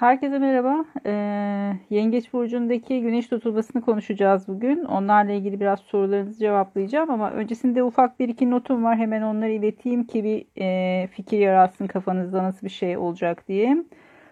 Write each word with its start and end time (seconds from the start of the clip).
Herkese 0.00 0.38
merhaba. 0.38 0.84
Ee, 1.06 1.72
Yengeç 1.90 2.32
Burcu'ndaki 2.32 3.00
güneş 3.00 3.28
tutulmasını 3.28 3.82
konuşacağız 3.82 4.48
bugün. 4.48 4.84
Onlarla 4.84 5.32
ilgili 5.32 5.60
biraz 5.60 5.80
sorularınızı 5.80 6.38
cevaplayacağım 6.38 7.10
ama 7.10 7.30
öncesinde 7.30 7.82
ufak 7.82 8.20
bir 8.20 8.28
iki 8.28 8.50
notum 8.50 8.84
var. 8.84 8.98
Hemen 8.98 9.22
onları 9.22 9.50
ileteyim 9.50 10.04
ki 10.04 10.24
bir 10.24 10.44
e, 10.62 11.06
fikir 11.06 11.38
yaratsın 11.38 11.86
kafanızda 11.86 12.42
nasıl 12.42 12.66
bir 12.66 12.72
şey 12.72 12.96
olacak 12.96 13.48
diye. 13.48 13.76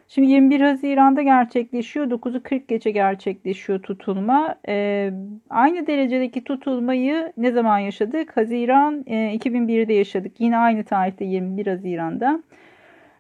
Şimdi 0.09 0.30
21 0.30 0.61
Haziran'da 0.61 1.23
gerçekleşiyor. 1.23 2.07
9'u 2.07 2.43
40 2.43 2.69
gece 2.69 2.91
gerçekleşiyor 2.91 3.82
tutulma. 3.82 4.55
Ee, 4.69 5.11
aynı 5.50 5.87
derecedeki 5.87 6.45
tutulmayı 6.45 7.32
ne 7.37 7.53
zaman 7.53 7.79
yaşadık? 7.79 8.37
Haziran 8.37 9.05
e, 9.07 9.37
2001'de 9.37 9.93
yaşadık. 9.95 10.41
Yine 10.41 10.59
aynı 10.59 10.85
tarihte 10.85 11.25
21 11.25 11.66
Haziran'da. 11.66 12.43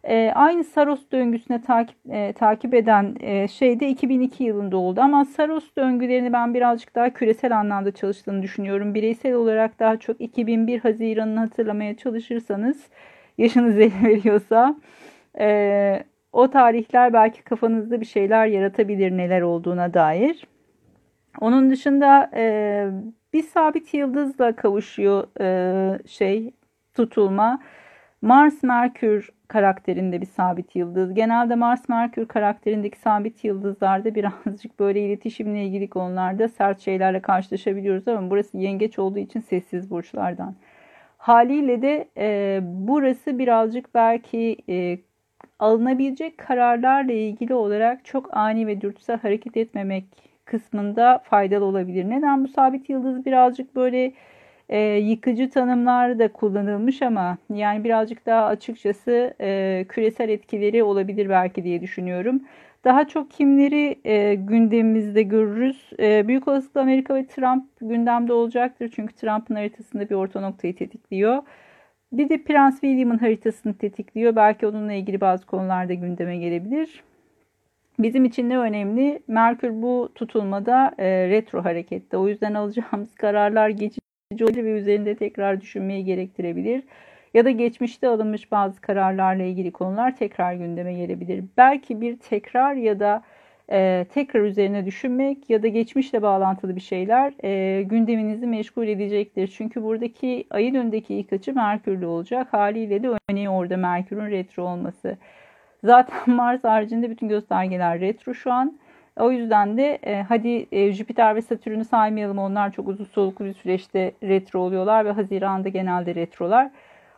E, 0.04 0.32
aynı 0.34 0.64
Saros 0.64 1.00
döngüsüne 1.12 1.62
takip 1.62 1.96
e, 2.10 2.32
takip 2.32 2.74
eden 2.74 3.16
e, 3.20 3.48
şey 3.48 3.80
de 3.80 3.88
2002 3.88 4.44
yılında 4.44 4.76
oldu. 4.76 5.00
Ama 5.00 5.24
Saros 5.24 5.64
döngülerini 5.78 6.32
ben 6.32 6.54
birazcık 6.54 6.94
daha 6.94 7.10
küresel 7.10 7.58
anlamda 7.58 7.92
çalıştığını 7.92 8.42
düşünüyorum. 8.42 8.94
Bireysel 8.94 9.34
olarak 9.34 9.78
daha 9.78 9.96
çok 9.96 10.20
2001 10.20 10.80
Haziran'ını 10.80 11.40
hatırlamaya 11.40 11.96
çalışırsanız 11.96 12.86
yaşınız 13.38 13.78
el 13.78 13.92
veriyorsa 14.04 14.76
e, 15.40 16.04
o 16.32 16.50
tarihler 16.50 17.12
belki 17.12 17.42
kafanızda 17.42 18.00
bir 18.00 18.06
şeyler 18.06 18.46
yaratabilir 18.46 19.16
neler 19.16 19.40
olduğuna 19.40 19.94
dair. 19.94 20.46
Onun 21.40 21.70
dışında 21.70 22.30
e, 22.34 22.86
bir 23.32 23.42
sabit 23.42 23.94
yıldızla 23.94 24.56
kavuşuyor 24.56 25.40
e, 25.40 26.08
şey 26.08 26.50
tutulma. 26.94 27.60
Mars 28.22 28.62
Merkür 28.62 29.30
karakterinde 29.48 30.20
bir 30.20 30.26
sabit 30.26 30.76
yıldız. 30.76 31.14
Genelde 31.14 31.54
Mars 31.54 31.88
Merkür 31.88 32.28
karakterindeki 32.28 32.98
sabit 32.98 33.44
yıldızlarda 33.44 34.14
birazcık 34.14 34.78
böyle 34.80 35.00
iletişimle 35.00 35.64
ilgili 35.64 35.90
konularda 35.90 36.48
sert 36.48 36.80
şeylerle 36.80 37.22
karşılaşabiliyoruz 37.22 38.08
ama 38.08 38.30
burası 38.30 38.58
yengeç 38.58 38.98
olduğu 38.98 39.18
için 39.18 39.40
sessiz 39.40 39.90
burçlardan. 39.90 40.54
Haliyle 41.18 41.82
de 41.82 42.08
e, 42.16 42.60
burası 42.62 43.38
birazcık 43.38 43.94
belki 43.94 44.56
e, 44.68 44.98
alınabilecek 45.58 46.38
kararlarla 46.38 47.12
ilgili 47.12 47.54
olarak 47.54 48.04
çok 48.04 48.36
ani 48.36 48.66
ve 48.66 48.80
dürtüsel 48.80 49.18
hareket 49.18 49.56
etmemek 49.56 50.04
kısmında 50.44 51.18
faydalı 51.24 51.64
olabilir. 51.64 52.10
Neden 52.10 52.44
bu 52.44 52.48
sabit 52.48 52.88
yıldız 52.88 53.26
birazcık 53.26 53.76
böyle 53.76 54.12
e, 54.68 54.78
yıkıcı 54.80 55.50
tanımlar 55.50 56.18
da 56.18 56.32
kullanılmış 56.32 57.02
ama 57.02 57.38
yani 57.54 57.84
birazcık 57.84 58.26
daha 58.26 58.46
açıkçası 58.46 59.34
e, 59.40 59.86
küresel 59.88 60.28
etkileri 60.28 60.82
olabilir 60.82 61.28
belki 61.28 61.64
diye 61.64 61.80
düşünüyorum. 61.80 62.40
Daha 62.84 63.08
çok 63.08 63.30
kimleri 63.30 64.00
e, 64.04 64.34
gündemimizde 64.34 65.22
görürüz? 65.22 65.90
E, 66.00 66.28
büyük 66.28 66.48
olasılıkla 66.48 66.80
Amerika 66.80 67.14
ve 67.14 67.26
Trump 67.26 67.64
gündemde 67.80 68.32
olacaktır. 68.32 68.92
Çünkü 68.96 69.14
Trump'ın 69.14 69.54
haritasında 69.54 70.10
bir 70.10 70.14
orta 70.14 70.40
noktayı 70.40 70.76
tetikliyor. 70.76 71.42
Bir 72.12 72.28
de 72.28 72.42
Prens 72.42 72.80
William'ın 72.80 73.18
haritasını 73.18 73.78
tetikliyor. 73.78 74.36
Belki 74.36 74.66
onunla 74.66 74.92
ilgili 74.92 75.20
bazı 75.20 75.46
konularda 75.46 75.94
gündeme 75.94 76.36
gelebilir. 76.38 77.02
Bizim 77.98 78.24
için 78.24 78.48
ne 78.48 78.58
önemli? 78.58 79.22
Merkür 79.28 79.82
bu 79.82 80.12
tutulmada 80.14 80.94
e, 80.98 81.28
retro 81.28 81.64
harekette. 81.64 82.16
O 82.16 82.28
yüzden 82.28 82.54
alacağımız 82.54 83.14
kararlar 83.18 83.68
geçici 83.68 84.07
ve 84.32 84.78
üzerinde 84.78 85.14
tekrar 85.14 85.60
düşünmeyi 85.60 86.04
gerektirebilir. 86.04 86.82
Ya 87.34 87.44
da 87.44 87.50
geçmişte 87.50 88.08
alınmış 88.08 88.52
bazı 88.52 88.80
kararlarla 88.80 89.42
ilgili 89.42 89.72
konular 89.72 90.16
tekrar 90.16 90.52
gündeme 90.52 90.94
gelebilir. 90.94 91.44
Belki 91.56 92.00
bir 92.00 92.16
tekrar 92.16 92.74
ya 92.74 93.00
da 93.00 93.22
e, 93.70 94.06
tekrar 94.14 94.40
üzerine 94.40 94.86
düşünmek 94.86 95.50
ya 95.50 95.62
da 95.62 95.68
geçmişle 95.68 96.22
bağlantılı 96.22 96.76
bir 96.76 96.80
şeyler 96.80 97.32
e, 97.44 97.82
gündeminizi 97.82 98.46
meşgul 98.46 98.88
edecektir. 98.88 99.54
Çünkü 99.56 99.82
buradaki 99.82 100.46
ayın 100.50 100.74
öndeki 100.74 101.14
ilk 101.14 101.32
açı 101.32 101.54
Merkür'lü 101.54 102.06
olacak. 102.06 102.52
Haliyle 102.52 103.02
de 103.02 103.08
örneği 103.30 103.48
orada 103.48 103.76
Merkür'ün 103.76 104.30
retro 104.30 104.62
olması. 104.62 105.16
Zaten 105.84 106.18
Mars 106.34 106.64
haricinde 106.64 107.10
bütün 107.10 107.28
göstergeler 107.28 108.00
retro 108.00 108.34
şu 108.34 108.52
an. 108.52 108.78
O 109.18 109.32
yüzden 109.32 109.76
de 109.76 109.98
e, 110.02 110.22
hadi 110.22 110.66
e, 110.72 110.92
Jüpiter 110.92 111.36
ve 111.36 111.42
Satürn'ü 111.42 111.84
saymayalım. 111.84 112.38
Onlar 112.38 112.72
çok 112.72 112.88
uzun 112.88 113.04
soluklu 113.04 113.44
bir 113.44 113.52
süreçte 113.52 114.12
retro 114.22 114.60
oluyorlar 114.60 115.04
ve 115.04 115.10
Haziran'da 115.10 115.68
genelde 115.68 116.14
retrolar. 116.14 116.70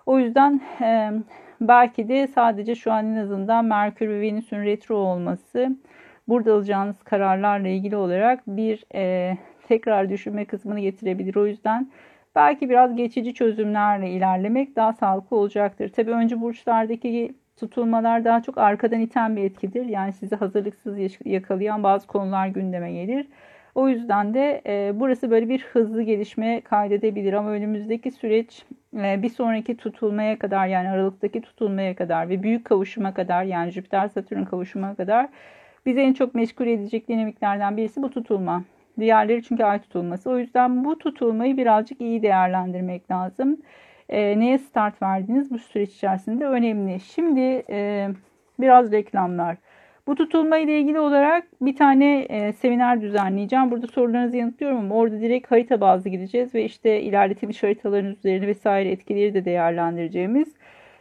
O 0.06 0.18
yüzden 0.18 0.60
e, 0.80 1.12
belki 1.60 2.08
de 2.08 2.26
sadece 2.26 2.74
şu 2.74 2.92
an 2.92 3.06
en 3.06 3.16
azından 3.16 3.64
Merkür 3.64 4.08
ve 4.08 4.20
Venüs'ün 4.20 4.64
retro 4.64 4.96
olması 4.96 5.76
burada 6.28 6.54
alacağınız 6.54 7.02
kararlarla 7.02 7.68
ilgili 7.68 7.96
olarak 7.96 8.46
bir 8.46 8.84
e, 8.94 9.36
tekrar 9.68 10.10
düşünme 10.10 10.44
kısmını 10.44 10.80
getirebilir. 10.80 11.36
O 11.36 11.46
yüzden 11.46 11.90
belki 12.34 12.70
biraz 12.70 12.96
geçici 12.96 13.34
çözümlerle 13.34 14.10
ilerlemek 14.10 14.76
daha 14.76 14.92
sağlıklı 14.92 15.36
olacaktır. 15.36 15.88
Tabii 15.88 16.10
önce 16.10 16.40
burçlardaki 16.40 17.34
tutulmalar 17.60 18.24
daha 18.24 18.42
çok 18.42 18.58
arkadan 18.58 19.00
iten 19.00 19.36
bir 19.36 19.44
etkidir. 19.44 19.86
Yani 19.86 20.12
sizi 20.12 20.36
hazırlıksız 20.36 20.96
yakalayan 21.24 21.82
bazı 21.82 22.06
konular 22.06 22.46
gündeme 22.46 22.92
gelir. 22.92 23.26
O 23.74 23.88
yüzden 23.88 24.34
de 24.34 24.62
e, 24.66 24.92
burası 25.00 25.30
böyle 25.30 25.48
bir 25.48 25.60
hızlı 25.72 26.02
gelişme 26.02 26.60
kaydedebilir 26.60 27.32
ama 27.32 27.50
önümüzdeki 27.50 28.10
süreç 28.10 28.64
e, 28.96 29.22
bir 29.22 29.28
sonraki 29.28 29.76
tutulmaya 29.76 30.38
kadar 30.38 30.66
yani 30.66 30.88
Aralık'taki 30.88 31.40
tutulmaya 31.40 31.96
kadar 31.96 32.28
ve 32.28 32.42
büyük 32.42 32.64
kavuşuma 32.64 33.14
kadar 33.14 33.44
yani 33.44 33.70
Jüpiter 33.70 34.08
Satürn 34.08 34.44
kavuşuma 34.44 34.94
kadar 34.94 35.28
bizi 35.86 36.00
en 36.00 36.12
çok 36.12 36.34
meşgul 36.34 36.66
edecek 36.66 37.08
dinamiklerden 37.08 37.76
birisi 37.76 38.02
bu 38.02 38.10
tutulma. 38.10 38.64
Diğerleri 39.00 39.42
çünkü 39.42 39.64
ay 39.64 39.78
tutulması. 39.82 40.30
O 40.30 40.38
yüzden 40.38 40.84
bu 40.84 40.98
tutulmayı 40.98 41.56
birazcık 41.56 42.00
iyi 42.00 42.22
değerlendirmek 42.22 43.10
lazım 43.10 43.56
e, 44.10 44.40
neye 44.40 44.58
start 44.58 45.02
verdiğiniz 45.02 45.50
bu 45.50 45.58
süreç 45.58 45.90
içerisinde 45.94 46.46
önemli. 46.46 47.00
Şimdi 47.00 47.64
e, 47.70 48.08
biraz 48.60 48.92
reklamlar. 48.92 49.56
Bu 50.06 50.14
tutulma 50.14 50.58
ile 50.58 50.80
ilgili 50.80 51.00
olarak 51.00 51.44
bir 51.60 51.76
tane 51.76 52.20
e, 52.20 52.52
seminer 52.52 53.00
düzenleyeceğim. 53.00 53.70
Burada 53.70 53.86
sorularınızı 53.86 54.36
yanıtlıyorum 54.36 54.78
ama 54.78 54.94
orada 54.94 55.20
direkt 55.20 55.50
harita 55.50 55.80
bazlı 55.80 56.10
gideceğiz 56.10 56.54
ve 56.54 56.64
işte 56.64 57.00
ilerletilmiş 57.02 57.62
haritaların 57.62 58.12
üzerine 58.12 58.46
vesaire 58.46 58.90
etkileri 58.90 59.34
de 59.34 59.44
değerlendireceğimiz 59.44 60.54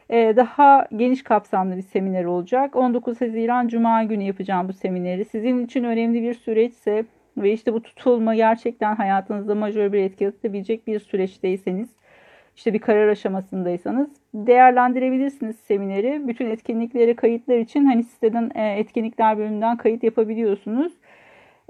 e, 0.09 0.35
daha 0.35 0.87
geniş 0.95 1.23
kapsamlı 1.23 1.77
bir 1.77 1.81
seminer 1.81 2.25
olacak. 2.25 2.75
19 2.75 3.21
Haziran 3.21 3.67
Cuma 3.67 4.03
günü 4.03 4.23
yapacağım 4.23 4.67
bu 4.67 4.73
semineri. 4.73 5.25
Sizin 5.25 5.65
için 5.65 5.83
önemli 5.83 6.21
bir 6.21 6.33
süreçse 6.33 7.05
ve 7.37 7.53
işte 7.53 7.73
bu 7.73 7.83
tutulma 7.83 8.35
gerçekten 8.35 8.95
hayatınızda 8.95 9.55
majör 9.55 9.93
bir 9.93 9.99
etki 9.99 10.23
yaratabilecek 10.23 10.87
bir 10.87 10.99
süreçteyseniz 10.99 11.89
işte 12.59 12.73
bir 12.73 12.79
karar 12.79 13.07
aşamasındaysanız 13.07 14.09
değerlendirebilirsiniz 14.33 15.55
semineri. 15.55 16.27
Bütün 16.27 16.49
etkinlikleri 16.49 17.15
kayıtlar 17.15 17.57
için 17.57 17.85
hani 17.85 18.03
siteden 18.03 18.51
e, 18.55 18.79
etkinlikler 18.79 19.37
bölümünden 19.37 19.77
kayıt 19.77 20.03
yapabiliyorsunuz. 20.03 20.93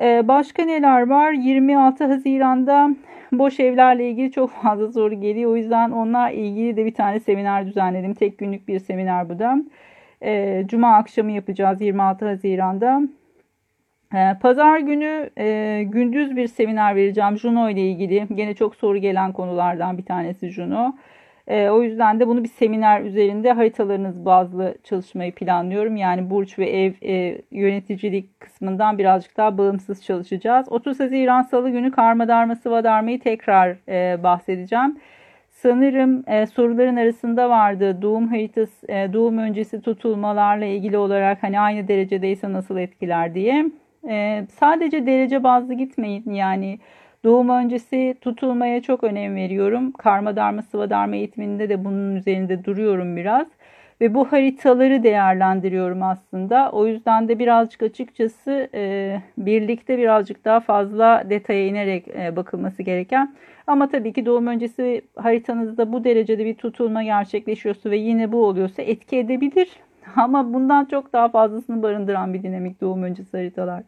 E, 0.02 0.28
başka 0.28 0.66
neler 0.66 1.08
var? 1.08 1.32
26 1.32 2.06
Haziran'da 2.06 2.90
boş 3.32 3.60
evlerle 3.60 4.10
ilgili 4.10 4.32
çok 4.32 4.52
fazla 4.52 4.92
soru 4.92 5.22
geliyor. 5.22 5.52
O 5.52 5.56
yüzden 5.56 5.92
onunla 5.92 6.30
ilgili 6.30 6.78
de 6.78 6.86
bir 6.86 6.94
tane 6.94 7.20
seminer 7.20 7.68
düzenledim. 7.68 8.14
Tek 8.14 8.38
günlük 8.38 8.68
bir 8.68 8.80
seminer 8.80 9.30
bu 9.30 9.40
da. 9.40 9.58
E, 10.24 10.64
Cuma 10.68 10.94
akşamı 10.94 11.32
yapacağız 11.32 11.82
26 11.82 12.26
Haziran'da. 12.26 13.02
Ee, 14.16 14.38
pazar 14.42 14.80
günü 14.80 15.30
e, 15.38 15.84
gündüz 15.84 16.36
bir 16.36 16.48
seminer 16.48 16.96
vereceğim 16.96 17.38
Juno 17.38 17.70
ile 17.70 17.82
ilgili. 17.82 18.28
Gene 18.36 18.54
çok 18.54 18.76
soru 18.76 18.98
gelen 18.98 19.34
konulardan 19.34 19.98
bir 19.98 20.06
tanesi 20.06 20.50
Juno. 20.50 20.96
E, 21.48 21.70
o 21.70 21.84
yüzden 21.84 22.20
de 22.20 22.28
bunu 22.28 22.44
bir 22.44 22.50
seminer 22.50 23.02
üzerinde 23.02 23.52
haritalarınız 23.52 24.26
bazlı 24.26 24.78
çalışmayı 24.84 25.36
planlıyorum. 25.36 25.96
Yani 25.96 26.30
burç 26.30 26.60
ve 26.60 26.70
ev 26.70 26.94
e, 27.04 27.42
yöneticilik 27.52 28.40
kısmından 28.40 28.98
birazcık 28.98 29.38
daha 29.38 29.58
bağımsız 29.58 30.04
çalışacağız. 30.04 30.72
30 30.72 31.00
Haziran 31.00 31.42
Salı 31.42 31.70
günü 31.70 31.92
karma 31.92 32.28
darma 32.28 32.56
sıva 32.56 32.84
darmayı 32.84 33.20
tekrar 33.20 33.78
e, 33.88 34.24
bahsedeceğim. 34.24 34.98
Sanırım 35.50 36.24
soruların 36.56 36.96
arasında 36.96 37.50
vardı 37.50 38.02
doğum 38.02 38.28
haritası, 38.28 38.88
doğum 38.88 39.38
öncesi 39.38 39.82
tutulmalarla 39.82 40.66
ilgili 40.66 40.98
olarak 40.98 41.44
hani 41.44 41.60
aynı 41.60 41.88
derecedeyse 41.88 42.54
nasıl 42.54 42.78
etkiler 42.78 43.34
diye. 43.34 43.66
Ee, 44.08 44.48
sadece 44.60 45.06
derece 45.06 45.44
bazlı 45.44 45.74
gitmeyin 45.74 46.32
yani 46.34 46.80
doğum 47.24 47.50
öncesi 47.50 48.16
tutulmaya 48.22 48.82
çok 48.82 49.04
önem 49.04 49.36
veriyorum. 49.36 49.92
Karma 49.92 50.36
darma 50.36 50.62
sıva 50.62 50.90
darma 50.90 51.16
eğitiminde 51.16 51.70
de 51.70 51.86
bunun 51.86 52.16
üzerinde 52.16 52.66
duruyorum 52.66 53.18
biraz. 53.18 53.48
Ve 54.02 54.14
bu 54.14 54.32
haritaları 54.32 55.04
değerlendiriyorum 55.04 56.04
aslında. 56.04 56.72
O 56.72 56.88
yüzden 56.88 57.28
de 57.28 57.40
birazcık 57.40 57.84
açıkçası 57.84 58.70
e, 58.74 59.22
birlikte 59.38 59.98
birazcık 59.98 60.46
daha 60.46 60.60
fazla 60.60 61.24
detaya 61.30 61.68
inerek 61.68 62.08
e, 62.08 62.36
bakılması 62.36 62.84
gereken. 62.84 63.36
Ama 63.68 63.90
tabii 63.90 64.14
ki 64.14 64.26
doğum 64.26 64.48
öncesi 64.48 65.02
haritanızda 65.16 65.94
bu 65.94 66.04
derecede 66.04 66.46
bir 66.46 66.56
tutulma 66.56 67.04
gerçekleşiyorsa 67.04 67.92
ve 67.92 67.98
yine 67.98 68.32
bu 68.32 68.46
oluyorsa 68.46 68.82
etki 68.82 69.18
edebilir. 69.18 69.70
Ama 70.16 70.54
bundan 70.54 70.86
çok 70.86 71.14
daha 71.14 71.30
fazlasını 71.30 71.84
barındıran 71.84 72.34
bir 72.34 72.44
dinamik 72.44 72.82
doğum 72.82 73.04
öncesi 73.04 73.38
haritalar. 73.38 73.84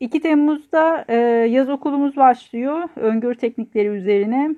2 0.00 0.20
Temmuz'da 0.20 1.12
yaz 1.46 1.68
okulumuz 1.68 2.16
başlıyor. 2.16 2.88
Öngörü 2.96 3.36
teknikleri 3.36 3.88
üzerine. 3.88 4.54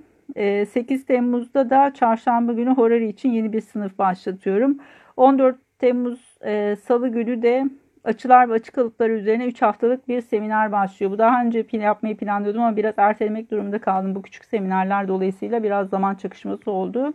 8 0.66 1.06
Temmuz'da 1.06 1.70
da 1.70 1.94
çarşamba 1.94 2.52
günü 2.52 2.70
Horari 2.70 3.08
için 3.08 3.30
yeni 3.30 3.52
bir 3.52 3.60
sınıf 3.60 3.98
başlatıyorum. 3.98 4.78
14 5.16 5.56
Temmuz 5.78 6.38
Salı 6.86 7.08
günü 7.08 7.42
de 7.42 7.64
açılar 8.04 8.48
ve 8.48 8.52
açık 8.52 8.74
kalıpları 8.74 9.12
üzerine 9.12 9.46
3 9.46 9.62
haftalık 9.62 10.08
bir 10.08 10.20
seminer 10.20 10.72
başlıyor. 10.72 11.12
Bu 11.12 11.18
daha 11.18 11.42
önce 11.42 11.66
yapmayı 11.72 12.16
planlıyordum 12.16 12.62
ama 12.62 12.76
biraz 12.76 12.94
ertelemek 12.96 13.50
durumunda 13.50 13.78
kaldım. 13.78 14.14
Bu 14.14 14.22
küçük 14.22 14.44
seminerler 14.44 15.08
dolayısıyla 15.08 15.62
biraz 15.62 15.88
zaman 15.88 16.14
çakışması 16.14 16.70
oldu. 16.70 17.12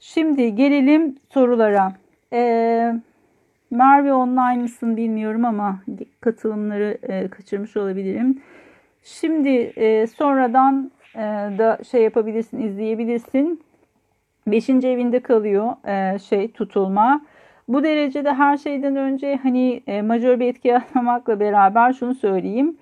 Şimdi 0.00 0.54
gelelim 0.54 1.16
sorulara. 1.28 1.92
Ee, 2.32 2.94
Merve 3.70 4.12
online 4.12 4.62
mısın 4.62 4.96
bilmiyorum 4.96 5.44
ama 5.44 5.80
katılımları 6.20 6.98
e, 7.02 7.28
kaçırmış 7.28 7.76
olabilirim. 7.76 8.42
Şimdi 9.02 9.48
e, 9.76 10.06
sonradan 10.06 10.90
e, 11.14 11.18
da 11.58 11.78
şey 11.90 12.02
yapabilirsin, 12.02 12.62
izleyebilirsin. 12.62 13.62
Beşinci 14.46 14.88
evinde 14.88 15.20
kalıyor 15.20 15.72
e, 15.86 16.18
şey 16.18 16.52
tutulma. 16.52 17.20
Bu 17.68 17.84
derecede 17.84 18.34
her 18.34 18.56
şeyden 18.56 18.96
önce 18.96 19.38
hani 19.42 19.82
e, 19.86 20.02
majör 20.02 20.40
bir 20.40 20.46
etki 20.46 20.68
yaratmamakla 20.68 21.40
beraber 21.40 21.92
şunu 21.92 22.14
söyleyeyim. 22.14 22.76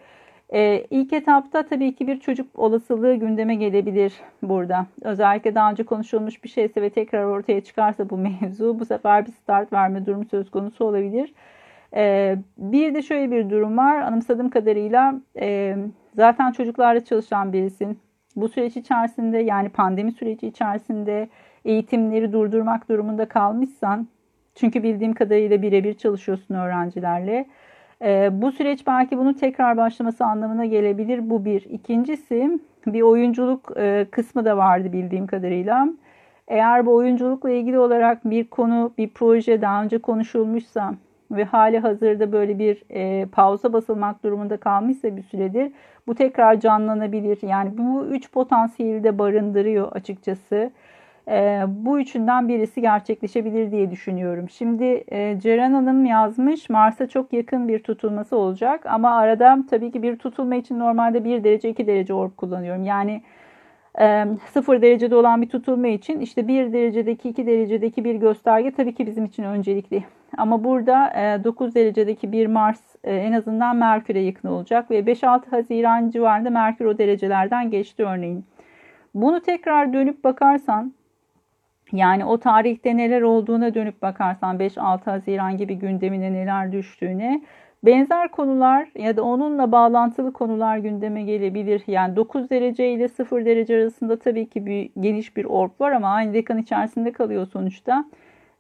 E, 0.55 0.87
ilk 0.91 1.13
etapta 1.13 1.63
tabii 1.67 1.95
ki 1.95 2.07
bir 2.07 2.21
çocuk 2.21 2.59
olasılığı 2.59 3.15
gündeme 3.15 3.55
gelebilir 3.55 4.13
burada. 4.43 4.87
Özellikle 5.03 5.55
daha 5.55 5.71
önce 5.71 5.85
konuşulmuş 5.85 6.45
bir 6.45 6.49
şeyse 6.49 6.83
ve 6.83 6.91
tekrar 6.91 7.25
ortaya 7.25 7.61
çıkarsa 7.61 8.11
bu 8.11 8.19
mevzu 8.43 8.81
bu 8.81 8.85
sefer 8.85 9.27
bir 9.27 9.33
start 9.33 9.73
verme 9.73 10.07
durumu 10.07 10.25
söz 10.25 10.51
konusu 10.51 10.85
olabilir. 10.85 11.33
E, 11.95 12.37
bir 12.59 12.95
de 12.95 13.03
şöyle 13.03 13.31
bir 13.31 13.51
durum 13.51 13.79
var. 13.79 14.01
Anımsadığım 14.01 14.51
kadarıyla 14.51 15.15
e, 15.41 15.77
zaten 16.15 16.53
çocuklarla 16.53 17.05
çalışan 17.05 17.53
birisin. 17.53 17.99
Bu 18.37 18.49
süreç 18.49 18.77
içerisinde 18.77 19.39
yani 19.39 19.69
pandemi 19.69 20.13
süreci 20.13 20.47
içerisinde 20.47 21.29
eğitimleri 21.65 22.33
durdurmak 22.33 22.89
durumunda 22.89 23.29
kalmışsan 23.29 24.09
çünkü 24.55 24.83
bildiğim 24.83 25.15
kadarıyla 25.15 25.63
birebir 25.63 25.95
çalışıyorsun 25.95 26.55
öğrencilerle. 26.55 27.47
E, 28.03 28.29
bu 28.43 28.53
süreç 28.53 28.87
belki 28.87 29.19
bunun 29.19 29.33
tekrar 29.33 29.77
başlaması 29.77 30.25
anlamına 30.25 30.65
gelebilir. 30.65 31.31
Bu 31.31 31.45
bir. 31.45 31.63
İkincisi 31.63 32.59
bir 32.87 33.03
oyunculuk 33.03 33.73
e, 33.77 34.07
kısmı 34.11 34.45
da 34.45 34.57
vardı 34.57 34.93
bildiğim 34.93 35.27
kadarıyla. 35.27 35.89
Eğer 36.49 36.87
bu 36.87 36.95
oyunculukla 36.95 37.51
ilgili 37.51 37.79
olarak 37.79 38.31
bir 38.31 38.45
konu, 38.45 38.93
bir 38.99 39.09
proje 39.09 39.63
daha 39.63 39.83
önce 39.83 39.99
konuşulmuşsa 39.99 40.95
ve 41.31 41.45
hali 41.45 41.79
hazırda 41.79 42.33
böyle 42.33 42.59
bir 42.59 42.83
e, 42.91 43.27
pauza 43.27 43.73
basılmak 43.73 44.25
durumunda 44.25 44.57
kalmışsa 44.57 45.17
bir 45.17 45.23
süredir 45.23 45.73
bu 46.07 46.15
tekrar 46.15 46.61
canlanabilir. 46.61 47.39
Yani 47.43 47.79
bu 47.79 48.05
üç 48.05 48.33
potansiyeli 48.33 49.05
de 49.05 49.19
barındırıyor 49.19 49.93
açıkçası. 49.93 50.71
E, 51.29 51.65
bu 51.69 52.01
üçünden 52.01 52.49
birisi 52.49 52.81
gerçekleşebilir 52.81 53.71
diye 53.71 53.91
düşünüyorum. 53.91 54.49
Şimdi 54.49 55.05
e, 55.09 55.41
Ceren 55.41 55.73
Hanım 55.73 56.05
yazmış 56.05 56.71
Mars'a 56.71 57.09
çok 57.09 57.33
yakın 57.33 57.69
bir 57.69 57.83
tutulması 57.83 58.37
olacak 58.37 58.87
ama 58.87 59.11
arada 59.11 59.59
tabii 59.71 59.91
ki 59.93 60.03
bir 60.03 60.17
tutulma 60.17 60.55
için 60.55 60.79
normalde 60.79 61.25
1 61.25 61.45
derece 61.45 61.69
2 61.71 61.87
derece 61.87 62.15
orb 62.15 62.37
kullanıyorum. 62.37 62.85
Yani 62.85 63.23
e, 64.01 64.27
0 64.53 64.83
derecede 64.83 65.17
olan 65.17 65.43
bir 65.43 65.49
tutulma 65.49 65.89
için 65.89 66.21
işte 66.21 66.49
1 66.49 66.73
derecedeki 66.73 67.29
2 67.29 67.47
derecedeki 67.47 68.05
bir 68.05 68.15
gösterge 68.15 68.71
tabii 68.71 68.95
ki 68.95 69.07
bizim 69.07 69.25
için 69.25 69.43
öncelikli. 69.43 70.05
Ama 70.39 70.65
burada 70.65 71.11
e, 71.11 71.45
9 71.45 71.75
derecedeki 71.75 72.33
bir 72.33 72.47
Mars 72.47 72.81
e, 73.05 73.17
en 73.17 73.33
azından 73.33 73.77
Merkür'e 73.77 74.21
yakın 74.21 74.49
olacak 74.49 74.91
ve 74.91 75.01
5-6 75.01 75.51
Haziran 75.51 76.11
civarında 76.11 76.51
Merkür 76.51 76.85
o 76.85 76.99
derecelerden 76.99 77.71
geçti 77.71 78.05
örneğin. 78.05 78.45
Bunu 79.15 79.41
tekrar 79.41 79.93
dönüp 79.93 80.25
bakarsan 80.25 80.93
yani 81.93 82.25
o 82.25 82.39
tarihte 82.39 82.97
neler 82.97 83.23
olduğuna 83.23 83.75
dönüp 83.75 84.03
bakarsan 84.03 84.57
5-6 84.59 85.05
Haziran 85.05 85.57
gibi 85.57 85.75
gündemine 85.75 86.33
neler 86.33 86.73
düştüğüne 86.73 87.43
benzer 87.85 88.31
konular 88.31 88.89
ya 88.95 89.17
da 89.17 89.23
onunla 89.23 89.73
bağlantılı 89.73 90.33
konular 90.33 90.79
gündeme 90.79 91.23
gelebilir. 91.23 91.83
Yani 91.87 92.17
9 92.17 92.51
derece 92.51 92.93
ile 92.93 93.09
0 93.09 93.45
derece 93.45 93.75
arasında 93.77 94.19
tabii 94.19 94.49
ki 94.49 94.67
bir 94.67 94.91
geniş 95.01 95.37
bir 95.37 95.45
orb 95.45 95.71
var 95.81 95.93
ama 95.93 96.09
aynı 96.09 96.35
dekan 96.35 96.59
içerisinde 96.59 97.13
kalıyor 97.13 97.47
sonuçta. 97.47 98.05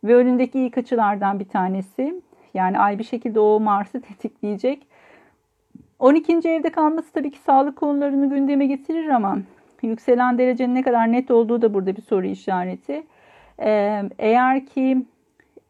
Ve 0.05 0.15
önündeki 0.15 0.61
ilk 0.61 0.79
açılardan 0.79 1.41
bir 1.41 1.49
tanesi. 1.49 2.23
Yani 2.55 2.79
ay 2.79 2.99
bir 2.99 3.05
şekilde 3.05 3.41
o 3.41 3.61
Mars'ı 3.61 4.01
tetikleyecek. 4.01 4.87
12. 5.99 6.33
evde 6.33 6.71
kalması 6.71 7.13
tabii 7.13 7.31
ki 7.31 7.39
sağlık 7.39 7.77
konularını 7.77 8.31
gündeme 8.31 8.67
getirir 8.67 9.09
ama 9.09 9.39
yükselen 9.83 10.39
derecenin 10.39 10.75
ne 10.75 10.83
kadar 10.83 11.13
net 11.13 11.31
olduğu 11.31 11.63
da 11.63 11.75
burada 11.75 11.97
bir 11.97 12.03
soru 12.03 12.27
işareti. 12.27 13.03
Eğer 14.19 14.67
ki 14.67 15.07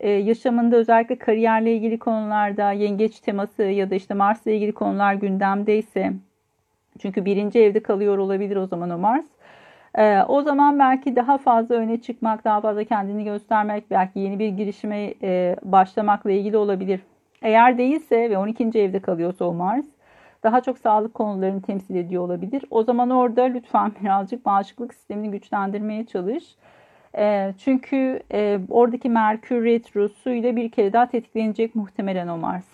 yaşamında 0.01 0.77
özellikle 0.77 1.19
kariyerle 1.19 1.75
ilgili 1.75 1.99
konularda 1.99 2.73
yengeç 2.73 3.21
teması 3.21 3.63
ya 3.63 3.91
da 3.91 3.95
işte 3.95 4.15
Mars'la 4.15 4.51
ilgili 4.51 4.73
konular 4.73 5.15
gündemdeyse 5.15 6.13
çünkü 6.99 7.25
birinci 7.25 7.61
evde 7.61 7.83
kalıyor 7.83 8.19
olabilir 8.19 8.57
o 8.57 8.67
zaman 8.67 8.91
o 8.91 8.99
Mars. 8.99 9.27
O 10.29 10.43
zaman 10.43 10.79
belki 10.79 11.17
daha 11.17 11.39
fazla 11.39 11.75
öne 11.75 12.01
çıkmak, 12.01 12.45
daha 12.45 12.61
fazla 12.61 12.85
kendini 12.85 13.25
göstermek, 13.25 13.91
belki 13.91 14.19
yeni 14.19 14.39
bir 14.39 14.49
girişime 14.49 15.15
başlamakla 15.63 16.31
ilgili 16.31 16.57
olabilir. 16.57 17.01
Eğer 17.43 17.79
değilse 17.79 18.31
ve 18.31 18.39
12. 18.39 18.65
evde 18.81 19.01
kalıyorsa 19.01 19.45
o 19.45 19.53
Mars 19.53 19.87
daha 20.43 20.61
çok 20.61 20.79
sağlık 20.79 21.15
konularını 21.15 21.63
temsil 21.63 21.95
ediyor 21.95 22.23
olabilir. 22.23 22.65
O 22.71 22.83
zaman 22.83 23.11
orada 23.11 23.43
lütfen 23.43 23.93
birazcık 24.03 24.47
bağışıklık 24.47 24.95
sistemini 24.95 25.31
güçlendirmeye 25.31 26.07
çalış. 26.07 26.45
E, 27.17 27.55
çünkü 27.59 28.21
e, 28.33 28.61
oradaki 28.71 29.11
Merkür 29.11 29.65
Retrosu 29.65 30.31
ile 30.31 30.57
bir 30.57 30.71
kere 30.71 30.93
daha 30.93 31.07
tetiklenecek 31.07 31.75
muhtemelen 31.75 32.29
o 32.29 32.37
Mars. 32.37 32.67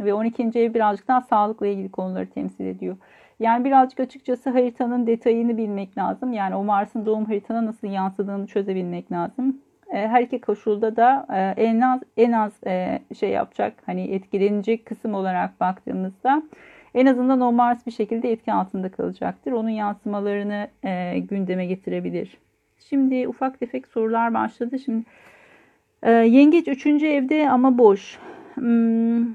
Ve 0.00 0.14
12. 0.14 0.42
ev 0.42 0.74
birazcık 0.74 1.08
daha 1.08 1.20
sağlıkla 1.20 1.66
ilgili 1.66 1.90
konuları 1.90 2.30
temsil 2.30 2.64
ediyor. 2.64 2.96
Yani 3.40 3.64
birazcık 3.64 4.00
açıkçası 4.00 4.50
haritanın 4.50 5.06
detayını 5.06 5.56
bilmek 5.56 5.98
lazım. 5.98 6.32
Yani 6.32 6.54
o 6.54 6.64
Mars'ın 6.64 7.06
doğum 7.06 7.24
haritana 7.24 7.66
nasıl 7.66 7.88
yansıdığını 7.88 8.46
çözebilmek 8.46 9.12
lazım. 9.12 9.60
E, 9.92 10.08
her 10.08 10.22
iki 10.22 10.40
koşulda 10.40 10.96
da 10.96 11.26
e, 11.32 11.64
en 11.64 11.80
az 11.80 12.00
en 12.16 12.32
az 12.32 12.52
e, 12.66 12.98
şey 13.18 13.30
yapacak 13.30 13.74
hani 13.86 14.02
etkilenecek 14.02 14.86
kısım 14.86 15.14
olarak 15.14 15.60
baktığımızda 15.60 16.42
en 16.94 17.06
azından 17.06 17.40
o 17.40 17.52
Mars 17.52 17.86
bir 17.86 17.92
şekilde 17.92 18.32
etki 18.32 18.52
altında 18.52 18.88
kalacaktır. 18.88 19.52
Onun 19.52 19.68
yansımalarını 19.68 20.68
gündeme 21.28 21.66
getirebilir. 21.66 22.38
Şimdi 22.78 23.28
ufak 23.28 23.60
tefek 23.60 23.86
sorular 23.86 24.34
başladı. 24.34 24.78
Şimdi 24.78 25.04
e, 26.02 26.10
yengeç 26.10 26.68
3. 26.68 26.86
evde 26.86 27.50
ama 27.50 27.78
boş. 27.78 28.18
Hmm, 28.54 29.26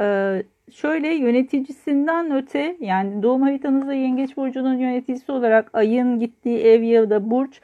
e, 0.00 0.42
şöyle 0.72 1.08
yöneticisinden 1.08 2.30
öte 2.30 2.76
yani 2.80 3.22
doğum 3.22 3.42
haritanızda 3.42 3.94
yengeç 3.94 4.36
burcunun 4.36 4.78
yöneticisi 4.78 5.32
olarak 5.32 5.70
ayın 5.72 6.18
gittiği 6.18 6.58
ev 6.58 6.82
ya 6.82 7.10
da 7.10 7.30
burç 7.30 7.60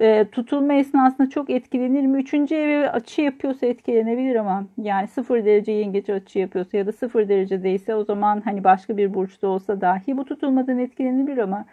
e, 0.00 0.24
tutulma 0.32 0.74
esnasında 0.74 1.30
çok 1.30 1.50
etkilenir 1.50 2.06
mi? 2.06 2.18
Üçüncü 2.18 2.54
eve 2.54 2.90
açı 2.90 3.22
yapıyorsa 3.22 3.66
etkilenebilir 3.66 4.34
ama 4.34 4.66
yani 4.82 5.08
sıfır 5.08 5.44
derece 5.44 5.72
yengeç 5.72 6.10
açı 6.10 6.38
yapıyorsa 6.38 6.76
ya 6.76 6.86
da 6.86 6.92
sıfır 6.92 7.28
derecedeyse 7.28 7.94
o 7.94 8.04
zaman 8.04 8.40
hani 8.44 8.64
başka 8.64 8.96
bir 8.96 9.14
burçta 9.14 9.48
olsa 9.48 9.80
dahi 9.80 10.16
bu 10.16 10.24
tutulmadan 10.24 10.78
etkilenebilir 10.78 11.38
ama 11.38 11.64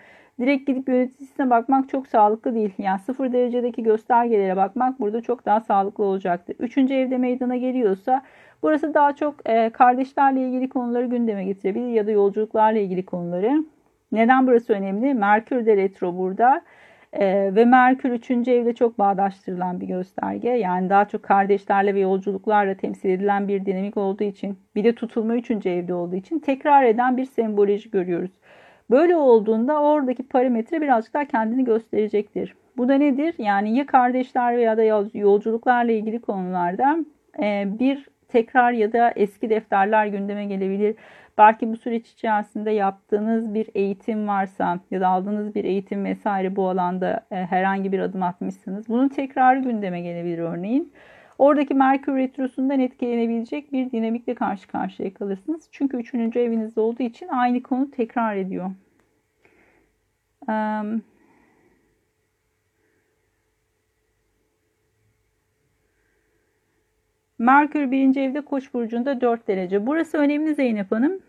direkt 0.41 0.67
gidip 0.67 0.89
yöneticisine 0.89 1.49
bakmak 1.49 1.89
çok 1.89 2.07
sağlıklı 2.07 2.55
değil. 2.55 2.73
Yani 2.77 2.99
sıfır 2.99 3.33
derecedeki 3.33 3.83
göstergelere 3.83 4.55
bakmak 4.55 4.99
burada 4.99 5.21
çok 5.21 5.45
daha 5.45 5.59
sağlıklı 5.59 6.03
olacaktır. 6.03 6.55
Üçüncü 6.59 6.93
evde 6.93 7.17
meydana 7.17 7.55
geliyorsa 7.55 8.21
burası 8.63 8.93
daha 8.93 9.15
çok 9.15 9.49
e, 9.49 9.69
kardeşlerle 9.69 10.47
ilgili 10.47 10.69
konuları 10.69 11.05
gündeme 11.05 11.43
getirebilir 11.45 11.89
ya 11.89 12.07
da 12.07 12.11
yolculuklarla 12.11 12.79
ilgili 12.79 13.05
konuları. 13.05 13.63
Neden 14.11 14.47
burası 14.47 14.73
önemli? 14.73 15.13
Merkür 15.13 15.65
de 15.65 15.77
retro 15.77 16.17
burada. 16.17 16.61
Ee, 17.13 17.51
ve 17.55 17.65
Merkür 17.65 18.11
3. 18.11 18.31
evde 18.31 18.75
çok 18.75 18.99
bağdaştırılan 18.99 19.81
bir 19.81 19.87
gösterge. 19.87 20.49
Yani 20.49 20.89
daha 20.89 21.07
çok 21.07 21.23
kardeşlerle 21.23 21.95
ve 21.95 21.99
yolculuklarla 21.99 22.75
temsil 22.75 23.09
edilen 23.09 23.47
bir 23.47 23.65
dinamik 23.65 23.97
olduğu 23.97 24.23
için 24.23 24.57
bir 24.75 24.83
de 24.83 24.95
tutulma 24.95 25.35
3. 25.35 25.51
evde 25.65 25.93
olduğu 25.93 26.15
için 26.15 26.39
tekrar 26.39 26.83
eden 26.83 27.17
bir 27.17 27.25
semboloji 27.25 27.91
görüyoruz. 27.91 28.31
Böyle 28.91 29.15
olduğunda 29.15 29.81
oradaki 29.81 30.23
parametre 30.23 30.81
birazcık 30.81 31.13
daha 31.13 31.25
kendini 31.25 31.65
gösterecektir. 31.65 32.55
Bu 32.77 32.89
da 32.89 32.93
nedir? 32.93 33.35
Yani 33.37 33.77
ya 33.77 33.85
kardeşler 33.85 34.57
veya 34.57 34.77
da 34.77 34.83
yolculuklarla 35.13 35.91
ilgili 35.91 36.21
konularda 36.21 36.97
e, 37.43 37.65
bir 37.79 38.07
tekrar 38.27 38.71
ya 38.71 38.93
da 38.93 39.11
eski 39.15 39.49
defterler 39.49 40.05
gündeme 40.05 40.45
gelebilir. 40.45 40.95
Belki 41.37 41.71
bu 41.71 41.77
süreç 41.77 42.09
içerisinde 42.09 42.71
yaptığınız 42.71 43.53
bir 43.53 43.69
eğitim 43.75 44.27
varsa 44.27 44.79
ya 44.91 45.01
da 45.01 45.07
aldığınız 45.07 45.55
bir 45.55 45.63
eğitim 45.63 46.05
vesaire 46.05 46.55
bu 46.55 46.69
alanda 46.69 47.25
e, 47.31 47.35
herhangi 47.35 47.91
bir 47.91 47.99
adım 47.99 48.23
atmışsınız. 48.23 48.89
Bunun 48.89 49.09
tekrarı 49.09 49.59
gündeme 49.59 50.01
gelebilir 50.01 50.39
örneğin. 50.39 50.93
Oradaki 51.41 51.73
Merkür 51.73 52.15
Retrosu'ndan 52.15 52.79
etkilenebilecek 52.79 53.73
bir 53.73 53.91
dinamikle 53.91 54.35
karşı 54.35 54.67
karşıya 54.67 55.13
kalırsınız. 55.13 55.69
Çünkü 55.71 55.97
üçüncü 55.97 56.39
evinizde 56.39 56.81
olduğu 56.81 57.03
için 57.03 57.27
aynı 57.27 57.63
konu 57.63 57.91
tekrar 57.91 58.35
ediyor. 58.35 58.71
Um, 60.47 61.01
Merkür 67.39 67.91
birinci 67.91 68.19
evde 68.19 68.41
Koç 68.41 68.73
burcunda 68.73 69.21
4 69.21 69.47
derece. 69.47 69.87
Burası 69.87 70.17
önemli 70.17 70.55
Zeynep 70.55 70.91
Hanım. 70.91 71.19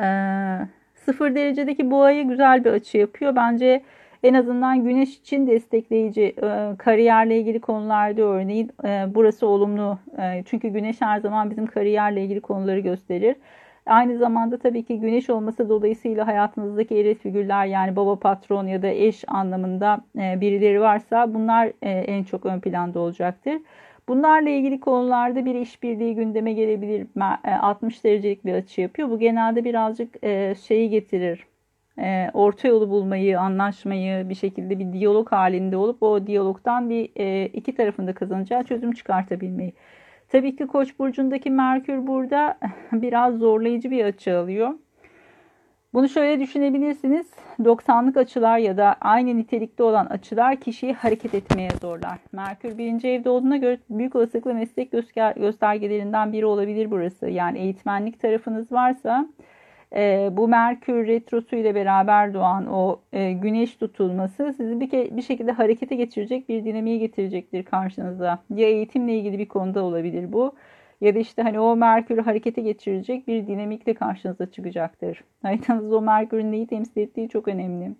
Ee, 0.00 0.68
0 0.94 1.34
derecedeki 1.34 1.90
boğaya 1.90 2.22
güzel 2.22 2.64
bir 2.64 2.70
açı 2.70 2.98
yapıyor. 2.98 3.36
Bence 3.36 3.82
en 4.22 4.34
azından 4.34 4.84
güneş 4.84 5.18
için 5.18 5.46
destekleyici 5.46 6.22
e, 6.22 6.76
kariyerle 6.78 7.38
ilgili 7.38 7.60
konularda 7.60 8.22
örneğin 8.22 8.70
e, 8.84 9.06
burası 9.14 9.46
olumlu. 9.46 9.98
E, 10.18 10.42
çünkü 10.46 10.68
güneş 10.68 11.00
her 11.00 11.20
zaman 11.20 11.50
bizim 11.50 11.66
kariyerle 11.66 12.24
ilgili 12.24 12.40
konuları 12.40 12.80
gösterir. 12.80 13.36
Aynı 13.86 14.18
zamanda 14.18 14.58
tabii 14.58 14.82
ki 14.82 15.00
güneş 15.00 15.30
olması 15.30 15.68
dolayısıyla 15.68 16.26
hayatınızdaki 16.26 16.96
eril 16.96 17.14
figürler 17.14 17.66
yani 17.66 17.96
baba 17.96 18.18
patron 18.18 18.66
ya 18.66 18.82
da 18.82 18.88
eş 18.88 19.24
anlamında 19.28 20.00
birileri 20.14 20.80
varsa 20.80 21.34
bunlar 21.34 21.72
en 21.82 22.24
çok 22.24 22.46
ön 22.46 22.60
planda 22.60 23.00
olacaktır. 23.00 23.54
Bunlarla 24.08 24.50
ilgili 24.50 24.80
konularda 24.80 25.44
bir 25.44 25.54
işbirliği 25.54 26.14
gündeme 26.14 26.52
gelebilir. 26.52 27.06
60 27.60 27.98
e, 27.98 28.02
derecelik 28.02 28.44
bir 28.44 28.54
açı 28.54 28.80
yapıyor. 28.80 29.10
Bu 29.10 29.18
genelde 29.18 29.64
birazcık 29.64 30.14
şeyi 30.66 30.90
getirir. 30.90 31.46
E, 31.98 32.30
orta 32.34 32.68
yolu 32.68 32.90
bulmayı, 32.90 33.40
anlaşmayı 33.40 34.28
bir 34.28 34.34
şekilde 34.34 34.78
bir 34.78 34.92
diyalog 34.92 35.32
halinde 35.32 35.76
olup 35.76 36.02
o 36.02 36.26
diyalogdan 36.26 36.90
bir 36.90 37.04
iki 37.52 37.74
tarafında 37.74 38.12
kazanacağı 38.12 38.64
çözüm 38.64 38.92
çıkartabilmeyi. 38.92 39.72
Tabii 40.28 40.56
ki 40.56 40.66
Koç 40.66 40.98
burcundaki 40.98 41.50
Merkür 41.50 42.06
burada 42.06 42.58
biraz 42.92 43.38
zorlayıcı 43.38 43.90
bir 43.90 44.04
açı 44.04 44.38
alıyor. 44.38 44.74
Bunu 45.94 46.08
şöyle 46.08 46.40
düşünebilirsiniz. 46.40 47.26
90'lık 47.60 48.16
açılar 48.16 48.58
ya 48.58 48.76
da 48.76 48.96
aynı 49.00 49.36
nitelikte 49.36 49.82
olan 49.82 50.06
açılar 50.06 50.56
kişiyi 50.56 50.92
hareket 50.92 51.34
etmeye 51.34 51.70
zorlar. 51.80 52.18
Merkür 52.32 52.78
birinci 52.78 53.08
evde 53.08 53.30
olduğuna 53.30 53.56
göre 53.56 53.78
büyük 53.90 54.16
olasılıkla 54.16 54.54
meslek 54.54 54.92
göstergelerinden 55.36 56.32
biri 56.32 56.46
olabilir 56.46 56.90
burası. 56.90 57.28
Yani 57.28 57.58
eğitmenlik 57.58 58.20
tarafınız 58.20 58.72
varsa 58.72 59.28
e, 59.94 60.28
bu 60.32 60.48
Merkür 60.48 61.06
retrosu 61.06 61.56
ile 61.56 61.74
beraber 61.74 62.34
doğan 62.34 62.66
o 62.66 63.00
e, 63.12 63.32
güneş 63.32 63.76
tutulması 63.76 64.54
sizi 64.56 64.80
bir, 64.80 65.16
bir 65.16 65.22
şekilde 65.22 65.52
harekete 65.52 65.94
geçirecek 65.94 66.48
bir 66.48 66.64
dinamiğe 66.64 66.96
getirecektir 66.98 67.62
karşınıza. 67.62 68.38
Ya 68.54 68.68
eğitimle 68.68 69.18
ilgili 69.18 69.38
bir 69.38 69.48
konuda 69.48 69.84
olabilir 69.84 70.32
bu 70.32 70.54
ya 71.00 71.14
da 71.14 71.18
işte 71.18 71.42
hani 71.42 71.60
o 71.60 71.76
Merkür'ü 71.76 72.20
harekete 72.20 72.62
geçirecek 72.62 73.28
bir 73.28 73.46
dinamikle 73.46 73.94
karşınıza 73.94 74.50
çıkacaktır. 74.50 75.24
Haritanızda 75.42 75.96
o 75.96 76.02
Merkür'ün 76.02 76.52
neyi 76.52 76.66
temsil 76.66 77.00
ettiği 77.00 77.28
çok 77.28 77.48
önemli. 77.48 77.92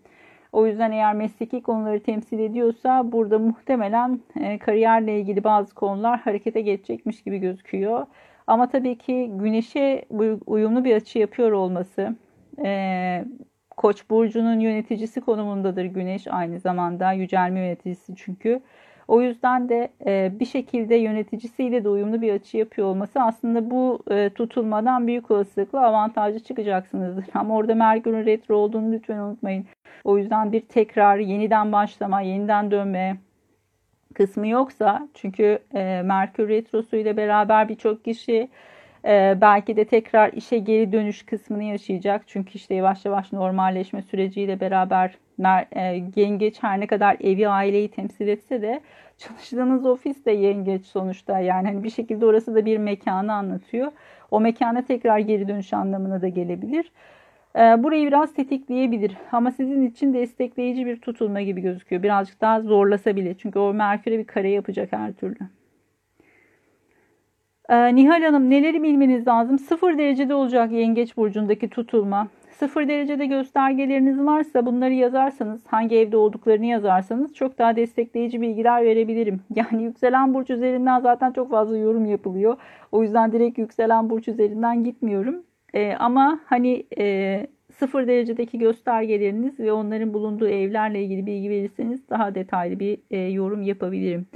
O 0.52 0.66
yüzden 0.66 0.92
eğer 0.92 1.14
mesleki 1.14 1.62
konuları 1.62 2.02
temsil 2.02 2.38
ediyorsa 2.38 3.12
burada 3.12 3.38
muhtemelen 3.38 4.20
e, 4.40 4.58
kariyerle 4.58 5.20
ilgili 5.20 5.44
bazı 5.44 5.74
konular 5.74 6.20
harekete 6.20 6.60
geçecekmiş 6.60 7.22
gibi 7.22 7.38
gözüküyor. 7.38 8.06
Ama 8.46 8.68
tabii 8.68 8.98
ki 8.98 9.30
güneşe 9.32 10.04
uyumlu 10.46 10.84
bir 10.84 10.96
açı 10.96 11.18
yapıyor 11.18 11.52
olması, 11.52 12.16
e, 12.64 13.24
Koç 13.76 14.10
burcunun 14.10 14.60
yöneticisi 14.60 15.20
konumundadır 15.20 15.84
güneş 15.84 16.26
aynı 16.26 16.60
zamanda 16.60 17.12
yücelme 17.12 17.60
yöneticisi 17.60 18.16
çünkü. 18.16 18.60
O 19.08 19.22
yüzden 19.22 19.68
de 19.68 19.88
e, 20.06 20.32
bir 20.40 20.44
şekilde 20.44 20.94
yöneticisiyle 20.94 21.84
de 21.84 21.88
uyumlu 21.88 22.22
bir 22.22 22.32
açı 22.32 22.56
yapıyor 22.56 22.88
olması 22.88 23.20
aslında 23.20 23.70
bu 23.70 24.02
e, 24.10 24.30
tutulmadan 24.30 25.06
büyük 25.06 25.30
olasılıkla 25.30 25.86
avantajlı 25.86 26.40
çıkacaksınızdır. 26.40 27.24
Ama 27.34 27.56
orada 27.56 27.74
Merkür'ün 27.74 28.26
retro 28.26 28.56
olduğunu 28.56 28.92
lütfen 28.92 29.18
unutmayın. 29.18 29.66
O 30.04 30.18
yüzden 30.18 30.52
bir 30.52 30.60
tekrar, 30.60 31.16
yeniden 31.18 31.72
başlama, 31.72 32.20
yeniden 32.20 32.70
dönme 32.70 33.16
kısmı 34.16 34.48
yoksa 34.48 35.08
çünkü 35.14 35.58
e, 35.74 36.02
Merkür 36.04 36.48
retrosu 36.48 36.96
ile 36.96 37.16
beraber 37.16 37.68
birçok 37.68 38.04
kişi 38.04 38.48
ee, 39.06 39.38
belki 39.40 39.76
de 39.76 39.84
tekrar 39.84 40.32
işe 40.32 40.58
geri 40.58 40.92
dönüş 40.92 41.26
kısmını 41.26 41.62
yaşayacak. 41.62 42.22
Çünkü 42.26 42.54
işte 42.54 42.74
yavaş 42.74 43.04
yavaş 43.04 43.32
normalleşme 43.32 44.02
süreciyle 44.02 44.60
beraber 44.60 45.18
e, 45.76 46.02
yengeç 46.16 46.62
her 46.62 46.80
ne 46.80 46.86
kadar 46.86 47.16
evi 47.20 47.48
aileyi 47.48 47.90
temsil 47.90 48.28
etse 48.28 48.62
de 48.62 48.80
çalıştığınız 49.18 49.86
ofis 49.86 50.24
de 50.26 50.32
yengeç 50.32 50.86
sonuçta. 50.86 51.38
Yani 51.38 51.68
hani 51.68 51.84
bir 51.84 51.90
şekilde 51.90 52.26
orası 52.26 52.54
da 52.54 52.64
bir 52.64 52.78
mekanı 52.78 53.32
anlatıyor. 53.32 53.92
O 54.30 54.40
mekana 54.40 54.84
tekrar 54.84 55.18
geri 55.18 55.48
dönüş 55.48 55.72
anlamına 55.72 56.22
da 56.22 56.28
gelebilir. 56.28 56.92
Ee, 57.56 57.82
burayı 57.82 58.06
biraz 58.06 58.34
tetikleyebilir 58.34 59.16
ama 59.32 59.50
sizin 59.50 59.86
için 59.86 60.14
destekleyici 60.14 60.86
bir 60.86 60.96
tutulma 60.96 61.40
gibi 61.40 61.60
gözüküyor. 61.60 62.02
Birazcık 62.02 62.40
daha 62.40 62.60
zorlasa 62.60 63.16
bile 63.16 63.34
çünkü 63.38 63.58
o 63.58 63.74
Merkür'e 63.74 64.18
bir 64.18 64.26
kare 64.26 64.50
yapacak 64.50 64.92
her 64.92 65.12
türlü. 65.12 65.38
Ee, 67.68 67.94
Nihal 67.94 68.22
Hanım 68.22 68.50
neleri 68.50 68.82
bilmeniz 68.82 69.26
lazım? 69.26 69.58
Sıfır 69.58 69.98
derecede 69.98 70.34
olacak 70.34 70.72
yengeç 70.72 71.16
burcundaki 71.16 71.70
tutulma. 71.70 72.28
Sıfır 72.50 72.88
derecede 72.88 73.26
göstergeleriniz 73.26 74.20
varsa 74.20 74.66
bunları 74.66 74.92
yazarsanız, 74.92 75.60
hangi 75.66 75.96
evde 75.96 76.16
olduklarını 76.16 76.66
yazarsanız 76.66 77.34
çok 77.34 77.58
daha 77.58 77.76
destekleyici 77.76 78.40
bilgiler 78.40 78.84
verebilirim. 78.84 79.40
Yani 79.54 79.82
yükselen 79.82 80.34
burç 80.34 80.50
üzerinden 80.50 81.00
zaten 81.00 81.32
çok 81.32 81.50
fazla 81.50 81.78
yorum 81.78 82.06
yapılıyor. 82.06 82.56
O 82.92 83.02
yüzden 83.02 83.32
direkt 83.32 83.58
yükselen 83.58 84.10
burç 84.10 84.28
üzerinden 84.28 84.84
gitmiyorum. 84.84 85.45
Ee, 85.76 85.94
ama 85.98 86.40
hani 86.46 86.86
e, 86.98 87.46
sıfır 87.78 88.06
derecedeki 88.06 88.58
göstergeleriniz 88.58 89.60
ve 89.60 89.72
onların 89.72 90.14
bulunduğu 90.14 90.48
evlerle 90.48 91.02
ilgili 91.02 91.26
bilgi 91.26 91.50
verirseniz 91.50 92.08
daha 92.10 92.34
detaylı 92.34 92.80
bir 92.80 92.98
e, 93.10 93.18
yorum 93.18 93.62
yapabilirim. 93.62 94.26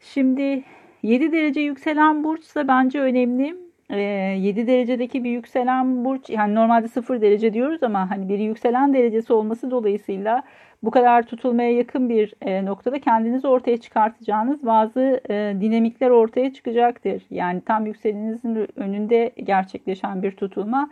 Şimdi 0.00 0.64
7 1.02 1.32
derece 1.32 1.60
yükselen 1.60 2.24
burçsa 2.24 2.68
bence 2.68 3.00
önemli. 3.00 3.56
7 3.90 4.60
ee, 4.60 4.66
derecedeki 4.66 5.24
bir 5.24 5.30
yükselen 5.30 6.04
burç 6.04 6.30
yani 6.30 6.54
normalde 6.54 6.88
0 6.88 7.20
derece 7.20 7.54
diyoruz 7.54 7.82
ama 7.82 8.10
hani 8.10 8.28
bir 8.28 8.38
yükselen 8.38 8.94
derecesi 8.94 9.32
olması 9.32 9.70
dolayısıyla 9.70 10.42
bu 10.82 10.90
kadar 10.90 11.22
tutulmaya 11.22 11.72
yakın 11.72 12.08
bir 12.08 12.34
e, 12.40 12.64
noktada 12.64 13.00
kendinizi 13.00 13.48
ortaya 13.48 13.76
çıkartacağınız 13.76 14.66
bazı 14.66 15.20
e, 15.30 15.56
dinamikler 15.60 16.10
ortaya 16.10 16.52
çıkacaktır. 16.52 17.22
Yani 17.30 17.60
tam 17.60 17.86
yükselenizin 17.86 18.68
önünde 18.76 19.32
gerçekleşen 19.44 20.22
bir 20.22 20.32
tutulma 20.32 20.90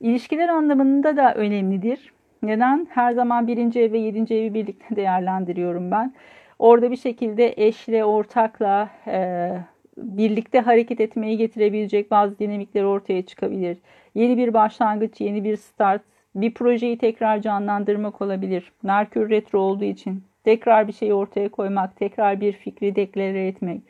ilişkiler 0.00 0.48
anlamında 0.48 1.16
da 1.16 1.34
önemlidir. 1.34 2.12
Neden? 2.42 2.86
Her 2.90 3.12
zaman 3.12 3.46
birinci 3.46 3.80
ev 3.80 3.92
ve 3.92 3.98
yedinci 3.98 4.34
evi 4.34 4.54
birlikte 4.54 4.96
değerlendiriyorum 4.96 5.90
ben. 5.90 6.12
Orada 6.58 6.90
bir 6.90 6.96
şekilde 6.96 7.54
eşle, 7.56 8.04
ortakla 8.04 8.88
e, 9.06 9.50
birlikte 10.02 10.60
hareket 10.60 11.00
etmeyi 11.00 11.36
getirebilecek 11.36 12.10
bazı 12.10 12.38
dinamikler 12.38 12.82
ortaya 12.82 13.22
çıkabilir. 13.26 13.78
Yeni 14.14 14.36
bir 14.36 14.54
başlangıç, 14.54 15.20
yeni 15.20 15.44
bir 15.44 15.56
start, 15.56 16.02
bir 16.34 16.54
projeyi 16.54 16.98
tekrar 16.98 17.42
canlandırmak 17.42 18.22
olabilir. 18.22 18.72
Merkür 18.82 19.30
retro 19.30 19.58
olduğu 19.58 19.84
için 19.84 20.22
tekrar 20.44 20.88
bir 20.88 20.92
şeyi 20.92 21.14
ortaya 21.14 21.48
koymak, 21.48 21.96
tekrar 21.96 22.40
bir 22.40 22.52
fikri 22.52 22.96
deklare 22.96 23.46
etmek. 23.46 23.80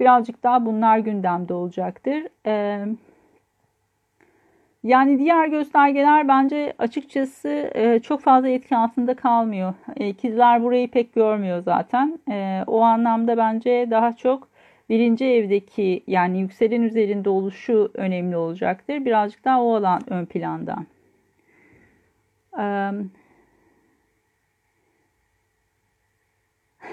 Birazcık 0.00 0.42
daha 0.42 0.66
bunlar 0.66 0.98
gündemde 0.98 1.54
olacaktır. 1.54 2.22
Ee, 2.46 2.86
yani 4.84 5.18
diğer 5.18 5.46
göstergeler 5.48 6.28
bence 6.28 6.74
açıkçası 6.78 7.70
e, 7.74 8.00
çok 8.00 8.20
fazla 8.20 8.48
etki 8.48 8.76
altında 8.76 9.14
kalmıyor. 9.14 9.74
E, 9.96 10.08
ikizler 10.08 10.62
burayı 10.62 10.90
pek 10.90 11.14
görmüyor 11.14 11.62
zaten. 11.62 12.18
E, 12.30 12.64
o 12.66 12.80
anlamda 12.80 13.36
bence 13.36 13.86
daha 13.90 14.16
çok 14.16 14.48
birinci 14.88 15.24
evdeki 15.24 16.02
yani 16.06 16.40
yükselen 16.40 16.82
üzerinde 16.82 17.28
oluşu 17.28 17.90
önemli 17.94 18.36
olacaktır. 18.36 19.04
Birazcık 19.04 19.44
daha 19.44 19.62
o 19.62 19.74
alan 19.74 20.00
ön 20.12 20.24
planda. 20.24 20.76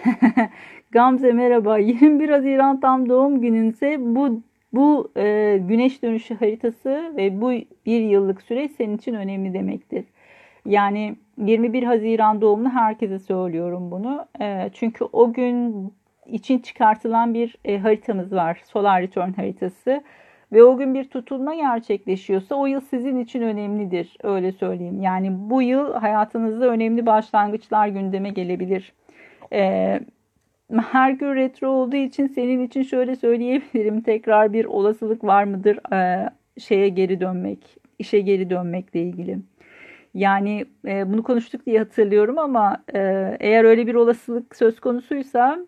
Gamze 0.91 1.31
merhaba. 1.31 1.77
21 1.79 2.29
Haziran 2.29 2.79
tam 2.79 3.09
doğum 3.09 3.41
gününse 3.41 3.97
bu 3.99 4.41
bu 4.73 5.11
e, 5.17 5.57
güneş 5.67 6.03
dönüşü 6.03 6.35
haritası 6.35 7.13
ve 7.17 7.41
bu 7.41 7.51
bir 7.85 8.01
yıllık 8.01 8.41
süreç 8.41 8.71
senin 8.71 8.97
için 8.97 9.13
önemli 9.13 9.53
demektir. 9.53 10.05
Yani 10.65 11.15
21 11.37 11.83
Haziran 11.83 12.41
doğumlu 12.41 12.69
herkese 12.69 13.19
söylüyorum 13.19 13.91
bunu. 13.91 14.25
E, 14.41 14.69
çünkü 14.73 15.05
o 15.13 15.33
gün 15.33 15.91
için 16.27 16.59
çıkartılan 16.59 17.33
bir 17.33 17.55
e, 17.65 17.77
haritamız 17.77 18.33
var. 18.33 18.61
Solar 18.65 19.01
Return 19.01 19.33
haritası. 19.33 20.03
ve 20.51 20.63
o 20.63 20.77
gün 20.77 20.93
bir 20.93 21.03
tutulma 21.09 21.55
gerçekleşiyorsa 21.55 22.55
o 22.55 22.65
yıl 22.65 22.81
sizin 22.81 23.19
için 23.19 23.41
önemlidir. 23.41 24.17
Öyle 24.23 24.51
söyleyeyim. 24.51 25.01
Yani 25.01 25.31
bu 25.49 25.61
yıl 25.61 25.93
hayatınızda 25.93 26.67
önemli 26.67 27.05
başlangıçlar 27.05 27.87
gündeme 27.87 28.29
gelebilir. 28.29 28.93
Ee, 29.53 29.99
Merkür 30.69 31.35
retro 31.35 31.69
olduğu 31.69 31.95
için 31.95 32.27
senin 32.27 32.67
için 32.67 32.83
şöyle 32.83 33.15
söyleyebilirim. 33.15 34.01
Tekrar 34.01 34.53
bir 34.53 34.65
olasılık 34.65 35.23
var 35.23 35.43
mıdır 35.43 35.79
ee, 35.93 36.29
şeye 36.59 36.89
geri 36.89 37.21
dönmek, 37.21 37.77
işe 37.99 38.19
geri 38.19 38.49
dönmekle 38.49 39.01
ilgili. 39.01 39.39
Yani 40.13 40.65
e, 40.87 41.11
bunu 41.13 41.23
konuştuk 41.23 41.65
diye 41.65 41.79
hatırlıyorum 41.79 42.37
ama 42.37 42.83
e, 42.93 42.99
eğer 43.39 43.63
öyle 43.63 43.87
bir 43.87 43.95
olasılık 43.95 44.55
söz 44.55 44.79
konusuysa 44.79 45.59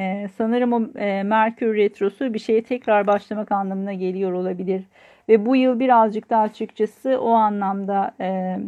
e, 0.00 0.28
sanırım 0.36 0.72
o 0.72 0.98
e, 0.98 1.22
Merkür 1.22 1.76
Retrosu 1.76 2.34
bir 2.34 2.38
şeye 2.38 2.62
tekrar 2.62 3.06
başlamak 3.06 3.52
anlamına 3.52 3.92
geliyor 3.92 4.32
olabilir. 4.32 4.84
Ve 5.28 5.46
bu 5.46 5.56
yıl 5.56 5.80
birazcık 5.80 6.30
daha 6.30 6.42
açıkçası 6.42 7.20
o 7.20 7.30
anlamda 7.30 8.14
e, 8.20 8.58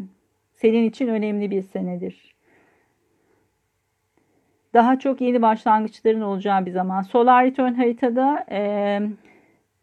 senin 0.53 0.85
için 0.89 1.09
önemli 1.09 1.51
bir 1.51 1.63
senedir. 1.63 2.37
Daha 4.75 4.99
çok 4.99 5.21
yeni 5.21 5.43
başlangıçların 5.43 6.21
olacağı 6.21 6.67
bir 6.67 6.71
zaman. 6.71 7.03
Solar 7.03 7.45
Return 7.45 7.75
haritada 7.75 8.47
e, 8.51 9.01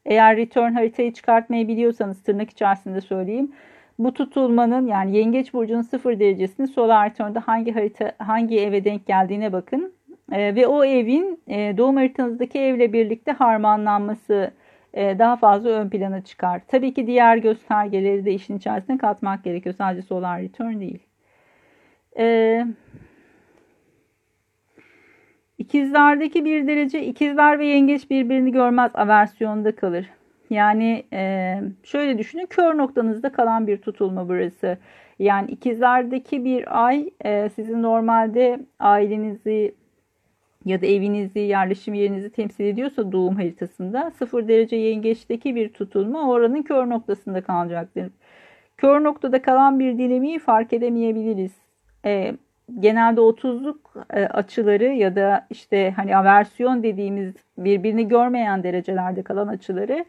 eğer 0.05 0.37
Return 0.37 0.73
haritayı 0.73 1.13
çıkartmayı 1.13 1.67
biliyorsanız 1.67 2.23
tırnak 2.23 2.49
içerisinde 2.49 3.01
söyleyeyim. 3.01 3.51
Bu 3.99 4.13
tutulmanın 4.13 4.87
yani 4.87 5.17
Yengeç 5.17 5.53
burcunun 5.53 5.81
sıfır 5.81 6.19
derecesini 6.19 6.67
Solar 6.67 7.09
Return'da 7.09 7.39
hangi 7.45 7.71
harita 7.71 8.11
hangi 8.17 8.59
eve 8.59 8.83
denk 8.83 9.05
geldiğine 9.07 9.53
bakın. 9.53 9.93
E, 10.31 10.55
ve 10.55 10.67
o 10.67 10.85
evin 10.85 11.41
e, 11.47 11.77
doğum 11.77 11.95
haritanızdaki 11.95 12.59
evle 12.59 12.93
birlikte 12.93 13.31
harmanlanması 13.31 14.51
e, 14.93 15.19
daha 15.19 15.35
fazla 15.35 15.69
ön 15.69 15.89
plana 15.89 16.23
çıkar. 16.23 16.61
Tabii 16.67 16.93
ki 16.93 17.07
diğer 17.07 17.37
göstergeleri 17.37 18.25
de 18.25 18.33
işin 18.33 18.57
içerisine 18.57 18.97
katmak 18.97 19.43
gerekiyor. 19.43 19.75
Sadece 19.77 20.01
solar 20.01 20.41
return 20.41 20.79
değil. 20.79 20.99
E, 22.17 22.65
ikizlerdeki 25.57 26.45
bir 26.45 26.67
derece 26.67 27.05
ikizler 27.05 27.59
ve 27.59 27.65
yengeç 27.65 28.09
birbirini 28.09 28.51
görmez 28.51 28.91
aversiyonda 28.93 29.75
kalır. 29.75 30.09
Yani 30.49 31.03
e, 31.13 31.55
şöyle 31.83 32.17
düşünün 32.17 32.45
kör 32.45 32.77
noktanızda 32.77 33.31
kalan 33.31 33.67
bir 33.67 33.77
tutulma 33.77 34.29
burası. 34.29 34.77
Yani 35.19 35.51
ikizlerdeki 35.51 36.45
bir 36.45 36.85
ay 36.85 37.09
e, 37.25 37.49
sizin 37.49 37.83
normalde 37.83 38.59
ailenizi 38.79 39.75
ya 40.65 40.81
da 40.81 40.85
evinizi, 40.85 41.39
yerleşim 41.39 41.93
yerinizi 41.93 42.29
temsil 42.29 42.65
ediyorsa 42.65 43.11
doğum 43.11 43.35
haritasında 43.35 44.11
sıfır 44.11 44.47
derece 44.47 44.75
yengeçteki 44.75 45.55
bir 45.55 45.73
tutulma 45.73 46.29
oranın 46.29 46.63
kör 46.63 46.89
noktasında 46.89 47.41
kalacaktır. 47.41 48.09
Kör 48.77 49.03
noktada 49.03 49.41
kalan 49.41 49.79
bir 49.79 49.97
dinamiği 49.97 50.39
fark 50.39 50.73
edemeyebiliriz. 50.73 51.51
E, 52.05 52.35
genelde 52.79 53.21
30'luk 53.21 53.77
e, 54.13 54.25
açıları 54.25 54.85
ya 54.85 55.15
da 55.15 55.47
işte 55.49 55.93
hani 55.95 56.17
aversiyon 56.17 56.83
dediğimiz 56.83 57.33
birbirini 57.57 58.07
görmeyen 58.07 58.63
derecelerde 58.63 59.23
kalan 59.23 59.47
açıları 59.47 60.05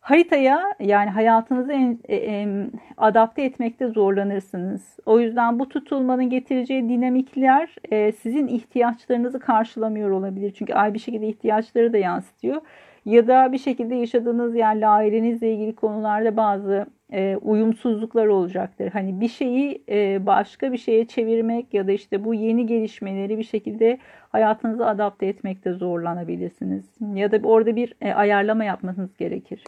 haritaya 0.00 0.62
yani 0.80 1.10
hayatınızı 1.10 1.72
en, 1.72 1.98
en, 2.08 2.70
adapte 2.96 3.42
etmekte 3.42 3.88
zorlanırsınız. 3.88 4.96
O 5.06 5.20
yüzden 5.20 5.58
bu 5.58 5.68
tutulmanın 5.68 6.30
getireceği 6.30 6.88
dinamikler 6.88 7.76
e, 7.90 8.12
sizin 8.12 8.46
ihtiyaçlarınızı 8.46 9.40
karşılamıyor 9.40 10.10
olabilir. 10.10 10.52
Çünkü 10.58 10.74
ay 10.74 10.94
bir 10.94 10.98
şekilde 10.98 11.28
ihtiyaçları 11.28 11.92
da 11.92 11.98
yansıtıyor. 11.98 12.62
Ya 13.04 13.26
da 13.26 13.52
bir 13.52 13.58
şekilde 13.58 13.94
yaşadığınız 13.94 14.54
yerle 14.54 14.86
ailenizle 14.86 15.52
ilgili 15.52 15.74
konularda 15.74 16.36
bazı 16.36 16.86
e, 17.12 17.36
uyumsuzluklar 17.36 18.26
olacaktır. 18.26 18.90
Hani 18.92 19.20
bir 19.20 19.28
şeyi 19.28 19.84
e, 19.88 20.26
başka 20.26 20.72
bir 20.72 20.78
şeye 20.78 21.06
çevirmek 21.06 21.74
ya 21.74 21.86
da 21.86 21.92
işte 21.92 22.24
bu 22.24 22.34
yeni 22.34 22.66
gelişmeleri 22.66 23.38
bir 23.38 23.44
şekilde 23.44 23.98
hayatınıza 24.28 24.86
adapte 24.86 25.26
etmekte 25.26 25.72
zorlanabilirsiniz. 25.72 26.84
Ya 27.14 27.32
da 27.32 27.48
orada 27.48 27.76
bir 27.76 27.94
e, 28.00 28.12
ayarlama 28.12 28.64
yapmanız 28.64 29.16
gerekir. 29.16 29.64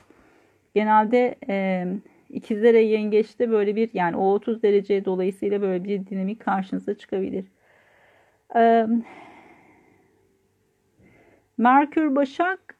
Genelde 0.74 1.34
e, 1.48 1.86
ikizlere 2.30 2.82
yengeçte 2.82 3.50
böyle 3.50 3.76
bir 3.76 3.90
yani 3.94 4.16
o 4.16 4.32
30 4.32 4.62
derece 4.62 5.04
dolayısıyla 5.04 5.62
böyle 5.62 5.84
bir 5.84 6.06
dinamik 6.06 6.40
karşınıza 6.40 6.94
çıkabilir. 6.94 7.44
E, 8.56 8.86
Merkür 11.58 12.16
Başak 12.16 12.76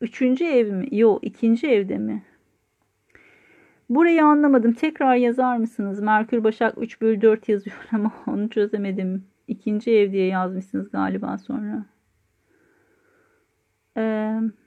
üçüncü 0.00 0.44
ev 0.44 0.72
mi? 0.72 0.88
Yok 0.90 1.18
ikinci 1.22 1.66
evde 1.66 1.98
mi? 1.98 2.22
Burayı 3.88 4.24
anlamadım. 4.24 4.72
Tekrar 4.72 5.16
yazar 5.16 5.56
mısınız? 5.56 6.00
Merkür 6.02 6.44
Başak 6.44 6.74
3 6.78 7.00
bölü 7.00 7.20
4 7.20 7.48
yazıyor 7.48 7.88
ama 7.92 8.12
onu 8.26 8.50
çözemedim. 8.50 9.24
İkinci 9.48 9.90
ev 9.90 10.12
diye 10.12 10.26
yazmışsınız 10.26 10.90
galiba 10.90 11.38
sonra. 11.38 11.86
Eee 13.96 14.63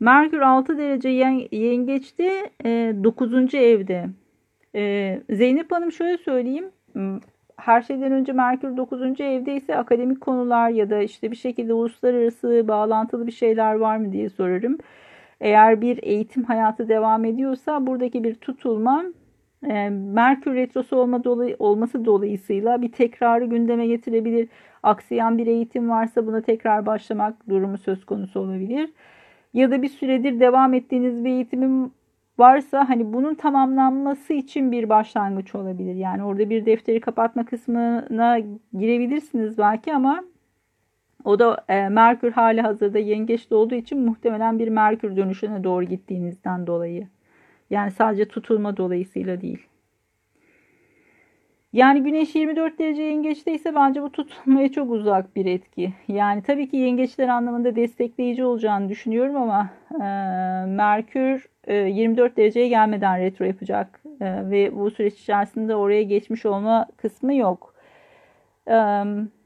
Merkür 0.00 0.40
6 0.40 0.78
derece 0.78 1.08
yengeçte 1.52 2.50
e, 2.64 2.94
9. 3.04 3.54
evde. 3.54 4.06
E, 4.74 5.22
Zeynep 5.30 5.72
Hanım 5.72 5.92
şöyle 5.92 6.18
söyleyeyim. 6.18 6.70
Her 7.56 7.82
şeyden 7.82 8.12
önce 8.12 8.32
Merkür 8.32 8.76
9. 8.76 9.20
evde 9.20 9.56
ise 9.56 9.76
akademik 9.76 10.20
konular 10.20 10.70
ya 10.70 10.90
da 10.90 10.98
işte 10.98 11.30
bir 11.30 11.36
şekilde 11.36 11.72
uluslararası 11.72 12.64
bağlantılı 12.68 13.26
bir 13.26 13.32
şeyler 13.32 13.74
var 13.74 13.96
mı 13.96 14.12
diye 14.12 14.28
sorarım. 14.28 14.78
Eğer 15.40 15.80
bir 15.80 16.02
eğitim 16.02 16.44
hayatı 16.44 16.88
devam 16.88 17.24
ediyorsa 17.24 17.86
buradaki 17.86 18.24
bir 18.24 18.34
tutulma 18.34 19.04
e, 19.66 19.90
Merkür 19.90 20.54
retrosu 20.54 20.96
olma 20.96 21.24
dolayı, 21.24 21.56
olması 21.58 22.04
dolayısıyla 22.04 22.82
bir 22.82 22.92
tekrarı 22.92 23.44
gündeme 23.44 23.86
getirebilir. 23.86 24.48
Aksiyen 24.82 25.38
bir 25.38 25.46
eğitim 25.46 25.90
varsa 25.90 26.26
buna 26.26 26.40
tekrar 26.40 26.86
başlamak 26.86 27.48
durumu 27.48 27.78
söz 27.78 28.04
konusu 28.04 28.40
olabilir 28.40 28.90
ya 29.54 29.70
da 29.70 29.82
bir 29.82 29.88
süredir 29.88 30.40
devam 30.40 30.74
ettiğiniz 30.74 31.24
bir 31.24 31.30
eğitimim 31.30 31.92
varsa 32.38 32.88
hani 32.88 33.12
bunun 33.12 33.34
tamamlanması 33.34 34.32
için 34.32 34.72
bir 34.72 34.88
başlangıç 34.88 35.54
olabilir. 35.54 35.94
Yani 35.94 36.24
orada 36.24 36.50
bir 36.50 36.66
defteri 36.66 37.00
kapatma 37.00 37.44
kısmına 37.44 38.38
girebilirsiniz 38.78 39.58
belki 39.58 39.94
ama 39.94 40.24
o 41.24 41.38
da 41.38 41.64
e, 41.68 41.88
Merkür 41.88 42.32
hali 42.32 42.60
hazırda 42.60 42.98
yengeçte 42.98 43.54
olduğu 43.54 43.74
için 43.74 44.00
muhtemelen 44.00 44.58
bir 44.58 44.68
Merkür 44.68 45.16
dönüşüne 45.16 45.64
doğru 45.64 45.84
gittiğinizden 45.84 46.66
dolayı. 46.66 47.08
Yani 47.70 47.90
sadece 47.90 48.28
tutulma 48.28 48.76
dolayısıyla 48.76 49.40
değil. 49.40 49.66
Yani 51.74 52.02
güneş 52.02 52.34
24 52.34 52.78
derece 52.78 53.02
yengeçte 53.02 53.54
ise 53.54 53.74
bence 53.74 54.02
bu 54.02 54.12
tutulmaya 54.12 54.72
çok 54.72 54.90
uzak 54.90 55.36
bir 55.36 55.46
etki. 55.46 55.92
Yani 56.08 56.42
tabii 56.42 56.68
ki 56.68 56.76
yengeçler 56.76 57.28
anlamında 57.28 57.76
destekleyici 57.76 58.44
olacağını 58.44 58.88
düşünüyorum 58.88 59.36
ama 59.36 59.70
e, 59.92 60.04
Merkür 60.66 61.48
e, 61.66 61.74
24 61.74 62.36
dereceye 62.36 62.68
gelmeden 62.68 63.18
retro 63.20 63.44
yapacak. 63.44 64.00
E, 64.20 64.50
ve 64.50 64.76
bu 64.76 64.90
süreç 64.90 65.14
içerisinde 65.20 65.74
oraya 65.76 66.02
geçmiş 66.02 66.46
olma 66.46 66.86
kısmı 66.96 67.34
yok. 67.34 67.74
E, 68.68 68.76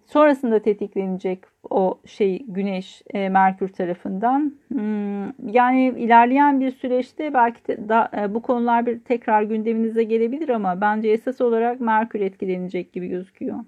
sonrasında 0.08 0.62
tetiklenecek 0.62 1.44
o 1.70 2.00
şey 2.06 2.44
Güneş 2.48 3.02
e, 3.14 3.28
Merkür 3.28 3.68
tarafından. 3.68 4.52
Hmm, 4.68 5.52
yani 5.52 5.86
ilerleyen 5.86 6.60
bir 6.60 6.70
süreçte 6.70 7.34
belki 7.34 7.66
de 7.68 7.88
da, 7.88 8.10
e, 8.18 8.34
bu 8.34 8.42
konular 8.42 8.86
bir 8.86 9.00
tekrar 9.00 9.42
gündeminize 9.42 10.04
gelebilir 10.04 10.48
ama 10.48 10.80
bence 10.80 11.08
esas 11.08 11.40
olarak 11.40 11.80
Merkür 11.80 12.20
etkilenecek 12.20 12.92
gibi 12.92 13.08
gözüküyor. 13.08 13.58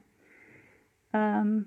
Um, 1.15 1.67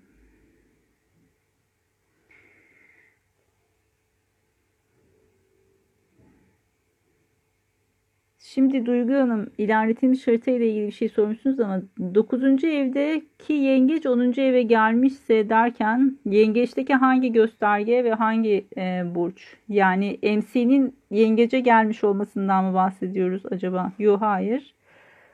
Şimdi 8.53 8.85
Duygu 8.85 9.13
Hanım 9.13 9.47
ilerletilmiş 9.57 10.27
harita 10.27 10.51
ile 10.51 10.69
ilgili 10.69 10.87
bir 10.87 10.91
şey 10.91 11.09
sormuşsunuz 11.09 11.59
ama 11.59 11.81
9. 12.15 12.43
evdeki 12.63 13.53
yengeç 13.53 14.05
10. 14.05 14.39
eve 14.39 14.63
gelmişse 14.63 15.49
derken 15.49 16.17
yengeçteki 16.25 16.93
hangi 16.93 17.31
gösterge 17.31 18.03
ve 18.03 18.13
hangi 18.13 18.65
e, 18.77 19.03
burç? 19.15 19.57
Yani 19.69 20.19
MC'nin 20.23 20.95
yengece 21.11 21.59
gelmiş 21.59 22.03
olmasından 22.03 22.65
mı 22.65 22.73
bahsediyoruz 22.73 23.43
acaba? 23.51 23.91
Yok 23.99 24.21
hayır. 24.21 24.73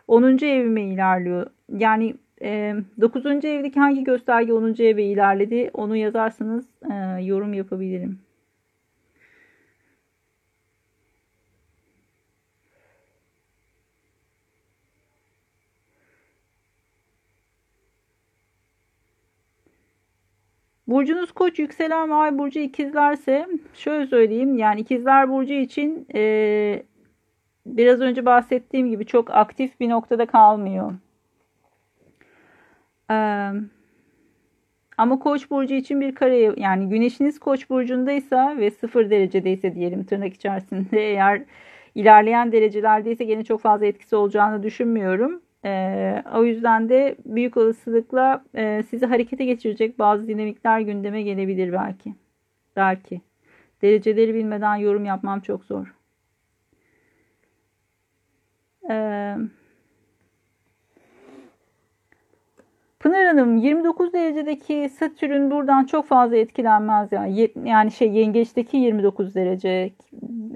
10. 0.07 0.23
evime 0.45 0.81
ilerliyor. 0.81 1.47
Yani 1.77 2.15
e, 2.41 2.75
9. 3.01 3.25
evdeki 3.25 3.79
hangi 3.79 4.03
gösterge 4.03 4.53
10. 4.53 4.75
eve 4.79 5.03
ilerledi 5.03 5.69
onu 5.73 5.95
yazarsanız 5.95 6.65
e, 6.91 7.23
yorum 7.23 7.53
yapabilirim. 7.53 8.19
Burcunuz 20.89 21.31
koç, 21.31 21.59
yükselen 21.59 22.09
ve 22.09 22.13
ay 22.13 22.37
burcu 22.37 22.59
ikizlerse 22.59 23.47
şöyle 23.73 24.07
söyleyeyim. 24.07 24.57
Yani 24.57 24.81
ikizler 24.81 25.29
burcu 25.29 25.53
için 25.53 26.07
e, 26.15 26.83
biraz 27.65 28.01
önce 28.01 28.25
bahsettiğim 28.25 28.89
gibi 28.89 29.05
çok 29.05 29.31
aktif 29.31 29.79
bir 29.79 29.89
noktada 29.89 30.25
kalmıyor. 30.25 30.93
Eee 33.09 33.51
ama 34.97 35.19
Koç 35.19 35.51
burcu 35.51 35.75
için 35.75 36.01
bir 36.01 36.15
kare 36.15 36.53
yani 36.57 36.89
güneşiniz 36.89 37.39
Koç 37.39 37.69
burcundaysa 37.69 38.57
ve 38.57 38.71
sıfır 38.71 39.09
derecedeyse 39.09 39.75
diyelim 39.75 40.03
tırnak 40.03 40.33
içerisinde 40.33 41.09
eğer 41.09 41.41
ilerleyen 41.95 42.51
derecelerdeyse 42.51 43.23
gene 43.23 43.43
çok 43.43 43.61
fazla 43.61 43.85
etkisi 43.85 44.15
olacağını 44.15 44.63
düşünmüyorum. 44.63 45.41
Ee, 45.65 46.23
o 46.35 46.43
yüzden 46.43 46.89
de 46.89 47.15
büyük 47.25 47.57
olasılıkla 47.57 48.43
e, 48.55 48.83
sizi 48.89 49.05
harekete 49.05 49.45
geçirecek 49.45 49.99
bazı 49.99 50.27
dinamikler 50.27 50.79
gündeme 50.79 51.21
gelebilir 51.21 51.73
belki. 51.73 52.15
Belki. 52.75 53.21
Dereceleri 53.81 54.33
bilmeden 54.35 54.75
yorum 54.75 55.05
yapmam 55.05 55.39
çok 55.39 55.65
zor. 55.65 55.95
Eee 58.89 59.37
Pınar 63.09 63.25
Hanım 63.25 63.57
29 63.57 64.13
derecedeki 64.13 64.89
Satürn 64.89 65.51
buradan 65.51 65.85
çok 65.85 66.05
fazla 66.05 66.37
etkilenmez 66.37 67.11
yani. 67.11 67.49
Yani 67.65 67.91
şey 67.91 68.11
yengeçteki 68.11 68.77
29 68.77 69.35
derece. 69.35 69.91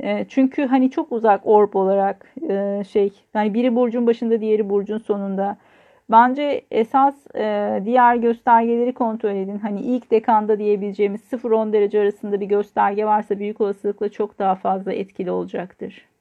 E, 0.01 0.25
çünkü 0.29 0.65
hani 0.65 0.91
çok 0.91 1.11
uzak 1.11 1.41
orb 1.47 1.73
olarak 1.73 2.33
e, 2.49 2.83
şey 2.87 3.13
yani 3.33 3.53
biri 3.53 3.75
burcun 3.75 4.07
başında 4.07 4.41
diğeri 4.41 4.69
burcun 4.69 4.97
sonunda. 4.97 5.57
Bence 6.11 6.61
esas 6.71 7.15
e, 7.35 7.81
diğer 7.85 8.15
göstergeleri 8.15 8.93
kontrol 8.93 9.35
edin. 9.35 9.59
Hani 9.59 9.81
ilk 9.81 10.11
dekanda 10.11 10.59
diyebileceğimiz 10.59 11.21
0-10 11.21 11.73
derece 11.73 12.01
arasında 12.01 12.39
bir 12.41 12.45
gösterge 12.45 13.05
varsa 13.05 13.39
büyük 13.39 13.61
olasılıkla 13.61 14.09
çok 14.09 14.39
daha 14.39 14.55
fazla 14.55 14.93
etkili 14.93 15.31
olacaktır. 15.31 16.12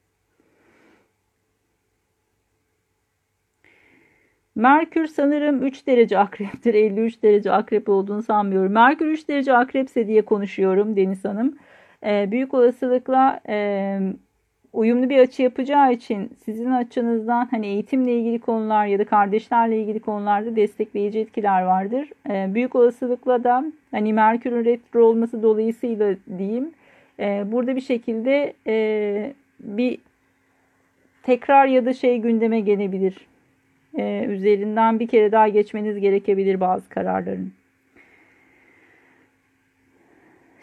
Merkür 4.54 5.06
sanırım 5.06 5.66
3 5.66 5.86
derece 5.86 6.18
akreptir. 6.18 6.74
53 6.74 7.22
derece 7.22 7.52
akrep 7.52 7.88
olduğunu 7.88 8.22
sanmıyorum. 8.22 8.72
Merkür 8.72 9.06
3 9.06 9.28
derece 9.28 9.56
akrepse 9.56 10.06
diye 10.06 10.22
konuşuyorum 10.22 10.96
Deniz 10.96 11.24
Hanım. 11.24 11.58
E, 12.06 12.30
büyük 12.30 12.54
olasılıkla 12.54 13.40
e, 13.48 13.98
uyumlu 14.72 15.10
bir 15.10 15.18
açı 15.18 15.42
yapacağı 15.42 15.92
için 15.92 16.30
sizin 16.44 16.70
açınızdan 16.70 17.48
hani 17.50 17.66
eğitimle 17.66 18.18
ilgili 18.18 18.38
konular 18.38 18.86
ya 18.86 18.98
da 18.98 19.04
kardeşlerle 19.04 19.80
ilgili 19.82 20.00
konularda 20.00 20.56
destekleyici 20.56 21.18
etkiler 21.18 21.62
vardır. 21.62 22.08
E, 22.30 22.54
büyük 22.54 22.74
olasılıkla 22.74 23.44
da 23.44 23.64
hani 23.90 24.12
Merkür'ün 24.12 24.64
retro 24.64 25.04
olması 25.04 25.42
dolayısıyla 25.42 26.14
diyeyim 26.38 26.72
e, 27.20 27.52
burada 27.52 27.76
bir 27.76 27.80
şekilde 27.80 28.54
e, 28.66 29.34
bir 29.60 29.98
tekrar 31.22 31.66
ya 31.66 31.86
da 31.86 31.92
şey 31.92 32.18
gündeme 32.18 32.60
gelebilir 32.60 33.31
e, 33.98 34.24
üzerinden 34.28 35.00
bir 35.00 35.06
kere 35.06 35.32
daha 35.32 35.48
geçmeniz 35.48 36.00
gerekebilir 36.00 36.60
bazı 36.60 36.88
kararların. 36.88 37.52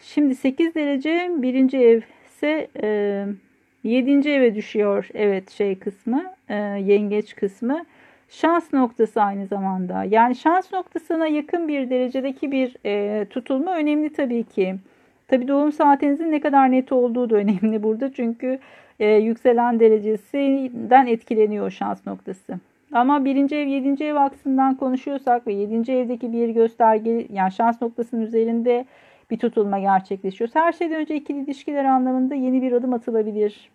Şimdi 0.00 0.34
8 0.34 0.74
derece 0.74 1.30
birinci 1.36 1.78
ev 1.78 2.00
ise 2.26 2.68
e, 2.82 3.26
7. 3.84 4.30
eve 4.30 4.54
düşüyor. 4.54 5.08
Evet 5.14 5.50
şey 5.50 5.78
kısmı 5.78 6.24
e, 6.48 6.54
yengeç 6.56 7.36
kısmı. 7.36 7.84
Şans 8.28 8.72
noktası 8.72 9.22
aynı 9.22 9.46
zamanda. 9.46 10.04
Yani 10.04 10.36
şans 10.36 10.72
noktasına 10.72 11.26
yakın 11.26 11.68
bir 11.68 11.90
derecedeki 11.90 12.52
bir 12.52 12.76
e, 12.86 13.24
tutulma 13.24 13.76
önemli 13.76 14.12
tabii 14.12 14.44
ki. 14.44 14.74
Tabii 15.28 15.48
doğum 15.48 15.72
saatinizin 15.72 16.32
ne 16.32 16.40
kadar 16.40 16.70
net 16.70 16.92
olduğu 16.92 17.30
da 17.30 17.36
önemli 17.36 17.82
burada. 17.82 18.12
Çünkü 18.12 18.58
e, 19.00 19.08
yükselen 19.08 19.80
derecesinden 19.80 21.06
etkileniyor 21.06 21.70
şans 21.70 22.06
noktası. 22.06 22.60
Ama 22.92 23.24
birinci 23.24 23.56
ev 23.56 23.66
yedinci 23.66 24.04
ev 24.04 24.14
aksından 24.14 24.74
konuşuyorsak 24.74 25.46
ve 25.46 25.52
yedinci 25.52 25.92
evdeki 25.92 26.32
bir 26.32 26.48
gösterge 26.48 27.26
yani 27.32 27.52
şans 27.52 27.82
noktasının 27.82 28.20
üzerinde 28.20 28.84
bir 29.30 29.38
tutulma 29.38 29.78
gerçekleşiyor. 29.78 30.50
Her 30.54 30.72
şeyden 30.72 31.00
önce 31.00 31.16
ikili 31.16 31.44
ilişkiler 31.44 31.84
anlamında 31.84 32.34
yeni 32.34 32.62
bir 32.62 32.72
adım 32.72 32.94
atılabilir. 32.94 33.70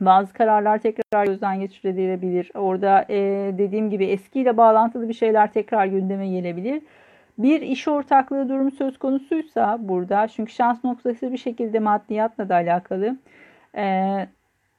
Bazı 0.00 0.32
kararlar 0.32 0.78
tekrar 0.78 1.26
gözden 1.26 1.60
geçirilebilir. 1.60 2.50
Orada 2.54 3.04
e, 3.10 3.16
dediğim 3.58 3.90
gibi 3.90 4.04
eskiyle 4.04 4.56
bağlantılı 4.56 5.08
bir 5.08 5.14
şeyler 5.14 5.52
tekrar 5.52 5.86
gündeme 5.86 6.28
gelebilir. 6.28 6.82
Bir 7.38 7.60
iş 7.60 7.88
ortaklığı 7.88 8.48
durumu 8.48 8.70
söz 8.70 8.98
konusuysa 8.98 9.78
burada 9.80 10.28
çünkü 10.28 10.52
şans 10.52 10.84
noktası 10.84 11.32
bir 11.32 11.38
şekilde 11.38 11.78
maddiyatla 11.78 12.48
da 12.48 12.54
alakalı. 12.54 13.16
E, 13.76 14.26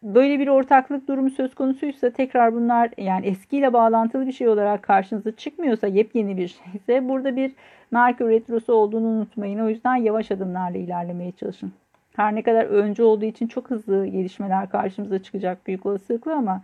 böyle 0.06 0.40
bir 0.40 0.48
ortaklık 0.48 1.08
durumu 1.08 1.30
söz 1.30 1.56
konusuysa 1.56 2.10
tekrar 2.10 2.54
bunlar 2.54 2.90
yani 2.98 3.26
eskiyle 3.26 3.74
bağlantılı 3.74 4.28
bir 4.28 4.32
şey 4.32 4.50
olarak 4.50 4.84
karşınıza 4.84 5.32
çıkmıyorsa 5.32 5.88
yepyeni 5.88 6.38
bir 6.38 6.48
şeyse 6.48 7.10
burada 7.10 7.36
bir 7.36 7.52
Merkür 7.92 8.30
Retrosu 8.30 8.74
olduğunu 8.74 9.08
unutmayın. 9.08 9.60
O 9.60 9.70
yüzden 9.70 9.96
yavaş 9.96 10.32
adımlarla 10.32 10.78
ilerlemeye 10.78 11.32
çalışın. 11.32 11.72
Her 12.16 12.36
ne 12.36 12.44
kadar 12.44 12.66
önce 12.66 13.04
olduğu 13.04 13.26
için 13.26 13.48
çok 13.48 13.70
hızlı 13.70 14.08
gelişmeler 14.08 14.70
karşımıza 14.70 15.24
çıkacak 15.24 15.68
büyük 15.68 15.86
olasılıkla 15.86 16.34
ama 16.34 16.62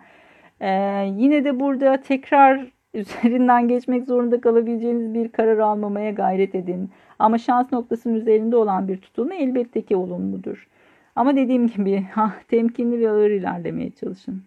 e, 0.60 0.70
yine 1.18 1.44
de 1.44 1.60
burada 1.60 2.02
tekrar 2.02 2.68
üzerinden 2.94 3.68
geçmek 3.68 4.06
zorunda 4.06 4.42
kalabileceğiniz 4.42 5.14
bir 5.14 5.30
karar 5.30 5.58
almamaya 5.58 6.12
gayret 6.12 6.56
edin. 6.56 6.90
Ama 7.20 7.38
şans 7.38 7.72
noktasının 7.72 8.16
üzerinde 8.16 8.56
olan 8.56 8.88
bir 8.88 8.98
tutulma 8.98 9.36
elbette 9.36 9.82
ki 9.82 9.96
olumludur. 9.96 10.68
Ama 11.16 11.36
dediğim 11.36 11.68
gibi 11.68 12.02
ha, 12.14 12.34
temkinli 12.48 13.00
ve 13.00 13.10
ağır 13.10 13.30
ilerlemeye 13.30 13.92
çalışın. 13.92 14.44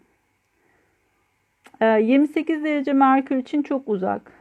28 1.80 2.60
ee, 2.60 2.64
derece 2.64 2.92
Merkür 2.92 3.36
için 3.36 3.62
çok 3.62 3.88
uzak. 3.88 4.32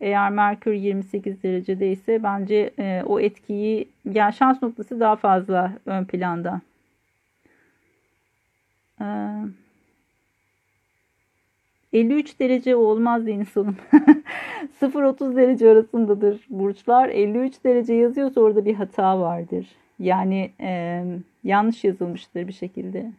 Eğer 0.00 0.30
Merkür 0.30 0.72
28 0.72 1.42
derecedeyse 1.42 2.22
bence 2.22 2.70
e, 2.78 3.02
o 3.06 3.20
etkiyi 3.20 3.88
yani 4.12 4.32
şans 4.32 4.62
noktası 4.62 5.00
daha 5.00 5.16
fazla 5.16 5.72
ön 5.86 6.04
planda. 6.04 6.60
Ee, 9.00 9.04
53 11.92 12.40
derece 12.40 12.76
olmaz 12.76 13.26
Deniz 13.26 13.56
Hanım. 13.56 13.76
0-30 14.80 15.36
derece 15.36 15.70
arasındadır 15.70 16.46
burçlar. 16.50 17.08
53 17.08 17.64
derece 17.64 17.94
yazıyorsa 17.94 18.40
orada 18.40 18.64
bir 18.64 18.74
hata 18.74 19.20
vardır. 19.20 19.66
Yani 19.98 20.50
e, 20.60 21.02
yanlış 21.44 21.84
yazılmıştır 21.84 22.48
bir 22.48 22.52
şekilde. 22.52 23.10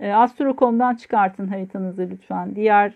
E, 0.00 0.12
Astro.com'dan 0.12 0.94
çıkartın 0.94 1.46
haritanızı 1.48 2.08
lütfen. 2.10 2.56
Diğer 2.56 2.92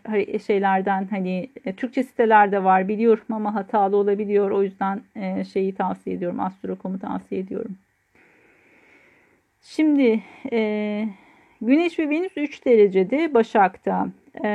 şeylerden 0.46 1.06
hani 1.10 1.50
e, 1.64 1.72
Türkçe 1.72 2.02
sitelerde 2.02 2.64
var 2.64 2.88
biliyorum 2.88 3.24
ama 3.30 3.54
hatalı 3.54 3.96
olabiliyor. 3.96 4.50
O 4.50 4.62
yüzden 4.62 5.00
e, 5.16 5.44
şeyi 5.44 5.74
tavsiye 5.74 6.16
ediyorum. 6.16 6.40
Astro.com'u 6.40 6.98
tavsiye 6.98 7.40
ediyorum. 7.40 7.76
Şimdi 9.62 10.22
e, 10.52 11.08
Güneş 11.62 11.98
ve 11.98 12.10
Venüs 12.10 12.32
3 12.36 12.66
derecede 12.66 13.34
Başak'ta. 13.34 14.08
E, 14.44 14.48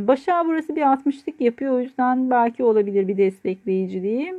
Başak 0.00 0.46
burası 0.46 0.76
bir 0.76 0.82
60'lık 0.82 1.40
yapıyor. 1.40 1.72
O 1.72 1.80
yüzden 1.80 2.30
belki 2.30 2.64
olabilir 2.64 3.08
bir 3.08 3.16
destekleyiciliği. 3.16 4.34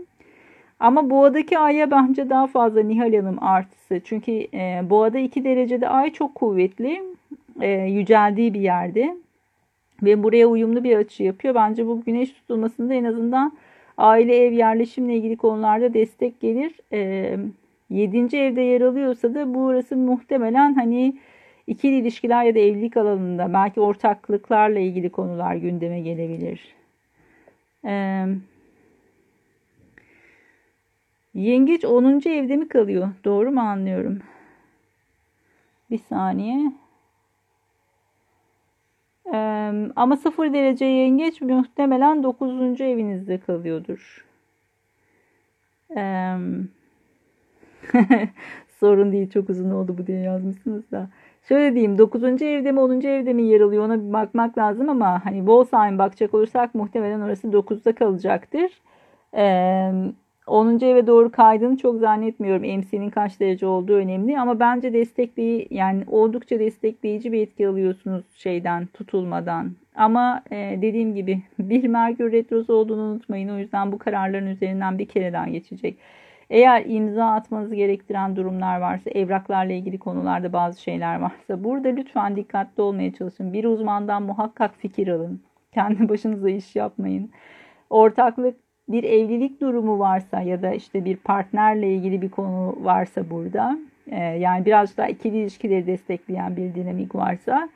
Ama 0.80 1.10
boğadaki 1.10 1.60
aya 1.60 1.92
bence 1.92 2.30
daha 2.30 2.48
fazla 2.48 2.84
Nihal 2.84 3.14
Hanım 3.14 3.44
artısı. 3.44 4.02
Çünkü 4.04 4.32
e, 4.32 4.82
boğada 4.90 5.20
2 5.20 5.44
derecede 5.44 5.90
ay 5.90 6.14
çok 6.14 6.36
kuvvetli. 6.36 7.04
E, 7.62 7.70
yüceldiği 7.70 8.54
bir 8.54 8.62
yerde. 8.62 9.18
Ve 10.04 10.24
buraya 10.24 10.48
uyumlu 10.48 10.84
bir 10.84 10.98
açı 10.98 11.24
yapıyor. 11.24 11.56
Bence 11.56 11.88
bu 11.88 12.02
güneş 12.02 12.32
tutulmasında 12.32 12.94
en 12.94 13.04
azından 13.04 13.58
aile 13.98 14.36
ev 14.46 14.52
yerleşimle 14.52 15.16
ilgili 15.16 15.38
konularda 15.38 15.94
destek 15.94 16.40
gelir. 16.40 16.74
E, 16.94 17.38
7. 17.90 18.38
evde 18.38 18.62
yer 18.62 18.82
alıyorsa 18.82 19.36
da 19.36 19.54
burası 19.54 19.98
muhtemelen 19.98 20.74
hani 20.74 21.18
ikili 21.68 21.96
ilişkiler 21.96 22.44
ya 22.44 22.56
da 22.56 22.60
evlilik 22.60 22.98
alanında 22.98 23.54
belki 23.54 23.82
ortaklıklarla 23.82 24.80
ilgili 24.80 25.10
konular 25.10 25.56
gündeme 25.56 26.00
gelebilir. 26.00 26.76
Evet. 27.84 28.38
Yengeç 31.38 31.86
10. 31.86 32.30
evde 32.30 32.56
mi 32.58 32.68
kalıyor? 32.68 33.10
Doğru 33.26 33.52
mu 33.52 33.62
anlıyorum? 33.62 34.20
Bir 35.92 35.98
saniye. 35.98 36.72
Ee, 39.34 39.74
ama 39.96 40.18
0 40.18 40.54
derece 40.54 40.86
yengeç 40.86 41.42
muhtemelen 41.42 42.24
9. 42.24 42.82
evinizde 42.82 43.38
kalıyordur. 43.40 44.26
Ee, 45.98 46.36
sorun 48.80 49.12
değil 49.12 49.30
çok 49.30 49.50
uzun 49.50 49.72
oldu 49.72 49.98
bu 49.98 50.08
diye 50.08 50.20
yazmışsınız 50.20 50.92
da. 50.92 51.10
Şöyle 51.44 51.74
diyeyim 51.74 51.98
9. 51.98 52.24
evde 52.42 52.72
mi 52.72 52.80
10. 52.80 53.02
evde 53.02 53.34
mi 53.34 53.44
yer 53.44 53.62
alıyor 53.62 53.86
ona 53.86 54.08
bir 54.08 54.14
bakmak 54.14 54.58
lazım 54.58 54.90
ama 54.90 55.26
hani 55.26 55.48
bol 55.48 55.66
bakacak 55.72 56.34
olursak 56.34 56.76
muhtemelen 56.76 57.22
orası 57.22 57.48
9'da 57.48 57.96
kalacaktır. 57.96 58.72
Ee, 59.36 59.92
10. 60.48 60.86
eve 60.86 61.08
doğru 61.08 61.32
kaydığını 61.32 61.78
çok 61.78 62.00
zannetmiyorum. 62.00 62.62
MC'nin 62.62 63.10
kaç 63.10 63.40
derece 63.40 63.66
olduğu 63.66 63.94
önemli 63.94 64.40
ama 64.40 64.60
bence 64.60 64.94
destekleyici 64.94 65.68
yani 65.76 66.04
oldukça 66.08 66.60
destekleyici 66.60 67.32
bir 67.32 67.42
etki 67.42 67.68
alıyorsunuz 67.68 68.26
şeyden 68.36 68.86
tutulmadan. 68.86 69.72
Ama 69.96 70.44
e, 70.52 70.56
dediğim 70.82 71.16
gibi 71.16 71.42
bir 71.60 71.88
Merkür 71.88 72.32
Retrosu 72.32 72.74
olduğunu 72.74 73.02
unutmayın. 73.02 73.50
O 73.50 73.58
yüzden 73.58 73.92
bu 73.92 73.98
kararların 73.98 74.48
üzerinden 74.48 75.00
bir 75.00 75.08
kere 75.08 75.34
daha 75.34 75.48
geçecek. 75.48 75.98
Eğer 76.50 76.84
imza 76.86 77.26
atmanızı 77.26 77.76
gerektiren 77.76 78.36
durumlar 78.36 78.80
varsa, 78.82 79.10
evraklarla 79.10 79.74
ilgili 79.74 79.98
konularda 80.00 80.54
bazı 80.54 80.82
şeyler 80.82 81.20
varsa 81.20 81.64
burada 81.64 81.90
lütfen 81.90 82.36
dikkatli 82.36 82.82
olmaya 82.84 83.14
çalışın. 83.14 83.54
Bir 83.54 83.64
uzmandan 83.64 84.24
muhakkak 84.24 84.76
fikir 84.78 85.08
alın. 85.08 85.42
Kendi 85.74 86.10
başınıza 86.10 86.50
iş 86.50 86.76
yapmayın. 86.76 87.32
Ortaklık 87.90 88.56
bir 88.90 89.04
evlilik 89.04 89.62
durumu 89.62 90.00
varsa 90.00 90.42
ya 90.42 90.62
da 90.62 90.74
işte 90.74 91.06
bir 91.06 91.18
partnerle 91.18 91.94
ilgili 91.94 92.22
bir 92.22 92.30
konu 92.30 92.76
varsa 92.82 93.30
burada 93.30 93.78
e, 94.12 94.24
yani 94.24 94.66
biraz 94.66 94.98
daha 94.98 95.08
ikili 95.08 95.38
ilişkileri 95.38 95.88
destekleyen 95.88 96.56
bir 96.56 96.76
dinamik 96.76 97.16
varsa 97.16 97.70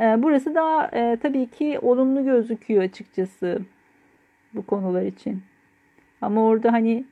e, 0.00 0.22
burası 0.22 0.54
daha 0.54 0.86
e, 0.86 1.16
tabii 1.22 1.46
ki 1.46 1.78
olumlu 1.82 2.24
gözüküyor 2.24 2.82
açıkçası 2.82 3.58
bu 4.54 4.66
konular 4.66 5.02
için. 5.02 5.42
Ama 6.20 6.44
orada 6.44 6.72
hani 6.72 7.04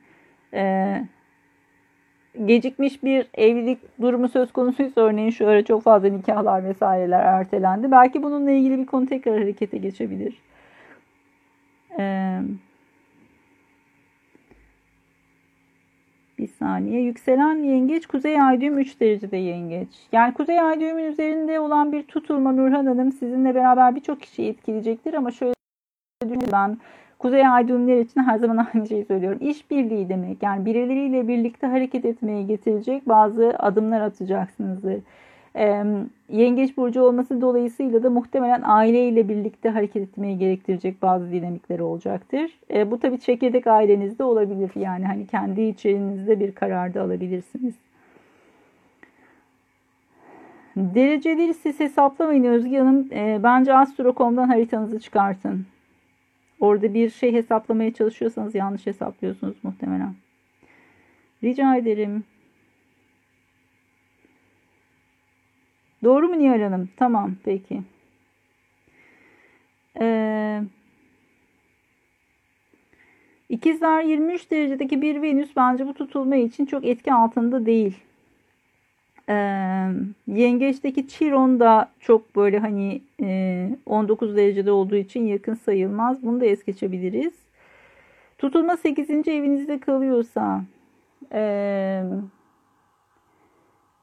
gecikmiş 2.45 3.03
bir 3.03 3.27
evlilik 3.33 4.01
durumu 4.01 4.29
söz 4.29 4.51
konusuysa 4.51 5.01
örneğin 5.01 5.29
şu 5.29 5.47
ara 5.47 5.65
çok 5.65 5.83
fazla 5.83 6.07
nikahlar 6.09 6.63
vesaireler 6.63 7.25
ertelendi. 7.25 7.91
Belki 7.91 8.23
bununla 8.23 8.51
ilgili 8.51 8.77
bir 8.77 8.85
konu 8.85 9.05
tekrar 9.05 9.39
harekete 9.39 9.77
geçebilir. 9.77 10.41
Eee 11.99 12.41
Bir 16.41 16.47
saniye. 16.47 17.01
Yükselen 17.01 17.63
yengeç 17.63 18.07
Kuzey 18.07 18.41
Ay 18.41 18.61
düğüm 18.61 18.79
3 18.79 18.99
derecede 18.99 19.37
yengeç. 19.37 19.89
Yani 20.11 20.33
Kuzey 20.33 20.61
Ay 20.61 20.79
düğümün 20.79 21.03
üzerinde 21.03 21.59
olan 21.59 21.91
bir 21.91 22.03
tutulma 22.03 22.51
Nurhan 22.51 22.85
Hanım 22.85 23.11
sizinle 23.11 23.55
beraber 23.55 23.95
birçok 23.95 24.21
kişiyi 24.21 24.49
etkileyecektir 24.49 25.13
ama 25.13 25.31
şöyle 25.31 25.53
ben 26.51 26.77
Kuzey 27.19 27.47
Ay 27.47 27.67
düğümler 27.67 27.97
için 27.97 28.23
her 28.23 28.37
zaman 28.37 28.67
aynı 28.73 28.87
şeyi 28.87 29.05
söylüyorum. 29.05 29.39
İşbirliği 29.41 30.09
demek. 30.09 30.43
Yani 30.43 30.65
birileriyle 30.65 31.27
birlikte 31.27 31.67
hareket 31.67 32.05
etmeye 32.05 32.43
getirecek 32.43 33.07
bazı 33.07 33.53
adımlar 33.59 34.01
atacaksınızdır 34.01 35.01
yengeç 36.29 36.77
burcu 36.77 37.01
olması 37.01 37.41
dolayısıyla 37.41 38.03
da 38.03 38.09
muhtemelen 38.09 38.61
aileyle 38.65 39.29
birlikte 39.29 39.69
hareket 39.69 40.03
etmeyi 40.03 40.37
gerektirecek 40.37 41.01
bazı 41.01 41.31
dinamikleri 41.31 41.83
olacaktır. 41.83 42.59
E, 42.73 42.91
bu 42.91 42.99
tabii 42.99 43.19
çekirdek 43.19 43.67
ailenizde 43.67 44.23
olabilir. 44.23 44.71
Yani 44.75 45.05
hani 45.05 45.27
kendi 45.27 45.61
içerinizde 45.61 46.39
bir 46.39 46.51
kararda 46.51 47.01
alabilirsiniz. 47.01 47.75
Dereceleri 50.75 51.53
siz 51.53 51.79
hesaplamayın 51.79 52.43
Özge 52.43 52.77
Hanım. 52.77 53.07
E, 53.11 53.39
bence 53.43 53.73
Astro.com'dan 53.73 54.47
haritanızı 54.47 54.99
çıkartın. 54.99 55.65
Orada 56.59 56.93
bir 56.93 57.09
şey 57.09 57.33
hesaplamaya 57.33 57.93
çalışıyorsanız 57.93 58.55
yanlış 58.55 58.85
hesaplıyorsunuz 58.85 59.55
muhtemelen. 59.63 60.13
Rica 61.43 61.75
ederim. 61.75 62.23
Doğru 66.03 66.27
mu 66.29 66.39
Nihal 66.39 66.61
Hanım? 66.61 66.89
Tamam 66.97 67.35
peki. 67.43 67.81
Ee, 70.01 70.61
İkizler 73.49 74.03
23 74.03 74.51
derecedeki 74.51 75.01
bir 75.01 75.21
Venüs 75.21 75.49
bence 75.55 75.87
bu 75.87 75.93
tutulma 75.93 76.35
için 76.35 76.65
çok 76.65 76.85
etki 76.85 77.13
altında 77.13 77.65
değil. 77.65 77.97
Ee, 79.29 79.87
yengeçteki 80.27 81.07
Chiron 81.07 81.59
da 81.59 81.91
çok 81.99 82.35
böyle 82.35 82.59
hani 82.59 83.01
e, 83.21 83.69
19 83.85 84.35
derecede 84.35 84.71
olduğu 84.71 84.95
için 84.95 85.25
yakın 85.25 85.53
sayılmaz. 85.53 86.23
Bunu 86.23 86.41
da 86.41 86.45
es 86.45 86.63
geçebiliriz. 86.63 87.33
Tutulma 88.37 88.77
8. 88.77 89.31
evinizde 89.31 89.79
kalıyorsa 89.79 90.63
eee 91.33 92.03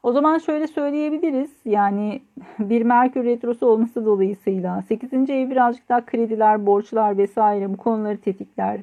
o 0.03 0.11
zaman 0.11 0.37
şöyle 0.37 0.67
söyleyebiliriz. 0.67 1.51
Yani 1.65 2.21
bir 2.59 2.81
Merkür 2.81 3.23
Retrosu 3.23 3.67
olması 3.67 4.05
dolayısıyla 4.05 4.81
8. 4.81 5.13
ev 5.13 5.49
birazcık 5.49 5.89
daha 5.89 6.05
krediler, 6.05 6.65
borçlar 6.65 7.17
vesaire 7.17 7.73
bu 7.73 7.77
konuları 7.77 8.17
tetikler. 8.17 8.79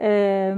Ee, 0.00 0.54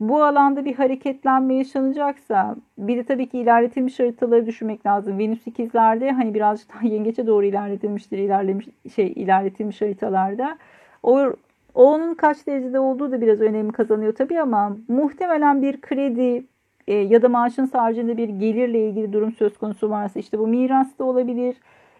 bu 0.00 0.24
alanda 0.24 0.64
bir 0.64 0.74
hareketlenme 0.74 1.54
yaşanacaksa 1.54 2.56
bir 2.78 2.96
de 2.96 3.04
tabii 3.04 3.28
ki 3.28 3.38
ilerletilmiş 3.38 4.00
haritaları 4.00 4.46
düşünmek 4.46 4.86
lazım. 4.86 5.18
Venüs 5.18 5.46
ikizlerde 5.46 6.10
hani 6.10 6.34
birazcık 6.34 6.74
daha 6.74 6.86
yengeçe 6.86 7.26
doğru 7.26 7.44
ilerletilmiştir 7.44 8.18
ilerlemiş 8.18 8.68
şey 8.94 9.12
ilerletilmiş 9.16 9.80
haritalarda. 9.80 10.58
O 11.02 11.32
onun 11.74 12.14
kaç 12.14 12.46
derecede 12.46 12.80
olduğu 12.80 13.12
da 13.12 13.20
biraz 13.20 13.40
önemli 13.40 13.72
kazanıyor 13.72 14.14
tabii 14.14 14.40
ama 14.40 14.76
muhtemelen 14.88 15.62
bir 15.62 15.80
kredi 15.80 16.44
e, 16.88 16.94
ya 16.94 17.22
da 17.22 17.28
maaşın 17.28 17.66
haricinde 17.66 18.16
bir 18.16 18.28
gelirle 18.28 18.88
ilgili 18.88 19.12
durum 19.12 19.32
söz 19.32 19.58
konusu 19.58 19.90
varsa 19.90 20.20
işte 20.20 20.38
bu 20.38 20.46
miras 20.46 20.98
da 20.98 21.04
olabilir. 21.04 21.56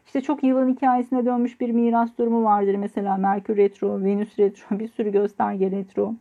İşte 0.07 0.21
çok 0.21 0.45
yılın 0.45 0.75
hikayesine 0.75 1.25
dönmüş 1.25 1.61
bir 1.61 1.71
miras 1.71 2.18
durumu 2.18 2.45
vardır. 2.45 2.75
Mesela 2.75 3.16
Merkür 3.16 3.57
Retro, 3.57 4.05
Venüs 4.05 4.38
Retro, 4.38 4.79
bir 4.79 4.88
sürü 4.88 5.12
gösterge 5.12 5.71
retro. 5.71 6.14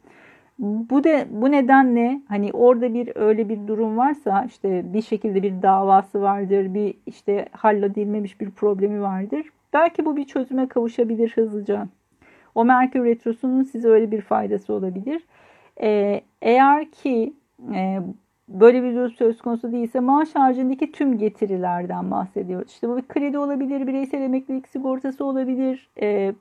Bu 0.59 1.03
de 1.03 1.27
bu 1.31 1.51
nedenle 1.51 2.21
hani 2.27 2.51
orada 2.53 2.93
bir 2.93 3.11
öyle 3.15 3.49
bir 3.49 3.67
durum 3.67 3.97
varsa 3.97 4.45
işte 4.47 4.93
bir 4.93 5.01
şekilde 5.01 5.43
bir 5.43 5.61
davası 5.61 6.21
vardır, 6.21 6.73
bir 6.73 6.93
işte 7.05 7.45
halledilmemiş 7.51 8.41
bir 8.41 8.51
problemi 8.51 9.01
vardır. 9.01 9.45
Belki 9.73 10.05
bu 10.05 10.17
bir 10.17 10.25
çözüme 10.25 10.67
kavuşabilir 10.67 11.31
hızlıca. 11.35 11.87
O 12.55 12.65
Merkür 12.65 13.05
Retrosu'nun 13.05 13.63
size 13.63 13.87
öyle 13.87 14.11
bir 14.11 14.21
faydası 14.21 14.73
olabilir. 14.73 15.23
Ee, 15.81 16.21
eğer 16.41 16.91
ki 16.91 17.33
e, 17.73 17.99
böyle 18.59 18.83
bir 18.83 18.95
durum 18.95 19.11
söz 19.11 19.41
konusu 19.41 19.71
değilse 19.71 19.99
maaş 19.99 20.35
haricindeki 20.35 20.91
tüm 20.91 21.17
getirilerden 21.17 22.11
bahsediyoruz. 22.11 22.71
İşte 22.71 22.89
bu 22.89 22.97
bir 22.97 23.07
kredi 23.07 23.37
olabilir, 23.37 23.87
bireysel 23.87 24.21
emeklilik 24.21 24.67
sigortası 24.67 25.25
olabilir, 25.25 25.89
e, 26.01 26.33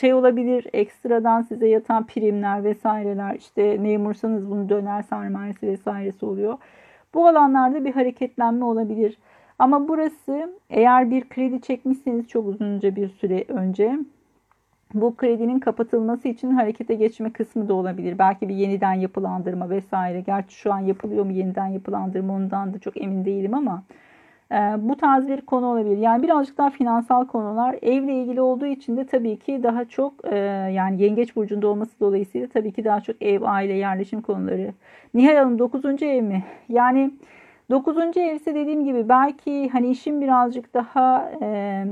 şey 0.00 0.14
olabilir, 0.14 0.66
ekstradan 0.72 1.42
size 1.42 1.68
yatan 1.68 2.06
primler 2.06 2.64
vesaireler, 2.64 3.34
işte 3.34 3.78
memursanız 3.78 4.50
bunu 4.50 4.68
döner 4.68 5.02
sermayesi 5.02 5.66
vesairesi 5.66 6.26
oluyor. 6.26 6.58
Bu 7.14 7.26
alanlarda 7.26 7.84
bir 7.84 7.92
hareketlenme 7.92 8.64
olabilir. 8.64 9.18
Ama 9.58 9.88
burası 9.88 10.54
eğer 10.70 11.10
bir 11.10 11.28
kredi 11.28 11.60
çekmişseniz 11.60 12.28
çok 12.28 12.46
uzunca 12.46 12.96
bir 12.96 13.08
süre 13.08 13.44
önce 13.48 13.98
bu 14.94 15.16
kredinin 15.16 15.58
kapatılması 15.58 16.28
için 16.28 16.50
harekete 16.50 16.94
geçme 16.94 17.32
kısmı 17.32 17.68
da 17.68 17.74
olabilir. 17.74 18.18
Belki 18.18 18.48
bir 18.48 18.54
yeniden 18.54 18.92
yapılandırma 18.92 19.70
vesaire. 19.70 20.20
Gerçi 20.20 20.54
şu 20.54 20.72
an 20.72 20.78
yapılıyor 20.78 21.24
mu 21.24 21.32
yeniden 21.32 21.66
yapılandırma 21.66 22.34
ondan 22.34 22.74
da 22.74 22.78
çok 22.78 23.02
emin 23.02 23.24
değilim 23.24 23.54
ama 23.54 23.82
e, 24.52 24.56
bu 24.78 24.96
tarz 24.96 25.28
bir 25.28 25.40
konu 25.40 25.66
olabilir. 25.66 25.96
Yani 25.98 26.22
birazcık 26.22 26.58
daha 26.58 26.70
finansal 26.70 27.26
konular 27.26 27.76
evle 27.82 28.14
ilgili 28.14 28.40
olduğu 28.40 28.66
için 28.66 28.96
de 28.96 29.06
tabii 29.06 29.36
ki 29.36 29.62
daha 29.62 29.84
çok 29.84 30.12
e, 30.24 30.36
yani 30.74 31.02
yengeç 31.02 31.36
burcunda 31.36 31.68
olması 31.68 32.00
dolayısıyla 32.00 32.48
tabii 32.48 32.72
ki 32.72 32.84
daha 32.84 33.00
çok 33.00 33.22
ev, 33.22 33.42
aile, 33.42 33.72
yerleşim 33.72 34.22
konuları. 34.22 34.72
Nihal 35.14 35.36
Hanım 35.36 35.58
9. 35.58 36.02
ev 36.02 36.22
mi? 36.22 36.44
Yani 36.68 37.10
9. 37.70 38.16
ev 38.16 38.34
ise 38.34 38.54
dediğim 38.54 38.84
gibi 38.84 39.08
belki 39.08 39.68
hani 39.68 39.90
işin 39.90 40.20
birazcık 40.20 40.74
daha 40.74 41.32
e, 41.42 41.84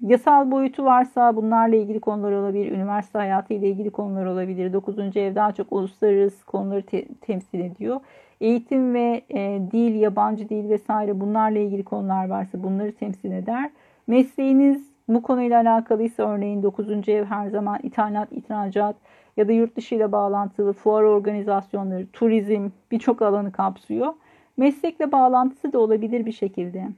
Yasal 0.00 0.50
boyutu 0.50 0.84
varsa 0.84 1.36
bunlarla 1.36 1.76
ilgili 1.76 2.00
konular 2.00 2.32
olabilir. 2.32 2.72
Üniversite 2.72 3.18
hayatı 3.18 3.54
ile 3.54 3.68
ilgili 3.68 3.90
konular 3.90 4.26
olabilir. 4.26 4.72
9. 4.72 5.16
ev 5.16 5.34
daha 5.34 5.52
çok 5.52 5.72
uluslararası 5.72 6.46
konuları 6.46 6.82
te- 6.82 7.08
temsil 7.20 7.60
ediyor. 7.60 8.00
Eğitim 8.40 8.94
ve 8.94 9.22
e, 9.30 9.60
dil, 9.72 9.94
yabancı 9.94 10.48
dil 10.48 10.70
vesaire 10.70 11.20
bunlarla 11.20 11.58
ilgili 11.58 11.84
konular 11.84 12.28
varsa 12.28 12.62
bunları 12.62 12.92
temsil 12.92 13.32
eder. 13.32 13.70
Mesleğiniz 14.06 14.88
bu 15.08 15.22
konuyla 15.22 15.60
alakalıysa 15.60 16.22
örneğin 16.30 16.62
9. 16.62 17.08
ev 17.08 17.24
her 17.24 17.48
zaman 17.48 17.78
ithalat, 17.82 18.28
ihracat 18.32 18.96
ya 19.36 19.48
da 19.48 19.52
yurt 19.52 19.76
dışı 19.76 19.94
ile 19.94 20.12
bağlantılı 20.12 20.72
fuar 20.72 21.02
organizasyonları, 21.02 22.06
turizm 22.12 22.68
birçok 22.90 23.22
alanı 23.22 23.52
kapsıyor. 23.52 24.14
Meslekle 24.56 25.12
bağlantısı 25.12 25.72
da 25.72 25.78
olabilir 25.78 26.26
bir 26.26 26.32
şekilde. 26.32 26.88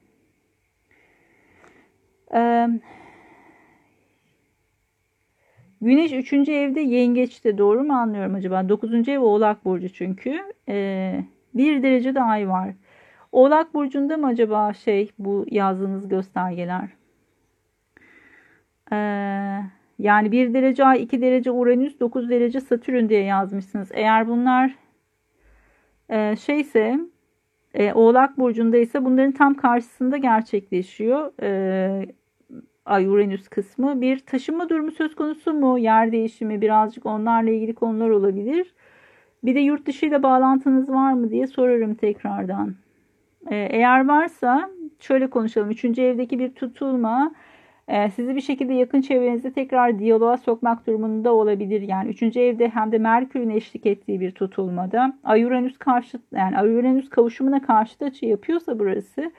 Güneş 5.80 6.12
3. 6.12 6.32
evde 6.52 6.80
yengeçte 6.80 7.58
doğru 7.58 7.84
mu 7.84 7.92
anlıyorum 7.92 8.34
acaba? 8.34 8.68
9. 8.68 9.08
ev 9.08 9.20
oğlak 9.20 9.64
burcu 9.64 9.92
çünkü. 9.92 10.38
Ee, 10.68 11.24
bir 11.54 11.82
derece 11.82 12.14
de 12.14 12.22
ay 12.22 12.48
var. 12.48 12.74
Oğlak 13.32 13.74
burcunda 13.74 14.16
mı 14.16 14.26
acaba 14.26 14.72
şey 14.72 15.10
bu 15.18 15.46
yazdığınız 15.50 16.08
göstergeler? 16.08 16.88
Ee, 18.92 18.96
Yani 19.98 20.32
1 20.32 20.54
derece 20.54 20.84
Ay, 20.84 21.02
2 21.02 21.20
derece 21.22 21.50
Uranüs, 21.50 22.00
9 22.00 22.30
derece 22.30 22.60
Satürn 22.60 23.08
diye 23.08 23.22
yazmışsınız. 23.24 23.88
Eğer 23.94 24.28
bunlar 24.28 24.74
e, 26.10 26.36
şeyse 26.36 26.98
e, 27.76 27.92
Oğlak 27.92 28.38
Burcu'ndaysa 28.38 29.04
bunların 29.04 29.32
tam 29.32 29.54
karşısında 29.54 30.16
gerçekleşiyor. 30.16 31.32
E, 31.42 32.06
Ay 32.86 33.06
Uranüs 33.06 33.48
kısmı. 33.48 34.00
Bir 34.00 34.18
taşınma 34.18 34.68
durumu 34.68 34.90
söz 34.90 35.14
konusu 35.14 35.54
mu? 35.54 35.78
Yer 35.78 36.12
değişimi 36.12 36.60
birazcık 36.60 37.06
onlarla 37.06 37.50
ilgili 37.50 37.74
konular 37.74 38.10
olabilir. 38.10 38.74
Bir 39.44 39.54
de 39.54 39.60
yurt 39.60 39.86
dışı 39.86 40.06
ile 40.06 40.22
bağlantınız 40.22 40.90
var 40.90 41.12
mı 41.12 41.30
diye 41.30 41.46
sorarım 41.46 41.94
tekrardan. 41.94 42.74
E, 43.50 43.56
eğer 43.56 44.08
varsa 44.08 44.70
şöyle 45.00 45.30
konuşalım. 45.30 45.70
Üçüncü 45.70 46.02
evdeki 46.02 46.38
bir 46.38 46.54
tutulma 46.54 47.34
sizi 48.14 48.36
bir 48.36 48.40
şekilde 48.40 48.74
yakın 48.74 49.00
çevrenizde 49.00 49.52
tekrar 49.52 49.98
diyaloğa 49.98 50.36
sokmak 50.36 50.86
durumunda 50.86 51.34
olabilir. 51.34 51.82
Yani 51.82 52.10
üçüncü 52.10 52.40
evde 52.40 52.68
hem 52.68 52.92
de 52.92 52.98
Merkür'ün 52.98 53.50
eşlik 53.50 53.86
ettiği 53.86 54.20
bir 54.20 54.30
tutulmada 54.30 55.18
Ay-Uranüs 55.24 55.78
karşı 55.78 56.18
yani 56.32 56.58
Ay-Uranüs 56.58 57.08
kavuşumuna 57.08 57.62
karşı 57.62 58.04
açı 58.04 58.26
yapıyorsa 58.26 58.78
burası 58.78 59.32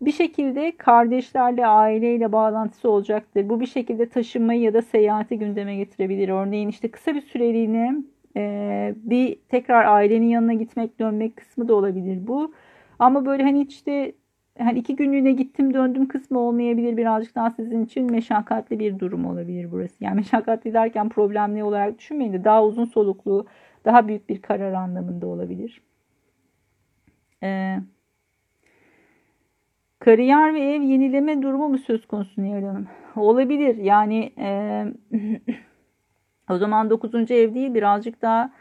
bir 0.00 0.12
şekilde 0.12 0.76
kardeşlerle, 0.76 1.66
aileyle 1.66 2.32
bağlantısı 2.32 2.90
olacaktır. 2.90 3.48
Bu 3.48 3.60
bir 3.60 3.66
şekilde 3.66 4.08
taşınmayı 4.08 4.60
ya 4.60 4.74
da 4.74 4.82
seyahati 4.82 5.38
gündeme 5.38 5.76
getirebilir. 5.76 6.28
Örneğin 6.28 6.68
işte 6.68 6.90
kısa 6.90 7.14
bir 7.14 7.20
süreliğine 7.20 7.94
e, 8.36 8.94
bir 8.96 9.36
tekrar 9.48 9.84
ailenin 9.84 10.28
yanına 10.28 10.52
gitmek, 10.52 10.98
dönmek 11.00 11.36
kısmı 11.36 11.68
da 11.68 11.74
olabilir 11.74 12.26
bu. 12.26 12.52
Ama 12.98 13.26
böyle 13.26 13.42
hani 13.42 13.62
işte 13.62 14.12
hani 14.62 14.78
iki 14.78 14.96
günlüğüne 14.96 15.32
gittim 15.32 15.74
döndüm 15.74 16.08
kısmı 16.08 16.38
olmayabilir. 16.38 16.96
Birazcık 16.96 17.34
daha 17.34 17.50
sizin 17.50 17.84
için 17.84 18.10
meşakkatli 18.10 18.78
bir 18.78 18.98
durum 18.98 19.26
olabilir 19.26 19.70
burası. 19.72 20.04
Yani 20.04 20.14
meşakkatli 20.14 20.72
derken 20.72 21.08
problemli 21.08 21.64
olarak 21.64 21.98
düşünmeyin 21.98 22.32
de 22.32 22.44
daha 22.44 22.64
uzun 22.64 22.84
soluklu, 22.84 23.46
daha 23.84 24.08
büyük 24.08 24.28
bir 24.28 24.42
karar 24.42 24.72
anlamında 24.72 25.26
olabilir. 25.26 25.82
Ee, 27.42 27.78
kariyer 29.98 30.54
ve 30.54 30.60
ev 30.60 30.82
yenileme 30.82 31.42
durumu 31.42 31.68
mu 31.68 31.78
söz 31.78 32.06
konusu 32.06 32.42
Nihal 32.42 32.62
Hanım? 32.62 32.88
Olabilir. 33.16 33.76
Yani 33.76 34.32
e, 34.38 34.84
o 36.50 36.56
zaman 36.58 36.90
9. 36.90 37.30
ev 37.30 37.54
değil 37.54 37.74
birazcık 37.74 38.22
daha 38.22 38.52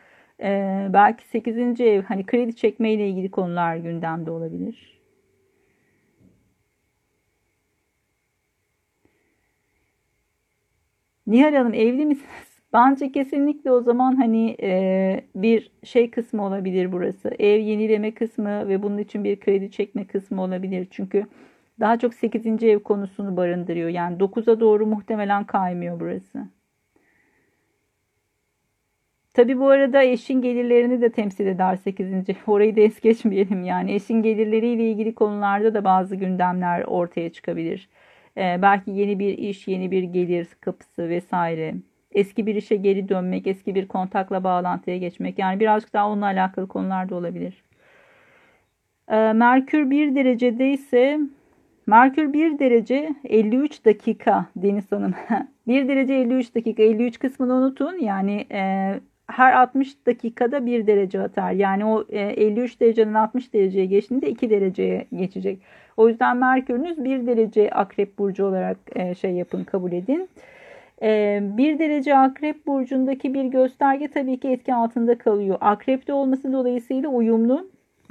e, 0.41 0.87
belki 0.93 1.27
8. 1.27 1.81
ev 1.81 2.03
hani 2.03 2.25
kredi 2.25 2.55
çekme 2.55 2.93
ile 2.93 3.09
ilgili 3.09 3.31
konular 3.31 3.75
gündemde 3.75 4.31
olabilir. 4.31 4.98
Nihal 11.29 11.55
Hanım 11.55 11.73
evli 11.73 12.05
misiniz? 12.05 12.29
Bence 12.73 13.11
kesinlikle 13.11 13.71
o 13.71 13.81
zaman 13.81 14.15
hani 14.15 14.55
e, 14.61 15.21
bir 15.35 15.71
şey 15.83 16.11
kısmı 16.11 16.45
olabilir 16.45 16.91
burası. 16.91 17.29
Ev 17.39 17.59
yenileme 17.59 18.13
kısmı 18.13 18.67
ve 18.67 18.83
bunun 18.83 18.97
için 18.97 19.23
bir 19.23 19.39
kredi 19.39 19.71
çekme 19.71 20.07
kısmı 20.07 20.41
olabilir. 20.41 20.87
Çünkü 20.91 21.25
daha 21.79 21.99
çok 21.99 22.13
8. 22.13 22.63
ev 22.63 22.79
konusunu 22.79 23.37
barındırıyor. 23.37 23.89
Yani 23.89 24.17
9'a 24.17 24.59
doğru 24.59 24.85
muhtemelen 24.85 25.43
kaymıyor 25.43 25.99
burası. 25.99 26.47
Tabi 29.33 29.59
bu 29.59 29.69
arada 29.69 30.03
eşin 30.03 30.41
gelirlerini 30.41 31.01
de 31.01 31.11
temsil 31.11 31.47
eder 31.47 31.75
8. 31.75 32.13
Orayı 32.47 32.75
da 32.75 32.81
es 32.81 32.99
geçmeyelim 32.99 33.63
yani. 33.63 33.93
Eşin 33.93 34.23
gelirleriyle 34.23 34.91
ilgili 34.91 35.15
konularda 35.15 35.73
da 35.73 35.83
bazı 35.83 36.15
gündemler 36.15 36.83
ortaya 36.83 37.29
çıkabilir. 37.29 37.89
Ee, 38.37 38.59
belki 38.61 38.91
yeni 38.91 39.19
bir 39.19 39.37
iş, 39.37 39.67
yeni 39.67 39.91
bir 39.91 40.03
gelir 40.03 40.47
kapısı 40.61 41.09
vesaire. 41.09 41.75
Eski 42.11 42.45
bir 42.45 42.55
işe 42.55 42.75
geri 42.75 43.09
dönmek, 43.09 43.47
eski 43.47 43.75
bir 43.75 43.87
kontakla 43.87 44.43
bağlantıya 44.43 44.97
geçmek. 44.97 45.39
Yani 45.39 45.59
birazcık 45.59 45.93
daha 45.93 46.09
onunla 46.09 46.25
alakalı 46.25 46.67
konular 46.67 47.09
da 47.09 47.15
olabilir. 47.15 47.63
Ee, 49.11 49.33
Merkür 49.33 49.89
1 49.89 50.15
derecede 50.15 50.71
ise 50.71 51.19
Merkür 51.89 52.33
1 52.33 52.59
derece 52.59 53.15
53 53.23 53.85
dakika 53.85 54.45
Deniz 54.55 54.91
Hanım. 54.91 55.13
1 55.67 55.87
derece 55.87 56.13
53 56.13 56.55
dakika. 56.55 56.83
53 56.83 57.19
kısmını 57.19 57.53
unutun. 57.53 57.99
Yani 57.99 58.45
e, 58.51 58.93
her 59.27 59.53
60 59.53 60.05
dakikada 60.05 60.65
1 60.65 60.87
derece 60.87 61.21
atar. 61.21 61.51
Yani 61.51 61.85
o 61.85 62.05
e, 62.09 62.19
53 62.19 62.79
derecenin 62.81 63.13
60 63.13 63.53
dereceye 63.53 63.85
geçtiğinde 63.85 64.29
2 64.29 64.49
dereceye 64.49 65.07
geçecek. 65.15 65.61
O 65.99 66.07
yüzden 66.07 66.37
Merkür'ünüz 66.37 67.03
1 67.03 67.27
derece 67.27 67.69
akrep 67.69 68.17
burcu 68.17 68.45
olarak 68.45 68.77
e, 68.95 69.15
şey 69.15 69.31
yapın 69.31 69.63
kabul 69.63 69.91
edin. 69.91 70.29
E, 71.01 71.39
1 71.43 71.79
derece 71.79 72.17
akrep 72.17 72.67
burcundaki 72.67 73.33
bir 73.33 73.43
gösterge 73.43 74.07
tabii 74.07 74.39
ki 74.39 74.47
etki 74.47 74.73
altında 74.73 75.17
kalıyor. 75.17 75.57
Akrepte 75.61 76.13
olması 76.13 76.53
dolayısıyla 76.53 77.09
uyumlu. 77.09 77.69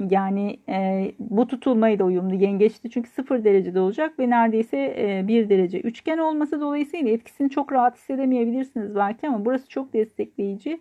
Yani 0.09 0.59
e, 0.69 1.11
bu 1.19 1.47
tutulmayla 1.47 2.05
uyumlu 2.05 2.35
yengeçti 2.35 2.89
çünkü 2.89 3.09
0 3.09 3.43
derecede 3.43 3.79
olacak 3.79 4.19
ve 4.19 4.29
neredeyse 4.29 4.95
e, 4.97 5.27
1 5.27 5.49
derece 5.49 5.79
üçgen 5.79 6.17
olması 6.17 6.61
dolayısıyla 6.61 7.11
etkisini 7.11 7.49
çok 7.49 7.71
rahat 7.71 7.97
hissedemeyebilirsiniz 7.97 8.95
belki 8.95 9.27
ama 9.27 9.45
burası 9.45 9.69
çok 9.69 9.93
destekleyici. 9.93 10.79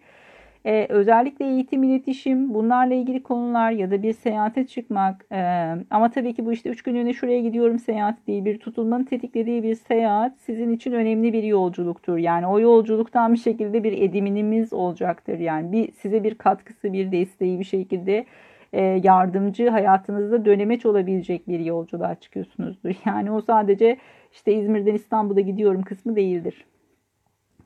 Ee, 0.67 0.87
özellikle 0.89 1.47
eğitim, 1.47 1.83
iletişim, 1.83 2.55
bunlarla 2.55 2.95
ilgili 2.95 3.23
konular 3.23 3.71
ya 3.71 3.91
da 3.91 4.03
bir 4.03 4.13
seyahate 4.13 4.67
çıkmak. 4.67 5.27
Ee, 5.33 5.75
ama 5.91 6.11
tabii 6.11 6.35
ki 6.35 6.47
bu 6.47 6.53
işte 6.53 6.71
üç 6.71 6.83
günlüğüne 6.83 7.13
şuraya 7.13 7.41
gidiyorum 7.41 7.79
seyahat 7.79 8.27
değil. 8.27 8.45
Bir 8.45 8.59
tutulmanın 8.59 9.05
tetiklediği 9.05 9.63
bir 9.63 9.75
seyahat 9.75 10.33
sizin 10.41 10.73
için 10.73 10.93
önemli 10.93 11.33
bir 11.33 11.43
yolculuktur. 11.43 12.19
Yani 12.19 12.47
o 12.47 12.61
yolculuktan 12.61 13.33
bir 13.33 13.39
şekilde 13.39 13.85
bir 13.85 13.93
ediniminiz 14.03 14.73
olacaktır. 14.73 15.39
Yani 15.39 15.73
bir 15.73 15.93
size 15.93 16.25
bir 16.25 16.35
katkısı, 16.35 16.93
bir 16.93 17.13
desteği 17.13 17.59
bir 17.59 17.65
şekilde 17.65 18.27
e, 18.73 18.83
yardımcı 18.83 19.69
hayatınızda 19.69 20.45
dönemeç 20.45 20.87
olabilecek 20.87 21.49
bir 21.49 21.61
yolculuğa 21.61 22.15
çıkıyorsunuzdur. 22.15 22.91
Yani 23.07 23.31
o 23.31 23.41
sadece 23.41 23.97
işte 24.33 24.55
İzmir'den 24.55 24.95
İstanbul'a 24.95 25.41
gidiyorum 25.41 25.83
kısmı 25.83 26.17
değildir. 26.17 26.65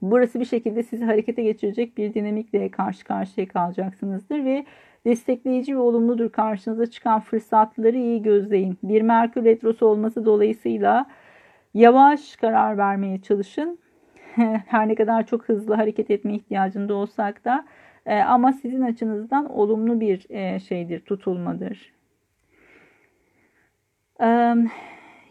Burası 0.02 0.40
bir 0.40 0.44
şekilde 0.44 0.82
sizi 0.82 1.04
harekete 1.04 1.42
geçirecek 1.42 1.98
bir 1.98 2.14
dinamikle 2.14 2.70
karşı 2.70 3.04
karşıya 3.04 3.48
kalacaksınızdır 3.48 4.44
ve 4.44 4.64
destekleyici 5.06 5.76
ve 5.76 5.80
olumludur 5.80 6.32
karşınıza 6.32 6.86
çıkan 6.86 7.20
fırsatları 7.20 7.96
iyi 7.96 8.22
gözleyin. 8.22 8.78
Bir 8.82 9.02
Merkür 9.02 9.44
Retrosu 9.44 9.86
olması 9.86 10.24
dolayısıyla 10.24 11.06
yavaş 11.74 12.36
karar 12.36 12.78
vermeye 12.78 13.22
çalışın. 13.22 13.78
Her 14.66 14.88
ne 14.88 14.94
kadar 14.94 15.26
çok 15.26 15.48
hızlı 15.48 15.74
hareket 15.74 16.10
etme 16.10 16.34
ihtiyacında 16.34 16.94
olsak 16.94 17.44
da 17.44 17.64
e, 18.06 18.20
ama 18.20 18.52
sizin 18.52 18.82
açınızdan 18.82 19.50
olumlu 19.50 20.00
bir 20.00 20.26
e, 20.30 20.60
şeydir, 20.60 21.00
tutulmadır. 21.00 21.92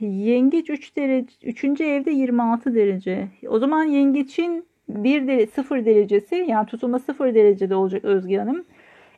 Yengeç 0.05 0.69
3 0.69 0.97
derece 0.97 1.33
3. 1.43 1.81
evde 1.81 2.11
26 2.11 2.75
derece. 2.75 3.27
O 3.47 3.59
zaman 3.59 3.83
yengeçin 3.83 4.65
1 4.89 5.27
derece 5.27 5.51
0 5.51 5.85
derecesi 5.85 6.35
yani 6.35 6.65
tutulma 6.65 6.99
0 6.99 7.35
derecede 7.35 7.75
olacak 7.75 8.05
Özge 8.05 8.37
Hanım. 8.37 8.65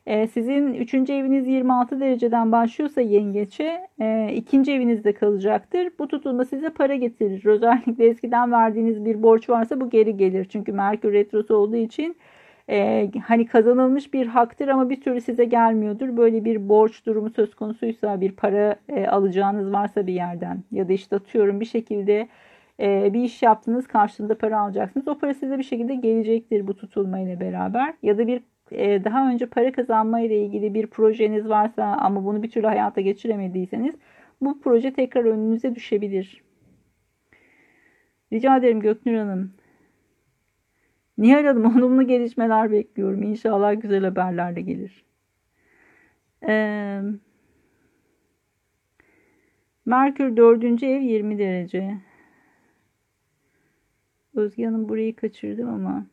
Ee, 0.05 0.27
sizin 0.27 0.73
3. 0.73 0.93
eviniz 0.93 1.47
26 1.47 1.99
dereceden 1.99 2.51
başlıyorsa 2.51 3.01
yengeçe 3.01 3.87
e, 4.01 4.33
ikinci 4.35 4.71
evinizde 4.71 5.13
kalacaktır. 5.13 5.89
Bu 5.99 6.07
tutulma 6.07 6.45
size 6.45 6.69
para 6.69 6.95
getirir. 6.95 7.45
Özellikle 7.45 8.07
eskiden 8.07 8.51
verdiğiniz 8.51 9.05
bir 9.05 9.23
borç 9.23 9.49
varsa 9.49 9.81
bu 9.81 9.89
geri 9.89 10.17
gelir. 10.17 10.45
Çünkü 10.49 10.71
Merkür 10.71 11.13
Retrosu 11.13 11.55
olduğu 11.55 11.75
için 11.75 12.15
e, 12.69 13.11
hani 13.27 13.45
kazanılmış 13.45 14.13
bir 14.13 14.27
haktır 14.27 14.67
ama 14.67 14.89
bir 14.89 15.01
türlü 15.01 15.21
size 15.21 15.45
gelmiyordur. 15.45 16.17
Böyle 16.17 16.45
bir 16.45 16.69
borç 16.69 17.05
durumu 17.05 17.29
söz 17.29 17.55
konusuysa 17.55 18.21
bir 18.21 18.31
para 18.31 18.75
e, 18.89 19.07
alacağınız 19.07 19.71
varsa 19.71 20.07
bir 20.07 20.13
yerden 20.13 20.63
ya 20.71 20.89
da 20.89 20.93
işte 20.93 21.15
atıyorum 21.15 21.59
bir 21.59 21.65
şekilde 21.65 22.27
e, 22.79 23.13
bir 23.13 23.23
iş 23.23 23.43
yaptınız 23.43 23.87
karşılığında 23.87 24.37
para 24.37 24.59
alacaksınız. 24.59 25.07
O 25.07 25.17
para 25.17 25.33
size 25.33 25.57
bir 25.57 25.63
şekilde 25.63 25.95
gelecektir 25.95 26.67
bu 26.67 26.75
tutulma 26.75 27.19
ile 27.19 27.39
beraber 27.39 27.93
ya 28.03 28.17
da 28.17 28.27
bir 28.27 28.43
e, 28.71 29.03
daha 29.03 29.29
önce 29.29 29.45
para 29.45 29.71
kazanma 29.71 30.19
ile 30.19 30.45
ilgili 30.45 30.73
bir 30.73 30.87
projeniz 30.87 31.49
varsa 31.49 31.83
ama 31.85 32.25
bunu 32.25 32.43
bir 32.43 32.51
türlü 32.51 32.67
hayata 32.67 33.01
geçiremediyseniz 33.01 33.95
bu 34.41 34.61
proje 34.61 34.93
tekrar 34.93 35.25
önünüze 35.25 35.75
düşebilir. 35.75 36.43
Rica 38.33 38.57
ederim 38.57 38.79
Göknur 38.79 39.13
Hanım. 39.13 39.53
Nihal 41.17 41.45
Hanım 41.45 41.65
olumlu 41.77 42.07
gelişmeler 42.07 42.71
bekliyorum. 42.71 43.23
İnşallah 43.23 43.81
güzel 43.81 44.03
haberler 44.03 44.55
de 44.55 44.61
gelir. 44.61 45.05
Ee, 46.47 47.01
Merkür 49.85 50.37
4. 50.37 50.83
ev 50.83 51.01
20 51.01 51.37
derece. 51.37 51.97
Özge 54.35 54.65
Hanım 54.65 54.89
burayı 54.89 55.15
kaçırdım 55.15 55.69
ama. 55.69 56.05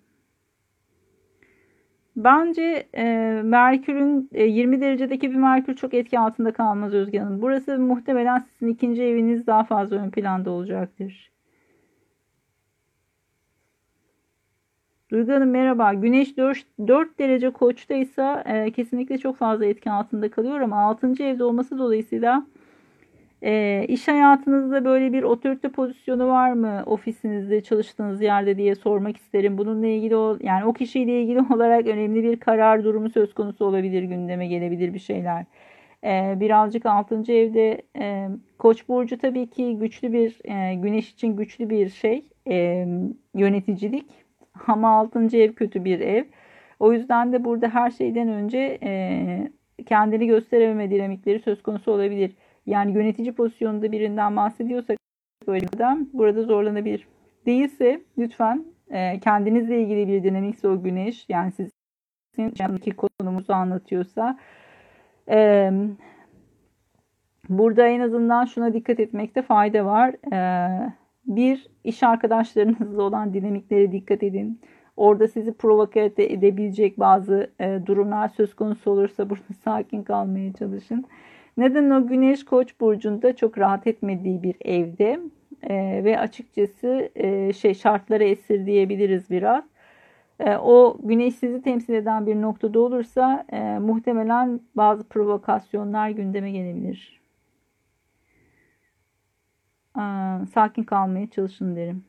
Bence 2.16 2.88
e, 2.94 3.04
Merkür'ün 3.44 4.28
e, 4.32 4.44
20 4.44 4.80
derecedeki 4.80 5.30
bir 5.30 5.36
Merkür 5.36 5.76
çok 5.76 5.94
etki 5.94 6.18
altında 6.18 6.52
kalmaz 6.52 6.94
Özge 6.94 7.18
Hanım. 7.18 7.42
Burası 7.42 7.78
muhtemelen 7.78 8.46
sizin 8.58 8.72
ikinci 8.72 9.02
eviniz 9.02 9.46
daha 9.46 9.64
fazla 9.64 9.96
ön 9.96 10.10
planda 10.10 10.50
olacaktır. 10.50 11.29
Duygu 15.10 15.32
Hanım 15.32 15.50
merhaba. 15.50 15.94
Güneş 15.94 16.36
4, 16.36 16.58
4 16.88 17.18
derece 17.18 17.50
koçtaysa 17.50 18.44
e, 18.46 18.70
kesinlikle 18.70 19.18
çok 19.18 19.36
fazla 19.36 19.64
etki 19.66 19.90
altında 19.90 20.30
kalıyor 20.30 20.60
ama 20.60 20.80
6. 20.80 21.22
evde 21.22 21.44
olması 21.44 21.78
dolayısıyla 21.78 22.46
e, 23.42 23.84
iş 23.88 24.08
hayatınızda 24.08 24.84
böyle 24.84 25.12
bir 25.12 25.22
otorite 25.22 25.68
pozisyonu 25.68 26.28
var 26.28 26.52
mı 26.52 26.82
ofisinizde 26.86 27.60
çalıştığınız 27.60 28.22
yerde 28.22 28.56
diye 28.56 28.74
sormak 28.74 29.16
isterim. 29.16 29.58
Bununla 29.58 29.86
ilgili 29.86 30.16
o 30.16 30.38
yani 30.40 30.64
o 30.64 30.72
kişiyle 30.72 31.22
ilgili 31.22 31.40
olarak 31.54 31.86
önemli 31.86 32.22
bir 32.22 32.40
karar 32.40 32.84
durumu 32.84 33.10
söz 33.10 33.34
konusu 33.34 33.64
olabilir 33.64 34.02
gündeme 34.02 34.46
gelebilir 34.46 34.94
bir 34.94 34.98
şeyler. 34.98 35.44
E, 36.04 36.40
birazcık 36.40 36.86
6. 36.86 37.32
evde 37.32 37.82
e, 37.98 38.28
Koç 38.58 38.88
burcu 38.88 39.18
tabii 39.18 39.46
ki 39.46 39.76
güçlü 39.80 40.12
bir 40.12 40.38
e, 40.44 40.74
güneş 40.74 41.10
için 41.12 41.36
güçlü 41.36 41.70
bir 41.70 41.88
şey 41.88 42.24
e, 42.48 42.86
yöneticilik 43.34 44.19
ama 44.66 44.88
6. 44.98 45.36
ev 45.36 45.52
kötü 45.52 45.84
bir 45.84 46.00
ev. 46.00 46.24
O 46.80 46.92
yüzden 46.92 47.32
de 47.32 47.44
burada 47.44 47.68
her 47.68 47.90
şeyden 47.90 48.28
önce 48.28 48.78
e, 48.82 49.52
kendini 49.86 50.26
gösterememe 50.26 50.90
dinamikleri 50.90 51.40
söz 51.40 51.62
konusu 51.62 51.92
olabilir. 51.92 52.32
Yani 52.66 52.92
yönetici 52.92 53.32
pozisyonunda 53.32 53.92
birinden 53.92 54.36
bahsediyorsak 54.36 54.98
böyle 55.46 55.66
adam 55.76 56.06
burada 56.12 56.42
zorlanabilir. 56.42 57.08
Değilse 57.46 58.00
lütfen 58.18 58.64
e, 58.90 59.20
kendinizle 59.20 59.82
ilgili 59.82 60.08
bir 60.08 60.22
dinamikse 60.22 60.68
o 60.68 60.82
güneş 60.82 61.26
yani 61.28 61.52
sizin 61.52 62.76
iki 62.76 62.90
konumuzu 62.90 63.52
anlatıyorsa 63.52 64.38
e, 65.30 65.70
burada 67.48 67.86
en 67.86 68.00
azından 68.00 68.44
şuna 68.44 68.74
dikkat 68.74 69.00
etmekte 69.00 69.42
fayda 69.42 69.84
var. 69.84 70.14
E, 70.32 70.92
bir, 71.26 71.66
iş 71.84 72.02
arkadaşlarınızla 72.02 73.02
olan 73.02 73.34
dinamiklere 73.34 73.92
dikkat 73.92 74.22
edin. 74.22 74.60
Orada 74.96 75.28
sizi 75.28 75.52
provoke 75.52 76.12
edebilecek 76.16 77.00
bazı 77.00 77.50
e, 77.60 77.80
durumlar 77.86 78.28
söz 78.28 78.54
konusu 78.54 78.90
olursa 78.90 79.30
burada 79.30 79.54
sakin 79.64 80.02
kalmaya 80.02 80.52
çalışın. 80.52 81.04
Neden 81.56 81.90
o 81.90 82.06
Güneş 82.06 82.44
Koç 82.44 82.80
burcunda 82.80 83.36
çok 83.36 83.58
rahat 83.58 83.86
etmediği 83.86 84.42
bir 84.42 84.54
evde 84.64 85.20
e, 85.62 86.04
ve 86.04 86.18
açıkçası 86.18 87.10
e, 87.14 87.52
şey 87.52 87.74
şartlara 87.74 88.24
esir 88.24 88.66
diyebiliriz 88.66 89.30
biraz. 89.30 89.64
E, 90.40 90.56
o 90.56 90.96
Güneş 91.02 91.34
sizi 91.34 91.62
temsil 91.62 91.94
eden 91.94 92.26
bir 92.26 92.40
noktada 92.40 92.80
olursa 92.80 93.44
e, 93.52 93.78
muhtemelen 93.78 94.60
bazı 94.76 95.04
provokasyonlar 95.04 96.10
gündeme 96.10 96.50
gelebilir 96.50 97.19
sakin 100.54 100.82
kalmaya 100.82 101.30
çalışın 101.30 101.76
derim. 101.76 102.04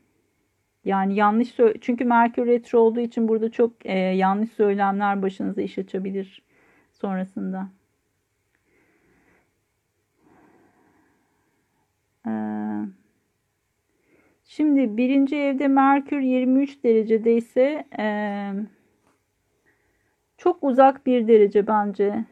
Yani 0.85 1.15
yanlış 1.15 1.55
çünkü 1.81 2.05
Merkür 2.05 2.47
retro 2.47 2.79
olduğu 2.79 2.99
için 2.99 3.27
burada 3.27 3.51
çok 3.51 3.85
e, 3.85 3.97
yanlış 3.97 4.51
söylemler 4.51 5.21
başınıza 5.21 5.61
iş 5.61 5.77
açabilir 5.77 6.43
sonrasında. 6.91 7.69
Ee, 12.27 12.31
şimdi 14.43 14.97
birinci 14.97 15.35
evde 15.35 15.67
Merkür 15.67 16.19
23 16.19 16.83
derecede 16.83 17.35
ise 17.35 17.85
e, 17.99 18.05
çok 20.37 20.63
uzak 20.63 21.05
bir 21.05 21.27
derece 21.27 21.67
bence. 21.67 22.25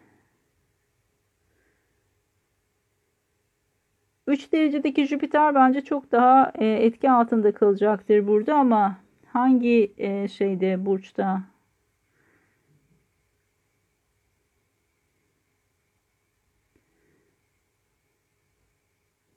3 4.29 4.51
derecedeki 4.53 5.05
Jüpiter 5.05 5.55
bence 5.55 5.81
çok 5.81 6.11
daha 6.11 6.51
e, 6.55 6.65
etki 6.65 7.11
altında 7.11 7.51
kalacaktır 7.51 8.27
burada 8.27 8.55
ama 8.55 8.97
hangi 9.25 9.93
e, 9.97 10.27
şeyde 10.27 10.85
burçta? 10.85 11.41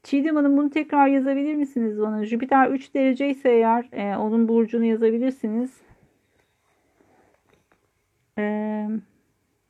Çiğdem 0.03 0.37
Hanım 0.37 0.57
bunu 0.57 0.71
tekrar 0.71 1.07
yazabilir 1.09 1.55
misiniz 1.55 2.01
bana? 2.01 2.25
Jüpiter 2.25 2.71
3 2.71 2.95
derece 2.95 3.31
ise 3.31 3.51
eğer 3.51 3.89
e, 3.93 4.17
onun 4.17 4.49
burcunu 4.49 4.85
yazabilirsiniz. 4.85 5.81
Eee 8.39 8.89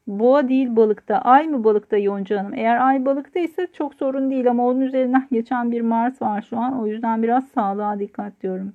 Boğa 0.07 0.48
değil 0.48 0.76
balıkta. 0.76 1.18
Ay 1.18 1.48
mı 1.48 1.64
balıkta 1.64 1.96
Yonca 1.96 2.38
Hanım? 2.38 2.55
Eğer 2.55 2.86
ay 2.86 3.05
balıkta 3.05 3.40
ise 3.40 3.66
çok 3.72 3.94
sorun 3.94 4.30
değil 4.30 4.50
ama 4.50 4.66
onun 4.66 4.80
üzerinden 4.80 5.28
geçen 5.32 5.72
bir 5.72 5.80
Mars 5.80 6.22
var 6.22 6.42
şu 6.42 6.59
an. 6.59 6.80
O 6.80 6.86
yüzden 6.86 7.22
biraz 7.22 7.48
sağlığa 7.48 7.98
dikkat 7.98 8.42
diyorum. 8.42 8.72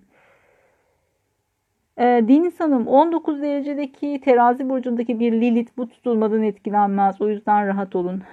Ee, 1.97 2.03
Deniz 2.27 2.59
Hanım 2.59 2.87
19 2.87 3.41
derecedeki 3.41 4.21
terazi 4.23 4.69
burcundaki 4.69 5.19
bir 5.19 5.31
Lilith 5.31 5.71
bu 5.77 5.89
tutulmadan 5.89 6.43
etkilenmez. 6.43 7.21
O 7.21 7.29
yüzden 7.29 7.67
rahat 7.67 7.95
olun. 7.95 8.23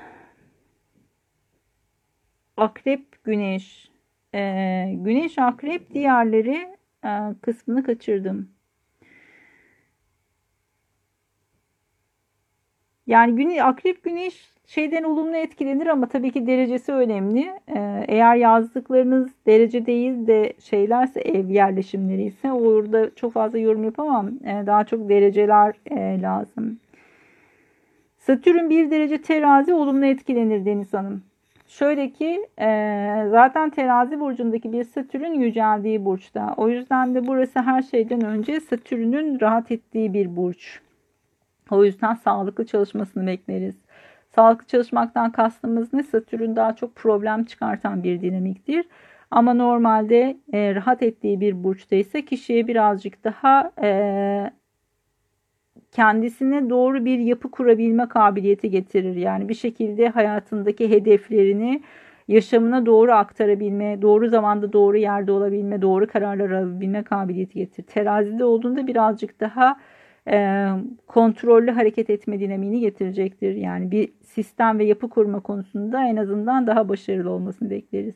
Akrep 2.56 3.24
Güneş. 3.24 3.90
Ee, 4.34 4.94
güneş 4.96 5.38
Akrep 5.38 5.94
diğerleri 5.94 6.76
e, 7.04 7.08
kısmını 7.42 7.82
kaçırdım. 7.82 8.53
Yani 13.06 13.36
güne, 13.36 13.62
akrep 13.62 14.04
güneş 14.04 14.54
şeyden 14.66 15.02
olumlu 15.02 15.36
etkilenir 15.36 15.86
ama 15.86 16.08
tabii 16.08 16.30
ki 16.30 16.46
derecesi 16.46 16.92
önemli. 16.92 17.52
Ee, 17.68 18.04
eğer 18.08 18.36
yazdıklarınız 18.36 19.32
derece 19.46 19.86
değil 19.86 20.26
de 20.26 20.52
şeylerse 20.58 21.20
ev 21.20 21.48
yerleşimleri 21.48 22.22
ise 22.22 22.52
orada 22.52 23.14
çok 23.14 23.32
fazla 23.32 23.58
yorum 23.58 23.84
yapamam. 23.84 24.30
Ee, 24.44 24.62
daha 24.66 24.84
çok 24.84 25.08
dereceler 25.08 25.74
e, 25.90 26.22
lazım. 26.22 26.78
Satürn 28.18 28.70
bir 28.70 28.90
derece 28.90 29.22
terazi 29.22 29.74
olumlu 29.74 30.06
etkilenir 30.06 30.64
Deniz 30.64 30.94
Hanım. 30.94 31.22
Şöyle 31.68 32.10
ki 32.10 32.46
e, 32.60 32.68
zaten 33.30 33.70
terazi 33.70 34.20
burcundaki 34.20 34.72
bir 34.72 34.84
Satürn 34.84 35.32
yüceldiği 35.34 36.04
burçta. 36.04 36.54
O 36.56 36.68
yüzden 36.68 37.14
de 37.14 37.26
burası 37.26 37.60
her 37.60 37.82
şeyden 37.82 38.24
önce 38.24 38.60
Satürn'ün 38.60 39.40
rahat 39.40 39.70
ettiği 39.70 40.14
bir 40.14 40.36
burç. 40.36 40.80
O 41.70 41.84
yüzden 41.84 42.14
sağlıklı 42.14 42.66
çalışmasını 42.66 43.26
bekleriz. 43.26 43.76
Sağlıklı 44.34 44.66
çalışmaktan 44.66 45.32
kastımız 45.32 45.92
ne? 45.92 46.02
Satürn 46.02 46.56
daha 46.56 46.76
çok 46.76 46.94
problem 46.94 47.44
çıkartan 47.44 48.02
bir 48.02 48.20
dinamiktir. 48.20 48.86
Ama 49.30 49.54
normalde 49.54 50.36
e, 50.52 50.74
rahat 50.74 51.02
ettiği 51.02 51.40
bir 51.40 51.64
burçta 51.64 51.96
ise 51.96 52.24
kişiye 52.24 52.66
birazcık 52.66 53.24
daha 53.24 53.72
e, 53.82 54.50
kendisine 55.92 56.70
doğru 56.70 57.04
bir 57.04 57.18
yapı 57.18 57.50
kurabilme 57.50 58.08
kabiliyeti 58.08 58.70
getirir. 58.70 59.16
Yani 59.16 59.48
bir 59.48 59.54
şekilde 59.54 60.08
hayatındaki 60.08 60.90
hedeflerini 60.90 61.82
yaşamına 62.28 62.86
doğru 62.86 63.12
aktarabilme, 63.12 64.02
doğru 64.02 64.28
zamanda 64.28 64.72
doğru 64.72 64.96
yerde 64.96 65.32
olabilme, 65.32 65.82
doğru 65.82 66.06
kararlar 66.06 66.50
alabilme 66.50 67.02
kabiliyeti 67.02 67.54
getirir. 67.58 67.86
Terazide 67.86 68.44
olduğunda 68.44 68.86
birazcık 68.86 69.40
daha 69.40 69.76
e, 70.28 70.68
kontrollü 71.06 71.70
hareket 71.70 72.10
etme 72.10 72.40
dinamiğini 72.40 72.80
getirecektir. 72.80 73.54
Yani 73.54 73.90
bir 73.90 74.12
sistem 74.22 74.78
ve 74.78 74.84
yapı 74.84 75.08
kurma 75.08 75.40
konusunda 75.40 76.04
en 76.04 76.16
azından 76.16 76.66
daha 76.66 76.88
başarılı 76.88 77.30
olmasını 77.30 77.70
bekleriz. 77.70 78.14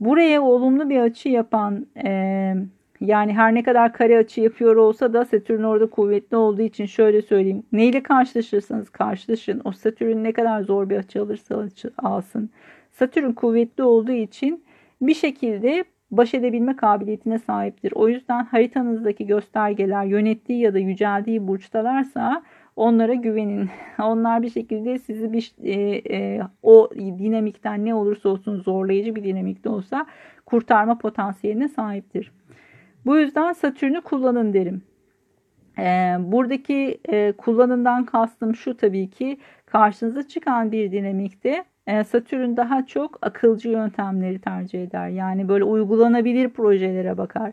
Buraya 0.00 0.42
olumlu 0.42 0.90
bir 0.90 0.98
açı 0.98 1.28
yapan 1.28 1.86
e, 2.04 2.54
yani 3.00 3.32
her 3.32 3.54
ne 3.54 3.62
kadar 3.62 3.92
kare 3.92 4.18
açı 4.18 4.40
yapıyor 4.40 4.76
olsa 4.76 5.12
da 5.12 5.24
Satürn 5.24 5.62
orada 5.62 5.90
kuvvetli 5.90 6.36
olduğu 6.36 6.62
için 6.62 6.86
şöyle 6.86 7.22
söyleyeyim. 7.22 7.62
Neyle 7.72 8.02
karşılaşırsanız 8.02 8.90
karşılaşın. 8.90 9.62
O 9.64 9.72
Satürn 9.72 10.24
ne 10.24 10.32
kadar 10.32 10.62
zor 10.62 10.90
bir 10.90 10.96
açı 10.96 11.22
alırsa 11.22 11.68
alsın. 11.98 12.50
Satürn 12.92 13.32
kuvvetli 13.32 13.82
olduğu 13.82 14.12
için 14.12 14.64
bir 15.02 15.14
şekilde 15.14 15.84
baş 16.12 16.34
edebilme 16.34 16.76
kabiliyetine 16.76 17.38
sahiptir. 17.38 17.92
O 17.94 18.08
yüzden 18.08 18.44
haritanızdaki 18.44 19.26
göstergeler 19.26 20.04
yönettiği 20.04 20.60
ya 20.60 20.74
da 20.74 20.78
yüceldiği 20.78 21.48
burçtalarsa 21.48 22.42
onlara 22.76 23.14
güvenin. 23.14 23.70
Onlar 24.02 24.42
bir 24.42 24.50
şekilde 24.50 24.98
sizi 24.98 25.32
bir 25.32 25.52
e, 25.62 26.02
e, 26.16 26.40
o 26.62 26.90
dinamikten 26.96 27.84
ne 27.84 27.94
olursa 27.94 28.28
olsun 28.28 28.60
zorlayıcı 28.60 29.14
bir 29.14 29.24
dinamikte 29.24 29.68
olsa 29.68 30.06
kurtarma 30.46 30.98
potansiyeline 30.98 31.68
sahiptir. 31.68 32.32
Bu 33.06 33.16
yüzden 33.16 33.52
Satürn'ü 33.52 34.00
kullanın 34.00 34.52
derim. 34.52 34.82
E, 35.78 36.16
buradaki 36.18 37.00
e, 37.08 37.32
kullanından 37.32 38.04
kastım 38.04 38.54
şu 38.54 38.76
tabii 38.76 39.10
ki 39.10 39.38
karşınıza 39.66 40.28
çıkan 40.28 40.72
bir 40.72 40.92
dinamikte 40.92 41.64
Satürn 41.86 42.56
daha 42.56 42.86
çok 42.86 43.18
akılcı 43.22 43.68
yöntemleri 43.68 44.40
tercih 44.40 44.82
eder. 44.82 45.08
Yani 45.08 45.48
böyle 45.48 45.64
uygulanabilir 45.64 46.48
projelere 46.48 47.18
bakar. 47.18 47.52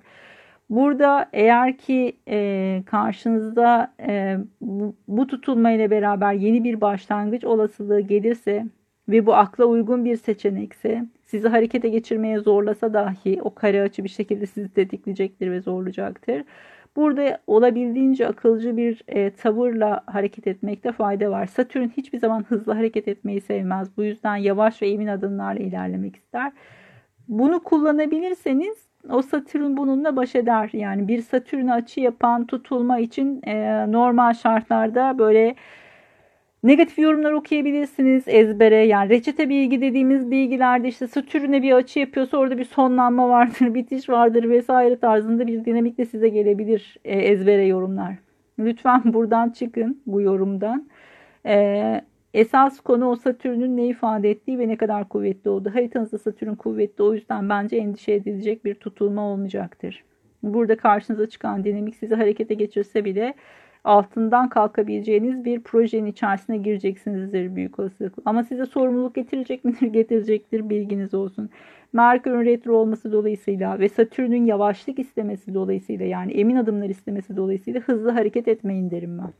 Burada 0.70 1.30
eğer 1.34 1.78
ki 1.78 2.18
e, 2.28 2.84
karşınızda 2.86 3.94
e, 4.08 4.38
bu, 4.62 4.96
bu 5.08 5.28
tutulma 5.28 5.72
ile 5.72 5.92
beraber 5.92 6.34
yeni 6.34 6.64
bir 6.64 6.82
başlangıç 6.82 7.46
olasılığı 7.46 8.00
gelirse 8.00 8.66
ve 9.10 9.26
bu 9.26 9.36
akla 9.36 9.66
uygun 9.66 10.06
bir 10.06 10.16
seçenekse 10.16 11.06
sizi 11.26 11.48
harekete 11.48 11.90
geçirmeye 11.90 12.40
zorlasa 12.40 12.94
dahi 12.94 13.42
o 13.42 13.56
kare 13.56 13.82
açı 13.82 14.04
bir 14.04 14.10
şekilde 14.10 14.46
sizi 14.46 14.74
tetikleyecektir 14.74 15.52
ve 15.52 15.62
zorlayacaktır. 15.62 16.44
Burada 16.96 17.40
olabildiğince 17.48 18.28
akılcı 18.28 18.78
bir 18.78 19.04
e, 19.08 19.32
tavırla 19.32 20.04
hareket 20.06 20.48
etmekte 20.48 20.92
fayda 20.92 21.32
var. 21.32 21.46
Satürn 21.46 21.88
hiçbir 21.98 22.20
zaman 22.20 22.44
hızlı 22.44 22.74
hareket 22.74 23.08
etmeyi 23.08 23.42
sevmez. 23.42 23.98
Bu 23.98 24.04
yüzden 24.04 24.36
yavaş 24.36 24.82
ve 24.82 24.90
emin 24.90 25.08
adımlarla 25.08 25.60
ilerlemek 25.60 26.16
ister. 26.16 26.52
Bunu 27.28 27.64
kullanabilirseniz 27.64 28.90
o 29.10 29.22
Satürn 29.22 29.78
bununla 29.78 30.16
baş 30.16 30.36
eder. 30.36 30.70
Yani 30.74 31.08
bir 31.08 31.22
Satürn'e 31.22 31.74
açı 31.74 32.00
yapan 32.00 32.46
tutulma 32.46 33.00
için 33.00 33.42
e, 33.44 33.86
normal 33.92 34.34
şartlarda 34.34 35.20
böyle 35.20 35.56
Negatif 36.64 37.00
yorumlar 37.00 37.32
okuyabilirsiniz 37.32 38.24
ezbere. 38.28 38.76
Yani 38.76 39.10
reçete 39.10 39.50
bilgi 39.50 39.82
dediğimiz 39.82 40.32
bilgilerde 40.32 40.88
işte 40.88 41.08
Satürn'e 41.08 41.62
bir 41.62 41.72
açı 41.72 42.00
yapıyorsa 42.00 42.38
orada 42.38 42.58
bir 42.58 42.66
sonlanma 42.66 43.30
vardır, 43.30 43.74
bitiş 43.74 44.10
vardır 44.10 44.50
vesaire 44.50 45.00
tarzında 45.00 45.48
bir 45.48 45.66
dinamik 45.66 45.98
de 45.98 46.06
size 46.06 46.30
gelebilir 46.30 46.98
e, 47.06 47.20
ezbere 47.20 47.66
yorumlar. 47.66 48.16
Lütfen 48.60 49.02
buradan 49.06 49.50
çıkın 49.50 50.02
bu 50.06 50.22
yorumdan. 50.22 50.90
E, 51.46 52.02
esas 52.34 52.80
konu 52.80 53.06
o 53.10 53.16
Satürn'ün 53.16 53.78
ne 53.78 53.88
ifade 53.88 54.30
ettiği 54.30 54.60
ve 54.60 54.68
ne 54.68 54.78
kadar 54.78 55.10
kuvvetli 55.10 55.50
olduğu. 55.50 55.70
Haritanızda 55.76 56.18
Satürn 56.18 56.56
kuvvetli 56.56 57.04
o 57.04 57.14
yüzden 57.14 57.50
bence 57.50 57.78
endişe 57.78 58.14
edilecek 58.14 58.66
bir 58.66 58.76
tutulma 58.76 59.22
olmayacaktır. 59.22 60.04
Burada 60.44 60.78
karşınıza 60.78 61.30
çıkan 61.30 61.64
dinamik 61.64 61.96
sizi 61.96 62.16
harekete 62.16 62.54
geçirse 62.54 63.06
bile 63.06 63.34
altından 63.90 64.50
kalkabileceğiniz 64.50 65.46
bir 65.46 65.60
projenin 65.60 66.06
içerisine 66.06 66.58
gireceksinizdir 66.58 67.56
büyük 67.56 67.80
olasılık. 67.80 68.14
Ama 68.26 68.44
size 68.44 68.66
sorumluluk 68.66 69.16
getirecek 69.16 69.66
midir? 69.66 69.88
Getirecektir 69.94 70.70
bilginiz 70.70 71.14
olsun. 71.14 71.50
Merkür'ün 71.94 72.46
retro 72.46 72.76
olması 72.76 73.12
dolayısıyla 73.12 73.80
ve 73.80 73.90
Satürn'ün 73.90 74.46
yavaşlık 74.46 75.00
istemesi 75.00 75.54
dolayısıyla 75.54 76.06
yani 76.06 76.32
emin 76.32 76.56
adımlar 76.56 76.90
istemesi 76.90 77.38
dolayısıyla 77.38 77.82
hızlı 77.82 78.12
hareket 78.12 78.48
etmeyin 78.48 78.92
derim 78.92 79.20
ben. 79.20 79.34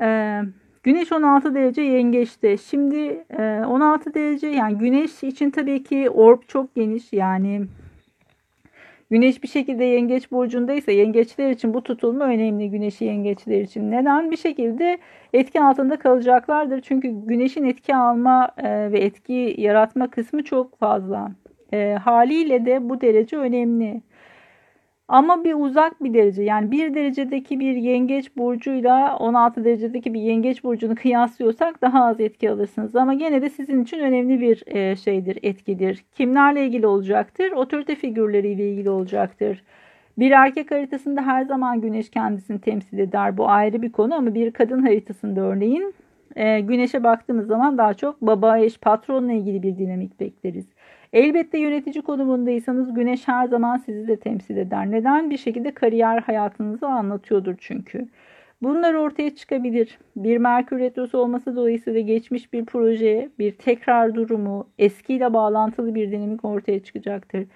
Ee, 0.00 0.42
Güneş 0.82 1.12
16 1.12 1.54
derece 1.54 1.82
yengeçte. 1.82 2.56
Şimdi 2.56 3.24
16 3.66 4.10
e, 4.10 4.14
derece 4.14 4.46
yani 4.46 4.78
güneş 4.78 5.22
için 5.22 5.50
tabii 5.50 5.82
ki 5.82 6.10
orb 6.10 6.42
çok 6.48 6.74
geniş 6.74 7.12
yani 7.12 7.66
Güneş 9.10 9.42
bir 9.42 9.48
şekilde 9.48 9.84
yengeç 9.84 10.30
burcundaysa 10.32 10.92
yengeçler 10.92 11.50
için 11.50 11.74
bu 11.74 11.82
tutulma 11.82 12.24
önemli 12.24 12.70
güneşi 12.70 13.04
yengeçler 13.04 13.60
için. 13.60 13.90
Neden? 13.90 14.30
Bir 14.30 14.36
şekilde 14.36 14.98
etki 15.32 15.60
altında 15.60 15.98
kalacaklardır. 15.98 16.80
Çünkü 16.80 17.08
güneşin 17.26 17.64
etki 17.64 17.96
alma 17.96 18.50
e, 18.58 18.92
ve 18.92 18.98
etki 18.98 19.54
yaratma 19.58 20.10
kısmı 20.10 20.44
çok 20.44 20.78
fazla. 20.78 21.32
E, 21.72 21.92
haliyle 21.94 22.66
de 22.66 22.88
bu 22.88 23.00
derece 23.00 23.36
önemli. 23.36 24.02
Ama 25.08 25.44
bir 25.44 25.54
uzak 25.54 26.04
bir 26.04 26.14
derece 26.14 26.42
yani 26.42 26.70
bir 26.70 26.94
derecedeki 26.94 27.60
bir 27.60 27.76
yengeç 27.76 28.36
burcuyla 28.36 29.16
16 29.16 29.64
derecedeki 29.64 30.14
bir 30.14 30.20
yengeç 30.20 30.64
burcunu 30.64 30.94
kıyaslıyorsak 31.02 31.82
daha 31.82 32.04
az 32.04 32.20
etki 32.20 32.50
alırsınız. 32.50 32.96
Ama 32.96 33.14
gene 33.14 33.42
de 33.42 33.50
sizin 33.50 33.82
için 33.82 33.98
önemli 33.98 34.40
bir 34.40 34.62
e, 34.66 34.96
şeydir, 34.96 35.38
etkidir. 35.42 36.04
Kimlerle 36.12 36.66
ilgili 36.66 36.86
olacaktır? 36.86 37.52
Otorite 37.52 37.94
figürleriyle 37.94 38.70
ilgili 38.70 38.90
olacaktır. 38.90 39.62
Bir 40.18 40.30
erkek 40.30 40.70
haritasında 40.70 41.22
her 41.22 41.44
zaman 41.44 41.80
güneş 41.80 42.10
kendisini 42.10 42.60
temsil 42.60 42.98
eder. 42.98 43.36
Bu 43.36 43.48
ayrı 43.48 43.82
bir 43.82 43.92
konu 43.92 44.14
ama 44.14 44.34
bir 44.34 44.50
kadın 44.50 44.82
haritasında 44.82 45.40
örneğin 45.40 45.94
e, 46.36 46.60
güneşe 46.60 47.04
baktığımız 47.04 47.46
zaman 47.46 47.78
daha 47.78 47.94
çok 47.94 48.22
baba, 48.22 48.58
eş, 48.58 48.78
patronla 48.78 49.32
ilgili 49.32 49.62
bir 49.62 49.78
dinamik 49.78 50.20
bekleriz. 50.20 50.66
Elbette 51.12 51.58
yönetici 51.58 52.02
konumundaysanız 52.02 52.94
güneş 52.94 53.28
her 53.28 53.48
zaman 53.48 53.76
sizi 53.76 54.08
de 54.08 54.16
temsil 54.16 54.56
eder. 54.56 54.90
Neden? 54.90 55.30
Bir 55.30 55.36
şekilde 55.36 55.74
kariyer 55.74 56.18
hayatınızı 56.18 56.86
anlatıyordur 56.86 57.54
çünkü. 57.58 58.08
Bunlar 58.62 58.94
ortaya 58.94 59.34
çıkabilir. 59.34 59.98
Bir 60.16 60.38
Merkür 60.38 60.78
Retrosu 60.78 61.18
olması 61.18 61.56
dolayısıyla 61.56 62.00
geçmiş 62.00 62.52
bir 62.52 62.64
proje, 62.64 63.30
bir 63.38 63.52
tekrar 63.52 64.14
durumu, 64.14 64.68
eskiyle 64.78 65.34
bağlantılı 65.34 65.94
bir 65.94 66.12
dinamik 66.12 66.44
ortaya 66.44 66.82
çıkacaktır. 66.82 67.46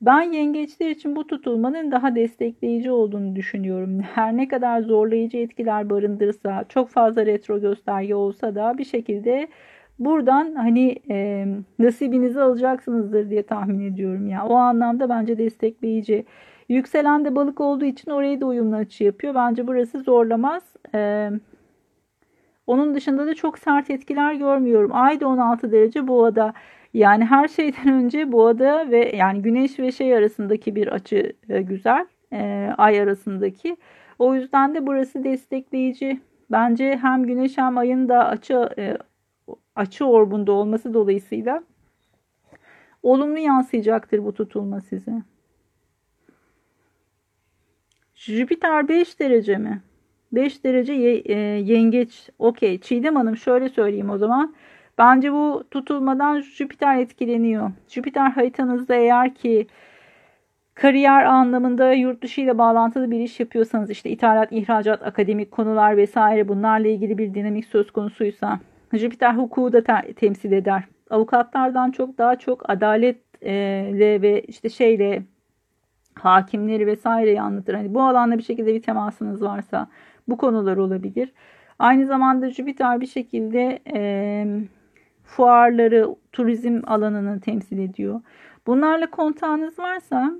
Ben 0.00 0.32
yengeçler 0.32 0.90
için 0.90 1.16
bu 1.16 1.26
tutulmanın 1.26 1.90
daha 1.90 2.14
destekleyici 2.14 2.90
olduğunu 2.90 3.36
düşünüyorum. 3.36 4.00
Her 4.00 4.36
ne 4.36 4.48
kadar 4.48 4.80
zorlayıcı 4.80 5.38
etkiler 5.38 5.90
barındırsa, 5.90 6.64
çok 6.68 6.88
fazla 6.88 7.26
retro 7.26 7.60
gösterge 7.60 8.14
olsa 8.14 8.54
da 8.54 8.78
bir 8.78 8.84
şekilde 8.84 9.48
Buradan 9.98 10.54
hani 10.54 10.96
e, 11.10 11.46
nasibinizi 11.78 12.40
alacaksınızdır 12.40 13.30
diye 13.30 13.42
tahmin 13.42 13.92
ediyorum 13.92 14.28
ya. 14.28 14.46
O 14.46 14.54
anlamda 14.54 15.08
bence 15.08 15.38
destekleyici. 15.38 16.24
Yükselen 16.68 17.24
de 17.24 17.36
balık 17.36 17.60
olduğu 17.60 17.84
için 17.84 18.10
orayı 18.10 18.40
da 18.40 18.46
uyumlu 18.46 18.76
açı 18.76 19.04
yapıyor. 19.04 19.34
Bence 19.34 19.66
burası 19.66 19.98
zorlamaz. 20.00 20.62
Ee, 20.94 21.30
onun 22.66 22.94
dışında 22.94 23.26
da 23.26 23.34
çok 23.34 23.58
sert 23.58 23.90
etkiler 23.90 24.34
görmüyorum. 24.34 24.90
Ay 24.94 25.20
da 25.20 25.28
16 25.28 25.72
derece 25.72 26.08
boğada. 26.08 26.52
Yani 26.94 27.24
her 27.24 27.48
şeyden 27.48 27.88
önce 27.88 28.32
boğada 28.32 28.90
ve 28.90 29.16
yani 29.16 29.42
güneş 29.42 29.78
ve 29.78 29.92
şey 29.92 30.16
arasındaki 30.16 30.74
bir 30.74 30.88
açı 30.88 31.32
e, 31.48 31.62
güzel. 31.62 32.06
E, 32.32 32.70
ay 32.78 33.00
arasındaki. 33.00 33.76
O 34.18 34.34
yüzden 34.34 34.74
de 34.74 34.86
burası 34.86 35.24
destekleyici. 35.24 36.20
Bence 36.50 36.98
hem 37.02 37.26
güneş 37.26 37.58
hem 37.58 37.78
ayın 37.78 38.08
da 38.08 38.28
açı 38.28 38.68
e, 38.78 38.96
açı 39.76 40.04
orbunda 40.04 40.52
olması 40.52 40.94
dolayısıyla 40.94 41.62
olumlu 43.02 43.38
yansıyacaktır 43.38 44.24
bu 44.24 44.34
tutulma 44.34 44.80
size. 44.80 45.22
Jüpiter 48.14 48.88
5 48.88 49.20
derece 49.20 49.56
mi? 49.56 49.82
5 50.32 50.64
derece 50.64 50.92
e, 50.92 51.34
yengeç. 51.38 52.30
Okey. 52.38 52.80
Çiğdem 52.80 53.16
Hanım 53.16 53.36
şöyle 53.36 53.68
söyleyeyim 53.68 54.10
o 54.10 54.18
zaman. 54.18 54.54
Bence 54.98 55.32
bu 55.32 55.64
tutulmadan 55.70 56.40
Jüpiter 56.40 56.98
etkileniyor. 56.98 57.70
Jüpiter 57.88 58.30
haritanızda 58.30 58.94
eğer 58.94 59.34
ki 59.34 59.66
kariyer 60.74 61.24
anlamında 61.24 61.92
yurt 61.92 62.22
dışı 62.22 62.40
ile 62.40 62.58
bağlantılı 62.58 63.10
bir 63.10 63.20
iş 63.20 63.40
yapıyorsanız 63.40 63.90
işte 63.90 64.10
ithalat, 64.10 64.52
ihracat, 64.52 65.02
akademik 65.02 65.50
konular 65.50 65.96
vesaire 65.96 66.48
bunlarla 66.48 66.88
ilgili 66.88 67.18
bir 67.18 67.34
dinamik 67.34 67.64
söz 67.64 67.90
konusuysa 67.90 68.60
Jüpiter 68.92 69.34
hukuku 69.34 69.72
da 69.72 69.84
te- 69.84 70.12
temsil 70.12 70.52
eder. 70.52 70.84
Avukatlardan 71.10 71.90
çok 71.90 72.18
daha 72.18 72.36
çok 72.36 72.70
adaletle 72.70 74.22
ve 74.22 74.42
işte 74.42 74.68
şeyle 74.68 75.22
hakimleri 76.14 76.86
vesaireyi 76.86 77.40
anlatır. 77.40 77.74
Hani 77.74 77.94
bu 77.94 78.02
alanda 78.02 78.38
bir 78.38 78.42
şekilde 78.42 78.74
bir 78.74 78.82
temasınız 78.82 79.42
varsa 79.42 79.88
bu 80.28 80.36
konular 80.36 80.76
olabilir. 80.76 81.32
Aynı 81.78 82.06
zamanda 82.06 82.50
Jüpiter 82.50 83.00
bir 83.00 83.06
şekilde 83.06 83.78
e, 83.94 84.46
fuarları, 85.24 86.16
turizm 86.32 86.80
alanını 86.86 87.40
temsil 87.40 87.78
ediyor. 87.78 88.20
Bunlarla 88.66 89.10
kontağınız 89.10 89.78
varsa 89.78 90.32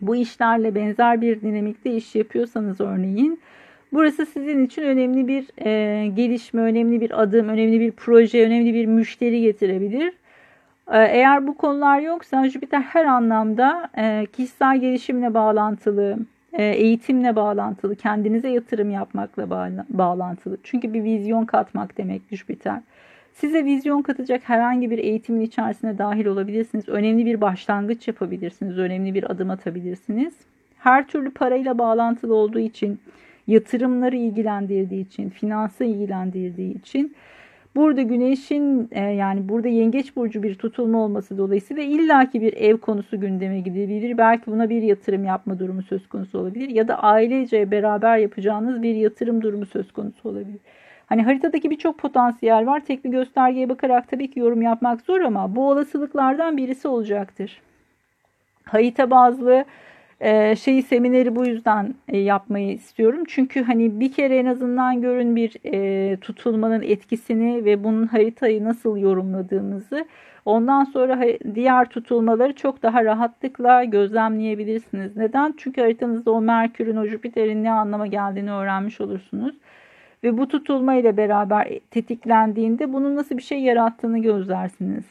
bu 0.00 0.16
işlerle 0.16 0.74
benzer 0.74 1.20
bir 1.20 1.40
dinamikte 1.40 1.90
iş 1.90 2.14
yapıyorsanız 2.14 2.80
örneğin 2.80 3.40
Burası 3.96 4.26
sizin 4.26 4.66
için 4.66 4.82
önemli 4.82 5.28
bir 5.28 5.66
e, 5.66 6.06
gelişme, 6.06 6.62
önemli 6.62 7.00
bir 7.00 7.22
adım, 7.22 7.48
önemli 7.48 7.80
bir 7.80 7.92
proje, 7.92 8.46
önemli 8.46 8.74
bir 8.74 8.86
müşteri 8.86 9.40
getirebilir. 9.40 10.12
E, 10.90 10.98
eğer 10.98 11.46
bu 11.46 11.56
konular 11.56 12.00
yoksa 12.00 12.48
Jüpiter 12.48 12.80
her 12.80 13.04
anlamda 13.04 13.88
e, 13.98 14.26
kişisel 14.26 14.80
gelişimle 14.80 15.34
bağlantılı, 15.34 16.18
e, 16.52 16.64
eğitimle 16.64 17.36
bağlantılı, 17.36 17.96
kendinize 17.96 18.48
yatırım 18.48 18.90
yapmakla 18.90 19.50
bağlantılı. 19.88 20.56
Çünkü 20.62 20.94
bir 20.94 21.04
vizyon 21.04 21.44
katmak 21.44 21.98
demek 21.98 22.22
Jüpiter. 22.30 22.80
Size 23.34 23.64
vizyon 23.64 24.02
katacak 24.02 24.42
herhangi 24.44 24.90
bir 24.90 24.98
eğitimin 24.98 25.40
içerisine 25.40 25.98
dahil 25.98 26.26
olabilirsiniz. 26.26 26.88
Önemli 26.88 27.26
bir 27.26 27.40
başlangıç 27.40 28.08
yapabilirsiniz. 28.08 28.78
Önemli 28.78 29.14
bir 29.14 29.30
adım 29.30 29.50
atabilirsiniz. 29.50 30.34
Her 30.78 31.08
türlü 31.08 31.30
parayla 31.30 31.78
bağlantılı 31.78 32.34
olduğu 32.34 32.58
için 32.58 32.98
yatırımları 33.46 34.16
ilgilendirdiği 34.16 35.06
için, 35.06 35.30
finansı 35.30 35.84
ilgilendirdiği 35.84 36.78
için 36.78 37.16
burada 37.76 38.02
güneşin 38.02 38.88
e, 38.90 39.00
yani 39.00 39.48
burada 39.48 39.68
yengeç 39.68 40.16
burcu 40.16 40.42
bir 40.42 40.54
tutulma 40.54 40.98
olması 40.98 41.38
dolayısıyla 41.38 41.82
illaki 41.82 42.40
bir 42.40 42.52
ev 42.52 42.76
konusu 42.76 43.20
gündeme 43.20 43.60
gidebilir. 43.60 44.18
Belki 44.18 44.46
buna 44.46 44.70
bir 44.70 44.82
yatırım 44.82 45.24
yapma 45.24 45.58
durumu 45.58 45.82
söz 45.82 46.08
konusu 46.08 46.38
olabilir 46.38 46.68
ya 46.68 46.88
da 46.88 47.02
ailece 47.02 47.70
beraber 47.70 48.18
yapacağınız 48.18 48.82
bir 48.82 48.94
yatırım 48.94 49.42
durumu 49.42 49.66
söz 49.66 49.92
konusu 49.92 50.28
olabilir. 50.28 50.60
Hani 51.06 51.22
haritadaki 51.22 51.70
birçok 51.70 51.98
potansiyel 51.98 52.66
var. 52.66 52.84
Tek 52.84 53.04
bir 53.04 53.10
göstergeye 53.10 53.68
bakarak 53.68 54.08
tabii 54.08 54.30
ki 54.30 54.40
yorum 54.40 54.62
yapmak 54.62 55.00
zor 55.00 55.20
ama 55.20 55.56
bu 55.56 55.68
olasılıklardan 55.68 56.56
birisi 56.56 56.88
olacaktır. 56.88 57.60
Harita 58.64 59.10
bazlı 59.10 59.64
e, 60.20 60.56
şeyi 60.56 60.82
semineri 60.82 61.36
bu 61.36 61.46
yüzden 61.46 61.94
e, 62.08 62.18
yapmayı 62.18 62.72
istiyorum. 62.72 63.24
Çünkü 63.28 63.62
hani 63.62 64.00
bir 64.00 64.12
kere 64.12 64.36
en 64.36 64.46
azından 64.46 65.00
görün 65.00 65.36
bir 65.36 65.56
e, 65.64 66.16
tutulmanın 66.16 66.82
etkisini 66.82 67.64
ve 67.64 67.84
bunun 67.84 68.06
haritayı 68.06 68.64
nasıl 68.64 68.96
yorumladığımızı. 68.96 70.06
Ondan 70.44 70.84
sonra 70.84 71.26
diğer 71.54 71.88
tutulmaları 71.88 72.52
çok 72.52 72.82
daha 72.82 73.04
rahatlıkla 73.04 73.84
gözlemleyebilirsiniz. 73.84 75.16
Neden? 75.16 75.54
Çünkü 75.58 75.80
haritanızda 75.80 76.30
o 76.30 76.40
Merkür'ün, 76.40 76.96
o 76.96 77.06
Jüpiter'in 77.06 77.64
ne 77.64 77.72
anlama 77.72 78.06
geldiğini 78.06 78.52
öğrenmiş 78.52 79.00
olursunuz. 79.00 79.54
Ve 80.24 80.38
bu 80.38 80.48
tutulma 80.48 80.94
ile 80.94 81.16
beraber 81.16 81.78
tetiklendiğinde 81.90 82.92
bunun 82.92 83.16
nasıl 83.16 83.36
bir 83.36 83.42
şey 83.42 83.60
yarattığını 83.60 84.18
gözlersiniz. 84.18 85.04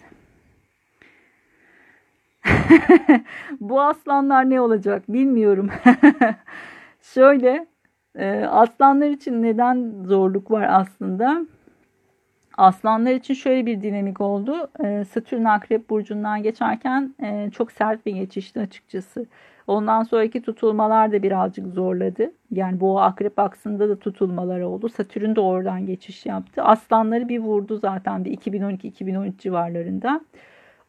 bu 3.60 3.82
aslanlar 3.82 4.50
ne 4.50 4.62
olacak 4.62 5.04
bilmiyorum. 5.08 5.70
Şöyle 7.02 7.68
e, 8.16 8.46
aslanlar 8.46 9.10
için 9.10 9.44
neden 9.44 10.04
zorluk 10.04 10.52
var 10.52 10.68
aslında? 10.70 11.46
Aslanlar 12.58 13.12
için 13.12 13.34
şöyle 13.34 13.66
bir 13.66 13.82
dinamik 13.82 14.22
oldu. 14.22 14.70
E, 14.84 15.06
Satürn 15.06 15.44
Akrep 15.44 15.90
Burcu'ndan 15.90 16.44
geçerken 16.44 17.16
e, 17.24 17.50
çok 17.52 17.72
sert 17.72 18.06
bir 18.06 18.16
geçişti 18.16 18.60
açıkçası. 18.60 19.26
Ondan 19.68 20.04
sonraki 20.04 20.42
tutulmalar 20.42 21.12
da 21.12 21.24
birazcık 21.24 21.68
zorladı. 21.68 22.32
Yani 22.52 22.80
bu 22.80 23.02
akrep 23.02 23.40
aksında 23.40 23.90
da 23.90 24.00
tutulmalar 24.00 24.62
oldu. 24.62 24.90
Satürn 24.90 25.36
de 25.36 25.42
oradan 25.42 25.86
geçiş 25.86 26.26
yaptı. 26.26 26.64
Aslanları 26.64 27.30
bir 27.30 27.40
vurdu 27.40 27.78
zaten 27.78 28.26
bir 28.26 28.38
2012-2013 28.38 29.38
civarlarında. 29.38 30.22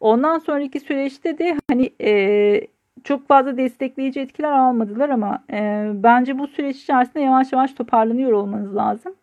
Ondan 0.00 0.38
sonraki 0.38 0.80
süreçte 0.80 1.38
de 1.38 1.56
hani 1.70 1.90
e, 2.00 2.60
çok 3.04 3.28
fazla 3.28 3.56
destekleyici 3.56 4.20
etkiler 4.20 4.52
almadılar 4.52 5.08
ama 5.08 5.44
e, 5.52 5.90
bence 5.94 6.38
bu 6.38 6.46
süreç 6.46 6.76
içerisinde 6.76 7.20
yavaş 7.20 7.52
yavaş 7.52 7.72
toparlanıyor 7.72 8.32
olmanız 8.32 8.76
lazım. 8.76 9.14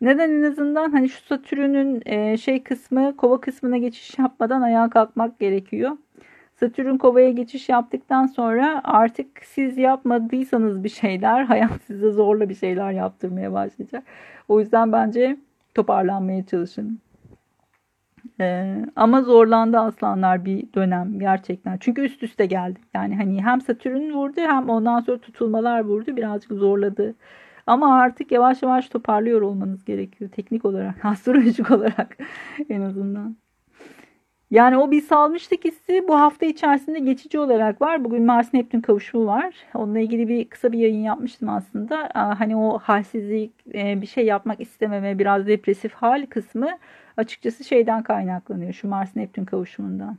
Neden 0.00 0.30
en 0.30 0.42
azından 0.42 0.90
hani 0.90 1.08
şu 1.08 1.22
Satürn'ün 1.24 2.02
e, 2.06 2.36
şey 2.36 2.62
kısmı 2.62 3.16
kova 3.16 3.40
kısmına 3.40 3.76
geçiş 3.76 4.18
yapmadan 4.18 4.62
ayağa 4.62 4.90
kalkmak 4.90 5.38
gerekiyor. 5.38 5.90
Satürn 6.60 6.96
kovaya 6.96 7.30
geçiş 7.30 7.68
yaptıktan 7.68 8.26
sonra 8.26 8.80
artık 8.84 9.26
siz 9.44 9.78
yapmadıysanız 9.78 10.84
bir 10.84 10.88
şeyler 10.88 11.42
hayat 11.44 11.82
size 11.86 12.10
zorla 12.10 12.48
bir 12.48 12.54
şeyler 12.54 12.92
yaptırmaya 12.92 13.52
başlayacak. 13.52 14.04
O 14.48 14.60
yüzden 14.60 14.92
bence 14.92 15.36
toparlanmaya 15.74 16.46
çalışın. 16.46 16.98
Ee, 18.40 18.86
ama 18.96 19.22
zorlandı 19.22 19.78
aslanlar 19.78 20.44
bir 20.44 20.72
dönem 20.74 21.18
gerçekten. 21.18 21.78
Çünkü 21.78 22.02
üst 22.02 22.22
üste 22.22 22.46
geldi. 22.46 22.80
Yani 22.94 23.16
hani 23.16 23.44
hem 23.44 23.60
Satürn 23.60 24.12
vurdu 24.12 24.40
hem 24.40 24.68
ondan 24.70 25.00
sonra 25.00 25.18
tutulmalar 25.18 25.80
vurdu. 25.84 26.16
Birazcık 26.16 26.52
zorladı. 26.52 27.14
Ama 27.66 27.98
artık 27.98 28.32
yavaş 28.32 28.62
yavaş 28.62 28.88
toparlıyor 28.88 29.42
olmanız 29.42 29.84
gerekiyor. 29.84 30.30
Teknik 30.30 30.64
olarak, 30.64 30.94
astrolojik 31.04 31.70
olarak 31.70 32.18
en 32.68 32.80
azından. 32.80 33.36
Yani 34.50 34.78
o 34.78 34.90
bir 34.90 35.00
salmışlık 35.00 35.64
hissi 35.64 36.08
bu 36.08 36.20
hafta 36.20 36.46
içerisinde 36.46 36.98
geçici 36.98 37.38
olarak 37.38 37.80
var. 37.80 38.04
Bugün 38.04 38.26
Mars 38.26 38.54
Neptün 38.54 38.80
kavuşumu 38.80 39.26
var. 39.26 39.54
Onunla 39.74 39.98
ilgili 39.98 40.28
bir 40.28 40.48
kısa 40.48 40.72
bir 40.72 40.78
yayın 40.78 41.02
yapmıştım 41.02 41.48
aslında. 41.48 42.08
Hani 42.14 42.56
o 42.56 42.78
halsizlik, 42.78 43.52
e, 43.74 44.00
bir 44.00 44.06
şey 44.06 44.26
yapmak 44.26 44.60
istememe, 44.60 45.18
biraz 45.18 45.46
depresif 45.46 45.94
hal 45.94 46.26
kısmı 46.26 46.68
açıkçası 47.16 47.64
şeyden 47.64 48.02
kaynaklanıyor. 48.02 48.72
Şu 48.72 48.88
Mars 48.88 49.16
Neptün 49.16 49.44
kavuşumundan. 49.44 50.16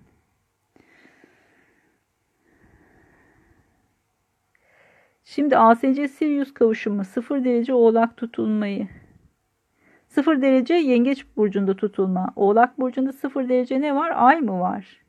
Şimdi 5.24 5.58
ASC 5.58 6.08
Sirius 6.08 6.54
kavuşumu 6.54 7.04
0 7.04 7.46
derece 7.46 7.74
oğlak 7.74 8.18
tutulmayı 8.18 8.88
0 10.08 10.42
derece 10.42 10.74
yengeç 10.74 11.26
burcunda 11.38 11.76
tutulma. 11.76 12.34
Oğlak 12.36 12.80
burcunda 12.80 13.14
0 13.14 13.50
derece 13.50 13.82
ne 13.82 13.96
var? 13.96 14.14
Ay 14.16 14.42
mı 14.42 14.60
var? 14.60 15.02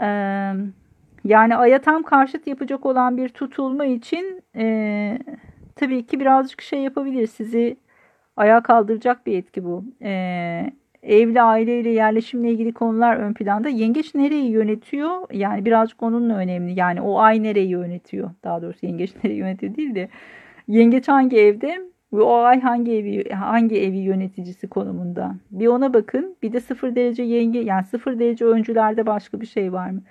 Ee, 0.00 0.06
yani 1.24 1.56
aya 1.56 1.80
tam 1.80 2.02
karşıt 2.02 2.46
yapacak 2.46 2.86
olan 2.86 3.16
bir 3.16 3.28
tutulma 3.28 3.84
için 3.84 4.42
e, 4.56 5.18
tabii 5.76 6.06
ki 6.06 6.20
birazcık 6.20 6.62
şey 6.62 6.80
yapabilir. 6.80 7.26
Sizi 7.26 7.76
ayağa 8.36 8.62
kaldıracak 8.62 9.26
bir 9.26 9.38
etki 9.38 9.64
bu. 9.64 9.84
E, 10.02 10.70
evli 11.02 11.42
aileyle 11.42 11.90
yerleşimle 11.90 12.50
ilgili 12.50 12.72
konular 12.72 13.16
ön 13.16 13.34
planda. 13.34 13.68
Yengeç 13.68 14.14
nereyi 14.14 14.50
yönetiyor? 14.50 15.10
Yani 15.32 15.64
birazcık 15.64 16.02
onunla 16.02 16.36
önemli. 16.36 16.78
Yani 16.78 17.00
o 17.00 17.18
ay 17.18 17.42
nereyi 17.42 17.68
yönetiyor? 17.68 18.30
Daha 18.44 18.62
doğrusu 18.62 18.86
yengeç 18.86 19.14
nereyi 19.24 19.38
yönetiyor 19.38 19.76
değil 19.76 19.94
de. 19.94 20.08
Yengeç 20.68 21.08
hangi 21.08 21.36
evde? 21.38 21.80
Ve 22.12 22.20
o 22.22 22.34
ay 22.34 22.60
hangi 22.60 22.92
evi 22.92 23.30
hangi 23.30 23.82
evi 23.82 23.96
yöneticisi 23.96 24.68
konumunda? 24.68 25.34
Bir 25.50 25.66
ona 25.66 25.94
bakın. 25.94 26.36
Bir 26.42 26.52
de 26.52 26.60
sıfır 26.60 26.94
derece 26.94 27.22
yenge 27.22 27.58
yani 27.58 27.84
sıfır 27.84 28.18
derece 28.18 28.44
öncülerde 28.44 29.06
başka 29.06 29.40
bir 29.40 29.46
şey 29.46 29.72
var 29.72 29.90
mı? 29.90 30.02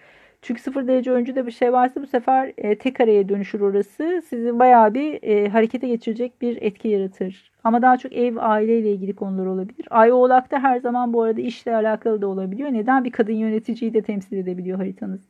Çünkü 0.45 0.61
sıfır 0.61 0.87
derece 0.87 1.11
öncüde 1.11 1.45
bir 1.45 1.51
şey 1.51 1.73
varsa 1.73 2.01
bu 2.01 2.07
sefer 2.07 2.53
e, 2.57 2.77
tek 2.77 3.01
araya 3.01 3.29
dönüşür 3.29 3.61
orası. 3.61 4.23
Sizi 4.29 4.59
bayağı 4.59 4.93
bir 4.93 5.23
e, 5.23 5.49
harekete 5.49 5.87
geçirecek 5.87 6.41
bir 6.41 6.61
etki 6.61 6.87
yaratır. 6.87 7.51
Ama 7.63 7.81
daha 7.81 7.97
çok 7.97 8.13
ev, 8.13 8.35
aileyle 8.39 8.91
ilgili 8.91 9.15
konular 9.15 9.45
olabilir. 9.45 9.87
Ay 9.89 10.11
oğlakta 10.11 10.59
her 10.59 10.79
zaman 10.79 11.13
bu 11.13 11.23
arada 11.23 11.41
işle 11.41 11.75
alakalı 11.75 12.21
da 12.21 12.27
olabiliyor. 12.27 12.73
Neden? 12.73 13.03
Bir 13.03 13.11
kadın 13.11 13.33
yöneticiyi 13.33 13.93
de 13.93 14.01
temsil 14.01 14.37
edebiliyor 14.37 14.77
haritanız. 14.77 15.21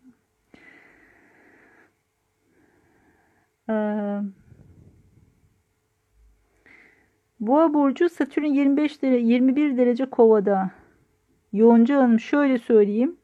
Ee, 3.70 4.20
Boğa 7.40 7.74
burcu 7.74 8.10
Satürn 8.10 8.46
25 8.46 9.02
derece 9.02 9.26
21 9.28 9.78
derece 9.78 10.06
Kovada. 10.06 10.72
Yonca 11.54 11.98
Hanım 11.98 12.20
şöyle 12.20 12.58
söyleyeyim. 12.58 13.18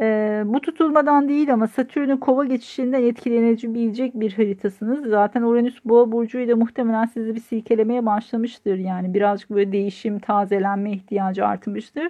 Ee, 0.00 0.42
bu 0.46 0.60
tutulmadan 0.60 1.28
değil 1.28 1.52
ama 1.52 1.66
Satürn'ün 1.66 2.16
kova 2.16 2.44
geçişinden 2.44 3.02
etkilenebilecek 3.02 4.14
bir 4.14 4.32
haritasınız. 4.32 5.06
Zaten 5.06 5.42
Uranüs 5.42 5.84
boğa 5.84 6.12
burcuyla 6.12 6.56
muhtemelen 6.56 7.04
sizi 7.06 7.34
bir 7.34 7.40
silkelemeye 7.40 8.06
başlamıştır. 8.06 8.78
Yani 8.78 9.14
birazcık 9.14 9.50
böyle 9.50 9.72
değişim, 9.72 10.18
tazelenme 10.18 10.92
ihtiyacı 10.92 11.46
artmıştır. 11.46 12.08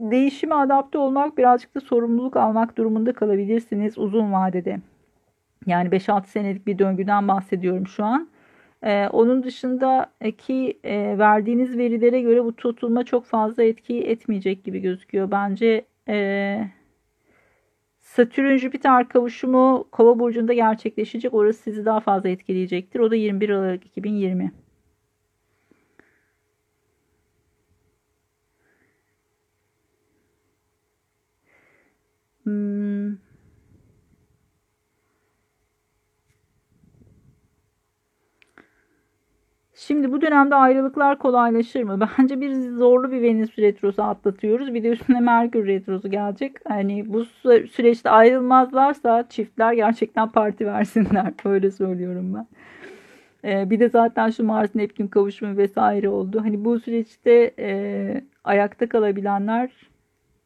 Değişime 0.00 0.54
adapte 0.54 0.98
olmak 0.98 1.38
birazcık 1.38 1.74
da 1.74 1.80
sorumluluk 1.80 2.36
almak 2.36 2.76
durumunda 2.76 3.12
kalabilirsiniz 3.12 3.98
uzun 3.98 4.32
vadede. 4.32 4.80
Yani 5.66 5.88
5-6 5.88 6.26
senelik 6.26 6.66
bir 6.66 6.78
döngüden 6.78 7.28
bahsediyorum 7.28 7.86
şu 7.86 8.04
an. 8.04 8.28
Ee, 8.82 9.08
onun 9.08 9.42
dışındaki 9.42 10.78
e, 10.84 11.18
verdiğiniz 11.18 11.78
verilere 11.78 12.20
göre 12.20 12.44
bu 12.44 12.56
tutulma 12.56 13.04
çok 13.04 13.24
fazla 13.24 13.62
etki 13.62 14.00
etmeyecek 14.02 14.64
gibi 14.64 14.80
gözüküyor. 14.80 15.30
Bence 15.30 15.84
e, 16.10 16.70
Satürn 18.00 18.56
Jüpiter 18.56 19.08
kavuşumu 19.08 19.88
Kova 19.92 20.18
burcunda 20.18 20.52
gerçekleşecek. 20.52 21.34
Orası 21.34 21.62
sizi 21.62 21.84
daha 21.84 22.00
fazla 22.00 22.28
etkileyecektir. 22.28 23.00
O 23.00 23.10
da 23.10 23.16
21 23.16 23.50
Aralık 23.50 23.86
2020. 23.86 24.52
Hmm. 32.44 32.79
Şimdi 39.90 40.12
bu 40.12 40.20
dönemde 40.20 40.54
ayrılıklar 40.54 41.18
kolaylaşır 41.18 41.82
mı? 41.82 42.08
Bence 42.18 42.40
bir 42.40 42.70
zorlu 42.70 43.12
bir 43.12 43.22
Venüs 43.22 43.58
retrosu 43.58 44.02
atlatıyoruz. 44.02 44.74
Bir 44.74 44.82
de 44.82 44.88
üstüne 44.88 45.20
Merkür 45.20 45.66
retrosu 45.66 46.10
gelecek. 46.10 46.56
Hani 46.68 47.12
bu 47.12 47.24
süreçte 47.66 48.10
ayrılmazlarsa 48.10 49.28
çiftler 49.28 49.72
gerçekten 49.72 50.28
parti 50.28 50.66
versinler. 50.66 51.32
Öyle 51.44 51.70
söylüyorum 51.70 52.34
ben. 52.34 52.46
Ee, 53.44 53.70
bir 53.70 53.80
de 53.80 53.88
zaten 53.88 54.30
şu 54.30 54.44
Mars 54.44 54.74
Neptün 54.74 55.06
kavuşumu 55.06 55.56
vesaire 55.56 56.08
oldu. 56.08 56.40
Hani 56.40 56.64
bu 56.64 56.80
süreçte 56.80 57.54
e, 57.58 58.24
ayakta 58.44 58.88
kalabilenler 58.88 59.70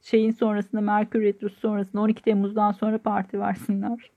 şeyin 0.02 0.30
sonrasında 0.30 0.80
Merkür 0.80 1.22
retrosu 1.22 1.56
sonrasında 1.56 2.02
12 2.02 2.22
Temmuz'dan 2.22 2.72
sonra 2.72 2.98
parti 2.98 3.40
versinler. 3.40 4.10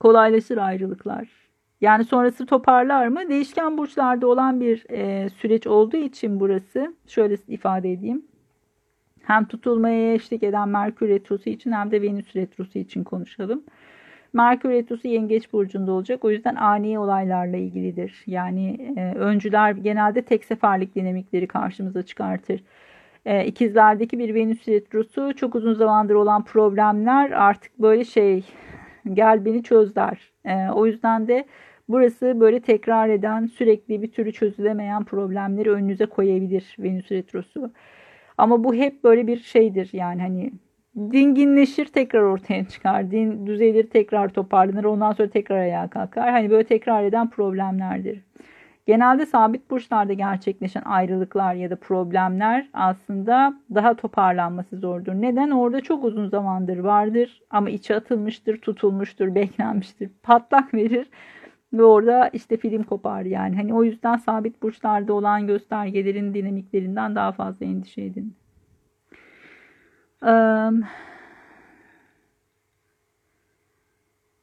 Kolaylaşır 0.00 0.56
ayrılıklar. 0.56 1.39
Yani 1.80 2.04
sonrası 2.04 2.46
toparlar 2.46 3.06
mı? 3.06 3.28
Değişken 3.28 3.78
burçlarda 3.78 4.26
olan 4.26 4.60
bir 4.60 4.84
e, 4.90 5.28
süreç 5.30 5.66
olduğu 5.66 5.96
için 5.96 6.40
burası 6.40 6.94
şöyle 7.06 7.36
ifade 7.48 7.92
edeyim. 7.92 8.24
Hem 9.22 9.44
tutulmaya 9.44 10.14
eşlik 10.14 10.42
eden 10.42 10.68
Merkür 10.68 11.08
Retrosu 11.08 11.50
için 11.50 11.72
hem 11.72 11.90
de 11.90 12.02
Venüs 12.02 12.36
Retrosu 12.36 12.78
için 12.78 13.04
konuşalım. 13.04 13.62
Merkür 14.32 14.70
Retrosu 14.70 15.08
Yengeç 15.08 15.52
Burcu'nda 15.52 15.92
olacak. 15.92 16.24
O 16.24 16.30
yüzden 16.30 16.54
ani 16.54 16.98
olaylarla 16.98 17.56
ilgilidir. 17.56 18.22
Yani 18.26 18.94
e, 18.96 19.14
öncüler 19.14 19.72
genelde 19.72 20.22
tek 20.22 20.44
seferlik 20.44 20.94
dinamikleri 20.94 21.46
karşımıza 21.46 22.02
çıkartır. 22.02 22.62
E, 23.26 23.46
ikizlerdeki 23.46 24.18
bir 24.18 24.34
Venüs 24.34 24.68
retrosu 24.68 25.36
çok 25.36 25.54
uzun 25.54 25.74
zamandır 25.74 26.14
olan 26.14 26.44
problemler 26.44 27.30
artık 27.30 27.78
böyle 27.78 28.04
şey 28.04 28.44
gel 29.12 29.44
beni 29.44 29.62
çözler. 29.62 30.32
E, 30.44 30.70
o 30.70 30.86
yüzden 30.86 31.28
de 31.28 31.44
burası 31.92 32.40
böyle 32.40 32.60
tekrar 32.60 33.08
eden 33.08 33.46
sürekli 33.46 34.02
bir 34.02 34.12
türlü 34.12 34.32
çözülemeyen 34.32 35.04
problemleri 35.04 35.70
önünüze 35.70 36.06
koyabilir 36.06 36.76
Venüs 36.78 37.12
retrosu. 37.12 37.72
Ama 38.38 38.64
bu 38.64 38.74
hep 38.74 39.04
böyle 39.04 39.26
bir 39.26 39.38
şeydir 39.38 39.90
yani 39.92 40.22
hani 40.22 40.52
dinginleşir 41.12 41.86
tekrar 41.86 42.22
ortaya 42.22 42.68
çıkar. 42.68 43.10
Din 43.10 43.46
düzelir 43.46 43.90
tekrar 43.90 44.28
toparlanır 44.28 44.84
ondan 44.84 45.12
sonra 45.12 45.28
tekrar 45.30 45.56
ayağa 45.56 45.88
kalkar. 45.88 46.30
Hani 46.30 46.50
böyle 46.50 46.64
tekrar 46.64 47.04
eden 47.04 47.30
problemlerdir. 47.30 48.24
Genelde 48.86 49.26
sabit 49.26 49.70
burçlarda 49.70 50.12
gerçekleşen 50.12 50.82
ayrılıklar 50.84 51.54
ya 51.54 51.70
da 51.70 51.76
problemler 51.76 52.68
aslında 52.72 53.54
daha 53.74 53.94
toparlanması 53.94 54.76
zordur. 54.76 55.12
Neden? 55.12 55.50
Orada 55.50 55.80
çok 55.80 56.04
uzun 56.04 56.28
zamandır 56.28 56.78
vardır 56.78 57.42
ama 57.50 57.70
içe 57.70 57.96
atılmıştır, 57.96 58.60
tutulmuştur, 58.60 59.34
beklenmiştir. 59.34 60.10
Patlak 60.22 60.74
verir 60.74 61.06
ve 61.72 61.82
orada 61.84 62.28
işte 62.28 62.56
film 62.56 62.82
kopar 62.82 63.22
yani. 63.22 63.56
Hani 63.56 63.74
o 63.74 63.84
yüzden 63.84 64.16
sabit 64.16 64.62
burçlarda 64.62 65.12
olan 65.12 65.46
göstergelerin 65.46 66.34
dinamiklerinden 66.34 67.14
daha 67.14 67.32
fazla 67.32 67.66
endişe 67.66 68.02
edin. 68.02 68.34
Um, 70.22 70.84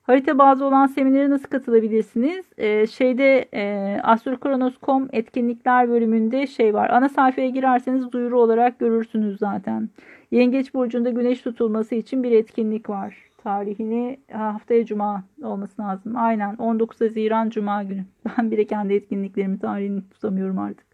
Harita 0.07 0.37
bazı 0.37 0.65
olan 0.65 0.87
seminere 0.87 1.29
nasıl 1.29 1.47
katılabilirsiniz? 1.47 2.45
Ee, 2.57 2.87
şeyde 2.87 3.45
e, 3.53 3.97
astrokronos.com 4.03 5.09
etkinlikler 5.13 5.89
bölümünde 5.89 6.47
şey 6.47 6.73
var. 6.73 6.89
Ana 6.89 7.09
sayfaya 7.09 7.49
girerseniz 7.49 8.11
duyuru 8.11 8.41
olarak 8.41 8.79
görürsünüz 8.79 9.39
zaten. 9.39 9.89
Yengeç 10.31 10.73
burcunda 10.73 11.09
güneş 11.09 11.41
tutulması 11.41 11.95
için 11.95 12.23
bir 12.23 12.31
etkinlik 12.31 12.89
var. 12.89 13.15
Tarihini 13.47 14.19
haftaya 14.31 14.85
cuma 14.85 15.23
olması 15.43 15.81
lazım. 15.81 16.15
Aynen 16.15 16.55
19 16.55 17.01
Haziran 17.01 17.49
cuma 17.49 17.83
günü. 17.83 18.05
Ben 18.37 18.51
bile 18.51 18.67
kendi 18.67 18.93
etkinliklerimi 18.93 19.59
tarihini 19.59 20.09
tutamıyorum 20.09 20.59
artık. 20.59 20.87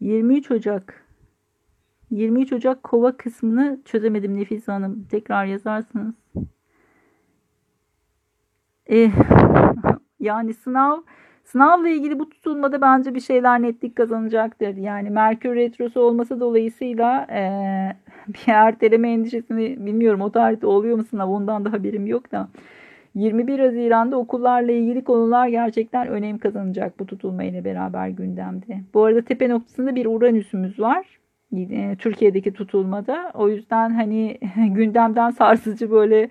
23 0.00 0.50
Ocak 0.50 1.06
23 2.10 2.52
Ocak 2.52 2.82
kova 2.82 3.16
kısmını 3.16 3.80
çözemedim 3.84 4.36
Nefise 4.36 4.72
Hanım. 4.72 5.06
Tekrar 5.10 5.46
yazarsınız. 5.46 6.14
E, 8.90 9.10
yani 10.20 10.54
sınav 10.54 10.98
sınavla 11.44 11.88
ilgili 11.88 12.18
bu 12.18 12.28
tutulmada 12.30 12.80
bence 12.80 13.14
bir 13.14 13.20
şeyler 13.20 13.62
netlik 13.62 13.96
kazanacaktır. 13.96 14.76
Yani 14.76 15.10
Merkür 15.10 15.54
Retrosu 15.54 16.00
olması 16.00 16.40
dolayısıyla 16.40 17.26
e, 17.30 17.42
bir 18.28 18.52
erteleme 18.52 19.12
endişesini 19.12 19.86
bilmiyorum. 19.86 20.20
O 20.20 20.32
tarihte 20.32 20.66
oluyor 20.66 20.96
mu 20.96 21.04
sınav 21.04 21.28
ondan 21.28 21.64
da 21.64 21.72
haberim 21.72 22.06
yok 22.06 22.32
da. 22.32 22.48
21 23.14 23.58
Haziran'da 23.58 24.16
okullarla 24.16 24.72
ilgili 24.72 25.04
konular 25.04 25.48
gerçekten 25.48 26.08
önem 26.08 26.38
kazanacak 26.38 26.98
bu 26.98 27.06
tutulma 27.06 27.44
ile 27.44 27.64
beraber 27.64 28.08
gündemde. 28.08 28.80
Bu 28.94 29.04
arada 29.04 29.22
tepe 29.22 29.48
noktasında 29.48 29.94
bir 29.94 30.06
Uranüs'ümüz 30.06 30.80
var. 30.80 31.06
Türkiye'deki 31.98 32.52
tutulmada. 32.52 33.30
O 33.34 33.48
yüzden 33.48 33.90
hani 33.90 34.38
gündemden 34.70 35.30
sarsıcı 35.30 35.90
böyle 35.90 36.28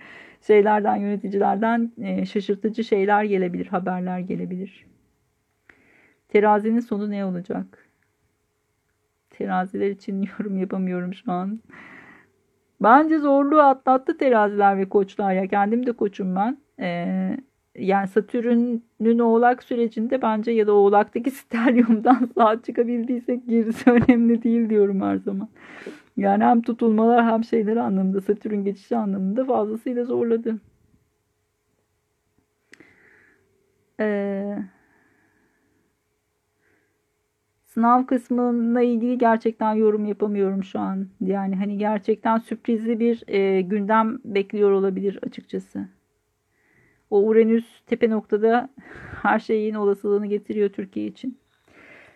şeylerden, 0.47 0.95
yöneticilerden 0.95 1.91
e, 2.01 2.25
şaşırtıcı 2.25 2.83
şeyler 2.83 3.23
gelebilir, 3.23 3.67
haberler 3.67 4.19
gelebilir. 4.19 4.85
Terazinin 6.33 6.79
sonu 6.79 7.11
ne 7.11 7.25
olacak? 7.25 7.89
Teraziler 9.29 9.89
için 9.89 10.21
yorum 10.39 10.57
yapamıyorum 10.57 11.13
şu 11.13 11.31
an. 11.31 11.59
Bence 12.81 13.19
zorluğu 13.19 13.61
atlattı 13.61 14.17
teraziler 14.17 14.77
ve 14.77 14.89
koçlar 14.89 15.33
ya. 15.33 15.47
Kendim 15.47 15.85
de 15.85 15.91
koçum 15.91 16.35
ben. 16.35 16.57
Ee, 16.79 17.37
yani 17.75 18.07
Satürn'ün 18.07 19.19
oğlak 19.19 19.63
sürecinde 19.63 20.21
bence 20.21 20.51
ya 20.51 20.67
da 20.67 20.73
oğlaktaki 20.73 21.31
stelyumdan 21.41 22.29
sağ 22.37 22.61
çıkabildiysek 22.61 23.49
gerisi 23.49 23.91
önemli 23.91 24.43
değil 24.43 24.69
diyorum 24.69 25.01
her 25.01 25.17
zaman. 25.17 25.49
Yani 26.17 26.43
hem 26.43 26.61
tutulmalar 26.61 27.25
hem 27.25 27.43
şeyler 27.43 27.77
anlamında 27.77 28.21
Satürn 28.21 28.63
geçişi 28.63 28.97
anlamında 28.97 29.45
fazlasıyla 29.45 30.05
zorladı. 30.05 30.59
Ee, 33.99 34.57
sınav 37.73 38.05
kısmına 38.05 38.81
ilgili 38.81 39.17
gerçekten 39.17 39.73
yorum 39.73 40.05
yapamıyorum 40.05 40.63
şu 40.63 40.79
an. 40.79 41.07
Yani 41.21 41.55
hani 41.55 41.77
gerçekten 41.77 42.37
sürprizli 42.37 42.99
bir 42.99 43.23
e, 43.27 43.61
gündem 43.61 44.19
bekliyor 44.25 44.71
olabilir 44.71 45.19
açıkçası. 45.27 45.87
O 47.09 47.19
Uranüs 47.19 47.65
tepe 47.87 48.09
noktada 48.09 48.69
her 49.23 49.39
şeyin 49.39 49.75
olasılığını 49.75 50.27
getiriyor 50.27 50.69
Türkiye 50.69 51.05
için. 51.07 51.37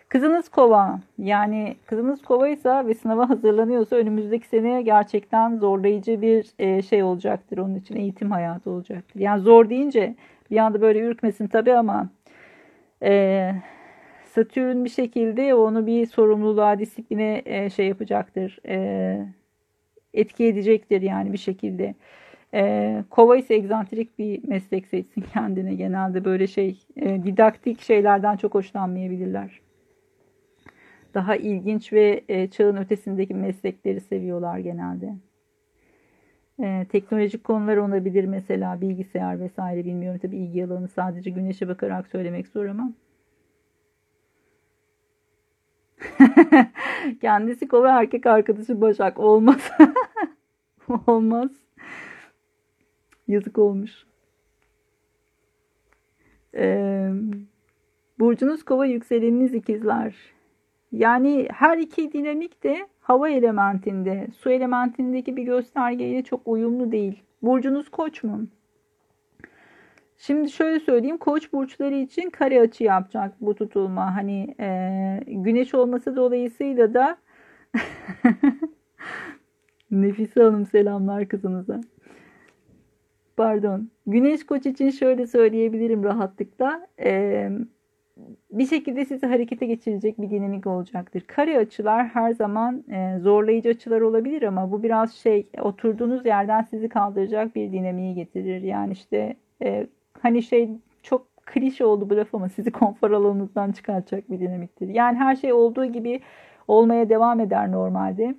Kızınız 0.08 0.48
kova 0.48 1.00
yani 1.18 1.76
kızınız 1.86 2.22
kovaysa 2.22 2.86
ve 2.86 2.94
sınava 2.94 3.28
hazırlanıyorsa 3.28 3.96
önümüzdeki 3.96 4.48
sene 4.48 4.82
gerçekten 4.82 5.56
zorlayıcı 5.56 6.22
bir 6.22 6.52
e, 6.58 6.82
şey 6.82 7.02
olacaktır 7.02 7.58
onun 7.58 7.74
için 7.74 7.96
eğitim 7.96 8.30
hayatı 8.30 8.70
olacaktır. 8.70 9.20
Yani 9.20 9.42
zor 9.42 9.70
deyince 9.70 10.14
bir 10.50 10.56
anda 10.56 10.80
böyle 10.80 11.00
ürkmesin 11.00 11.46
tabi 11.46 11.74
ama 11.74 12.08
e, 13.02 13.52
Satürn 14.38 14.84
bir 14.84 14.90
şekilde 14.90 15.54
onu 15.54 15.86
bir 15.86 16.06
sorumluluğa 16.06 16.78
disipline 16.78 17.42
e, 17.44 17.70
şey 17.70 17.86
yapacaktır 17.86 18.58
e, 18.68 19.26
etki 20.14 20.44
edecektir 20.44 21.02
yani 21.02 21.32
bir 21.32 21.38
şekilde. 21.38 21.94
E, 22.54 23.04
kova 23.10 23.36
ise 23.36 23.54
egzantrik 23.54 24.18
bir 24.18 24.48
meslek 24.48 24.86
seçsin 24.86 25.20
kendine. 25.32 25.74
Genelde 25.74 26.24
böyle 26.24 26.46
şey 26.46 26.78
e, 26.96 27.22
didaktik 27.22 27.80
şeylerden 27.80 28.36
çok 28.36 28.54
hoşlanmayabilirler. 28.54 29.60
Daha 31.14 31.36
ilginç 31.36 31.92
ve 31.92 32.24
e, 32.28 32.50
çağın 32.50 32.76
ötesindeki 32.76 33.34
meslekleri 33.34 34.00
seviyorlar 34.00 34.58
genelde. 34.58 35.14
E, 36.62 36.86
teknolojik 36.88 37.44
konular 37.44 37.76
olabilir 37.76 38.24
mesela 38.24 38.80
bilgisayar 38.80 39.40
vesaire 39.40 39.84
bilmiyorum. 39.84 40.20
Tabi 40.22 40.36
ilgi 40.36 40.64
alanı 40.64 40.88
sadece 40.88 41.30
güneşe 41.30 41.68
bakarak 41.68 42.06
söylemek 42.08 42.48
zor 42.48 42.66
ama. 42.66 42.92
Kendisi 47.20 47.68
kova 47.68 47.88
erkek 48.00 48.26
arkadaşı 48.26 48.80
Başak 48.80 49.18
olmaz. 49.18 49.70
olmaz. 51.06 51.50
Yazık 53.28 53.58
olmuş. 53.58 53.90
Ee, 56.54 57.10
burcunuz 58.18 58.64
kova 58.64 58.86
yükseleniniz 58.86 59.54
ikizler. 59.54 60.14
Yani 60.92 61.48
her 61.52 61.78
iki 61.78 62.12
dinamik 62.12 62.62
de 62.62 62.88
hava 63.00 63.28
elementinde, 63.28 64.28
su 64.38 64.50
elementindeki 64.50 65.36
bir 65.36 65.42
göstergeyle 65.42 66.22
çok 66.24 66.40
uyumlu 66.48 66.92
değil. 66.92 67.22
Burcunuz 67.42 67.88
koç 67.88 68.22
mu? 68.22 68.46
Şimdi 70.18 70.50
şöyle 70.50 70.80
söyleyeyim 70.80 71.18
koç 71.18 71.52
burçları 71.52 71.94
için 71.94 72.30
kare 72.30 72.60
açı 72.60 72.84
yapacak 72.84 73.34
bu 73.40 73.54
tutulma. 73.54 74.16
Hani 74.16 74.54
e, 74.60 75.20
güneş 75.26 75.74
olması 75.74 76.16
dolayısıyla 76.16 76.94
da 76.94 77.18
Nefise 79.90 80.42
Hanım 80.42 80.66
selamlar 80.66 81.28
kızınıza 81.28 81.80
pardon. 83.38 83.90
Güneş 84.06 84.46
koç 84.46 84.66
için 84.66 84.90
şöyle 84.90 85.26
söyleyebilirim 85.26 86.04
rahatlıkla. 86.04 86.86
Ee, 87.00 87.50
bir 88.50 88.66
şekilde 88.66 89.04
sizi 89.04 89.26
harekete 89.26 89.66
geçirecek 89.66 90.20
bir 90.20 90.30
dinamik 90.30 90.66
olacaktır. 90.66 91.20
Kare 91.26 91.58
açılar 91.58 92.06
her 92.06 92.32
zaman 92.32 92.84
e, 92.90 93.18
zorlayıcı 93.18 93.68
açılar 93.68 94.00
olabilir 94.00 94.42
ama 94.42 94.72
bu 94.72 94.82
biraz 94.82 95.14
şey 95.14 95.48
oturduğunuz 95.60 96.26
yerden 96.26 96.62
sizi 96.62 96.88
kaldıracak 96.88 97.56
bir 97.56 97.72
dinamiği 97.72 98.14
getirir. 98.14 98.62
Yani 98.62 98.92
işte 98.92 99.36
e, 99.62 99.86
hani 100.22 100.42
şey 100.42 100.70
çok 101.02 101.26
klişe 101.46 101.84
oldu 101.84 102.10
bu 102.10 102.16
laf 102.16 102.34
ama 102.34 102.48
sizi 102.48 102.70
konfor 102.70 103.10
alanınızdan 103.10 103.72
çıkartacak 103.72 104.30
bir 104.30 104.40
dinamiktir. 104.40 104.88
Yani 104.88 105.18
her 105.18 105.36
şey 105.36 105.52
olduğu 105.52 105.84
gibi 105.84 106.20
olmaya 106.68 107.08
devam 107.08 107.40
eder 107.40 107.72
normalde. 107.72 108.34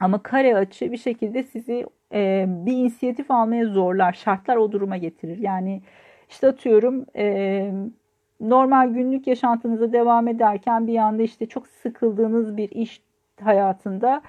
Ama 0.00 0.22
kare 0.22 0.56
açı 0.56 0.92
bir 0.92 0.96
şekilde 0.96 1.42
sizi 1.42 1.86
e, 2.12 2.44
bir 2.48 2.72
inisiyatif 2.72 3.30
almaya 3.30 3.66
zorlar. 3.66 4.12
Şartlar 4.12 4.56
o 4.56 4.72
duruma 4.72 4.96
getirir. 4.96 5.38
Yani 5.38 5.82
işte 6.28 6.48
atıyorum 6.48 7.06
e, 7.16 7.72
normal 8.40 8.88
günlük 8.88 9.26
yaşantınıza 9.26 9.92
devam 9.92 10.28
ederken 10.28 10.86
bir 10.86 10.96
anda 10.96 11.22
işte 11.22 11.46
çok 11.46 11.66
sıkıldığınız 11.66 12.56
bir 12.56 12.70
iş 12.70 13.02
hayatında 13.40 14.22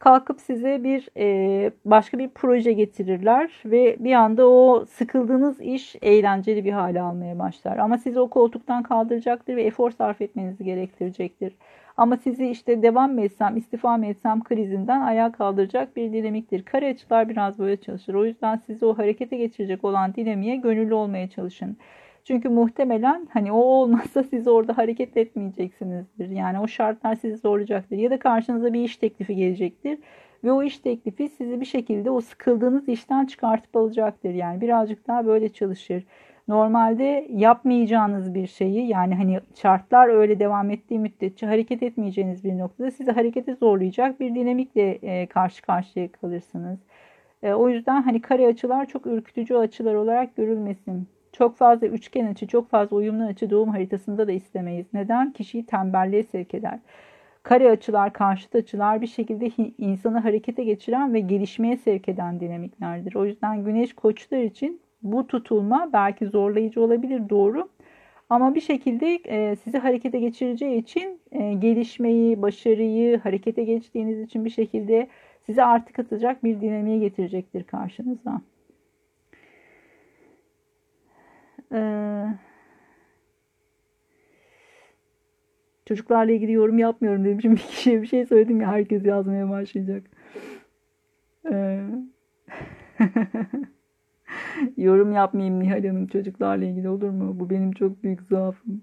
kalkıp 0.00 0.40
size 0.40 0.84
bir 0.84 1.08
e, 1.16 1.70
başka 1.84 2.18
bir 2.18 2.28
proje 2.28 2.72
getirirler 2.72 3.50
ve 3.64 3.96
bir 4.00 4.12
anda 4.12 4.48
o 4.48 4.84
sıkıldığınız 4.84 5.60
iş 5.60 5.96
eğlenceli 6.02 6.64
bir 6.64 6.72
hale 6.72 7.00
almaya 7.00 7.38
başlar. 7.38 7.78
Ama 7.78 7.98
sizi 7.98 8.20
o 8.20 8.30
koltuktan 8.30 8.82
kaldıracaktır 8.82 9.56
ve 9.56 9.62
efor 9.62 9.90
sarf 9.90 10.20
etmenizi 10.20 10.64
gerektirecektir. 10.64 11.54
Ama 11.96 12.16
sizi 12.16 12.46
işte 12.46 12.82
devam 12.82 13.14
mı 13.14 13.20
etsem, 13.20 13.56
istifa 13.56 13.96
mı 13.96 14.06
etsem 14.06 14.44
krizinden 14.44 15.00
ayağa 15.00 15.32
kaldıracak 15.32 15.96
bir 15.96 16.12
dinamiktir. 16.12 16.64
Kare 16.64 16.90
açılar 16.90 17.28
biraz 17.28 17.58
böyle 17.58 17.76
çalışır. 17.76 18.14
O 18.14 18.24
yüzden 18.24 18.56
sizi 18.66 18.86
o 18.86 18.98
harekete 18.98 19.36
geçirecek 19.36 19.84
olan 19.84 20.14
dinamiğe 20.14 20.56
gönüllü 20.56 20.94
olmaya 20.94 21.30
çalışın. 21.30 21.76
Çünkü 22.24 22.48
muhtemelen 22.48 23.28
hani 23.32 23.52
o 23.52 23.56
olmazsa 23.56 24.22
siz 24.22 24.48
orada 24.48 24.78
hareket 24.78 25.16
etmeyeceksinizdir. 25.16 26.28
Yani 26.28 26.60
o 26.60 26.68
şartlar 26.68 27.14
sizi 27.14 27.36
zorlayacaktır. 27.36 27.96
Ya 27.96 28.10
da 28.10 28.18
karşınıza 28.18 28.72
bir 28.72 28.84
iş 28.84 28.96
teklifi 28.96 29.36
gelecektir. 29.36 29.98
Ve 30.44 30.52
o 30.52 30.62
iş 30.62 30.78
teklifi 30.78 31.28
sizi 31.28 31.60
bir 31.60 31.66
şekilde 31.66 32.10
o 32.10 32.20
sıkıldığınız 32.20 32.88
işten 32.88 33.26
çıkartıp 33.26 33.76
alacaktır. 33.76 34.30
Yani 34.30 34.60
birazcık 34.60 35.08
daha 35.08 35.26
böyle 35.26 35.48
çalışır. 35.48 36.04
Normalde 36.48 37.26
yapmayacağınız 37.30 38.34
bir 38.34 38.46
şeyi 38.46 38.88
yani 38.88 39.14
hani 39.14 39.40
şartlar 39.54 40.08
öyle 40.08 40.38
devam 40.38 40.70
ettiği 40.70 40.98
müddetçe 40.98 41.46
hareket 41.46 41.82
etmeyeceğiniz 41.82 42.44
bir 42.44 42.58
noktada 42.58 42.90
sizi 42.90 43.10
harekete 43.10 43.54
zorlayacak 43.54 44.20
bir 44.20 44.34
dinamikle 44.34 44.90
e, 44.90 45.26
karşı 45.26 45.62
karşıya 45.62 46.12
kalırsınız. 46.12 46.78
E, 47.42 47.52
o 47.52 47.68
yüzden 47.68 48.02
hani 48.02 48.20
kare 48.20 48.46
açılar 48.46 48.86
çok 48.86 49.06
ürkütücü 49.06 49.54
açılar 49.54 49.94
olarak 49.94 50.36
görülmesin. 50.36 51.08
Çok 51.40 51.56
fazla 51.56 51.86
üçgen 51.86 52.26
açı, 52.26 52.46
çok 52.46 52.70
fazla 52.70 52.96
uyumlu 52.96 53.24
açı 53.24 53.50
doğum 53.50 53.68
haritasında 53.68 54.28
da 54.28 54.32
istemeyiz. 54.32 54.86
Neden? 54.92 55.32
Kişiyi 55.32 55.66
tembelliğe 55.66 56.22
sevk 56.22 56.54
eder. 56.54 56.78
Kare 57.42 57.70
açılar, 57.70 58.12
karşıt 58.12 58.54
açılar 58.54 59.00
bir 59.00 59.06
şekilde 59.06 59.50
insanı 59.78 60.18
harekete 60.18 60.64
geçiren 60.64 61.14
ve 61.14 61.20
gelişmeye 61.20 61.76
sevk 61.76 62.08
eden 62.08 62.40
dinamiklerdir. 62.40 63.14
O 63.14 63.24
yüzden 63.24 63.64
güneş 63.64 63.92
koçlar 63.92 64.38
için 64.38 64.80
bu 65.02 65.26
tutulma 65.26 65.90
belki 65.92 66.26
zorlayıcı 66.26 66.82
olabilir 66.82 67.28
doğru. 67.28 67.68
Ama 68.30 68.54
bir 68.54 68.60
şekilde 68.60 69.14
e, 69.14 69.56
sizi 69.56 69.78
harekete 69.78 70.18
geçireceği 70.18 70.78
için 70.78 71.20
e, 71.32 71.52
gelişmeyi, 71.52 72.42
başarıyı, 72.42 73.18
harekete 73.18 73.64
geçtiğiniz 73.64 74.20
için 74.20 74.44
bir 74.44 74.50
şekilde 74.50 75.08
sizi 75.46 75.62
artık 75.62 75.98
atacak 75.98 76.44
bir 76.44 76.60
dinamiğe 76.60 76.98
getirecektir 76.98 77.64
karşınıza. 77.64 78.40
Ee, 81.72 82.24
çocuklarla 85.86 86.32
ilgili 86.32 86.52
yorum 86.52 86.78
yapmıyorum 86.78 87.24
dedim. 87.24 87.40
Şimdi 87.40 87.54
bir 87.60 87.60
kişiye 87.60 88.02
bir 88.02 88.06
şey 88.06 88.26
söyledim 88.26 88.60
ya 88.60 88.68
herkes 88.68 89.04
yazmaya 89.04 89.50
başlayacak. 89.50 90.02
Ee, 91.52 91.86
yorum 94.76 95.12
yapmayayım 95.12 95.60
Nihal 95.60 95.84
Hanım 95.84 96.06
çocuklarla 96.06 96.64
ilgili 96.64 96.88
olur 96.88 97.10
mu? 97.10 97.40
Bu 97.40 97.50
benim 97.50 97.72
çok 97.72 98.02
büyük 98.02 98.22
zaafım. 98.22 98.82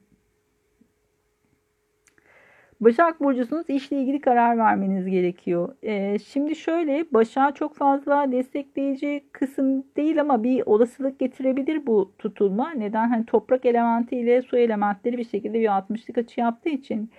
Başak 2.82 3.22
Burcu'sunuz 3.22 3.70
işle 3.70 4.02
ilgili 4.02 4.22
karar 4.22 4.58
vermeniz 4.58 5.06
gerekiyor. 5.06 5.76
Ee, 5.84 6.20
şimdi 6.20 6.56
şöyle 6.56 7.06
Başak 7.12 7.56
çok 7.56 7.76
fazla 7.76 8.32
destekleyici 8.32 9.24
kısım 9.32 9.84
değil 9.98 10.22
ama 10.22 10.44
bir 10.44 10.64
olasılık 10.66 11.20
getirebilir 11.20 11.88
bu 11.88 12.12
tutulma. 12.20 12.72
Neden? 12.72 13.10
Hani 13.10 13.26
toprak 13.26 13.66
elementi 13.66 14.18
ile 14.18 14.42
su 14.42 14.58
elementleri 14.58 15.18
bir 15.18 15.24
şekilde 15.24 15.60
bir 15.60 15.68
60'lık 15.68 16.18
açı 16.18 16.40
yaptığı 16.40 16.70
için 16.70 17.12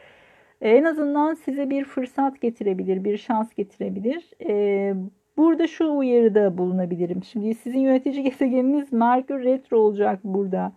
e, 0.60 0.70
en 0.70 0.84
azından 0.84 1.34
size 1.34 1.70
bir 1.70 1.84
fırsat 1.84 2.40
getirebilir, 2.40 3.04
bir 3.04 3.16
şans 3.16 3.54
getirebilir. 3.54 4.30
Ee, 4.48 4.94
burada 5.36 5.66
şu 5.66 5.92
uyarıda 5.96 6.58
bulunabilirim. 6.58 7.24
Şimdi 7.24 7.54
sizin 7.54 7.80
yönetici 7.80 8.22
gezegeniniz 8.30 8.92
Merkür 8.92 9.44
retro 9.44 9.78
olacak 9.78 10.20
burada. 10.24 10.72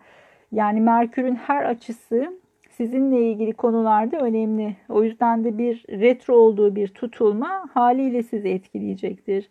Yani 0.52 0.82
Merkür'ün 0.82 1.36
her 1.36 1.66
açısı 1.66 2.41
sizinle 2.82 3.32
ilgili 3.32 3.54
konularda 3.54 4.20
önemli. 4.20 4.76
O 4.90 5.04
yüzden 5.04 5.44
de 5.44 5.58
bir 5.58 5.86
retro 5.90 6.36
olduğu 6.36 6.76
bir 6.76 6.88
tutulma 6.88 7.70
haliyle 7.74 8.24
sizi 8.24 8.50
etkileyecektir. 8.50 9.50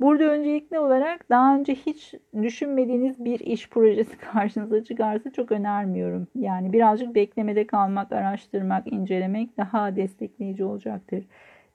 Burada 0.00 0.24
öncelikli 0.24 0.78
olarak 0.78 1.30
daha 1.30 1.56
önce 1.56 1.74
hiç 1.74 2.14
düşünmediğiniz 2.42 3.24
bir 3.24 3.40
iş 3.40 3.70
projesi 3.70 4.18
karşınıza 4.32 4.84
çıkarsa 4.84 5.32
çok 5.32 5.52
önermiyorum. 5.52 6.26
Yani 6.34 6.72
birazcık 6.72 7.14
beklemede 7.14 7.66
kalmak, 7.66 8.12
araştırmak, 8.12 8.92
incelemek 8.92 9.56
daha 9.56 9.96
destekleyici 9.96 10.64
olacaktır. 10.64 11.24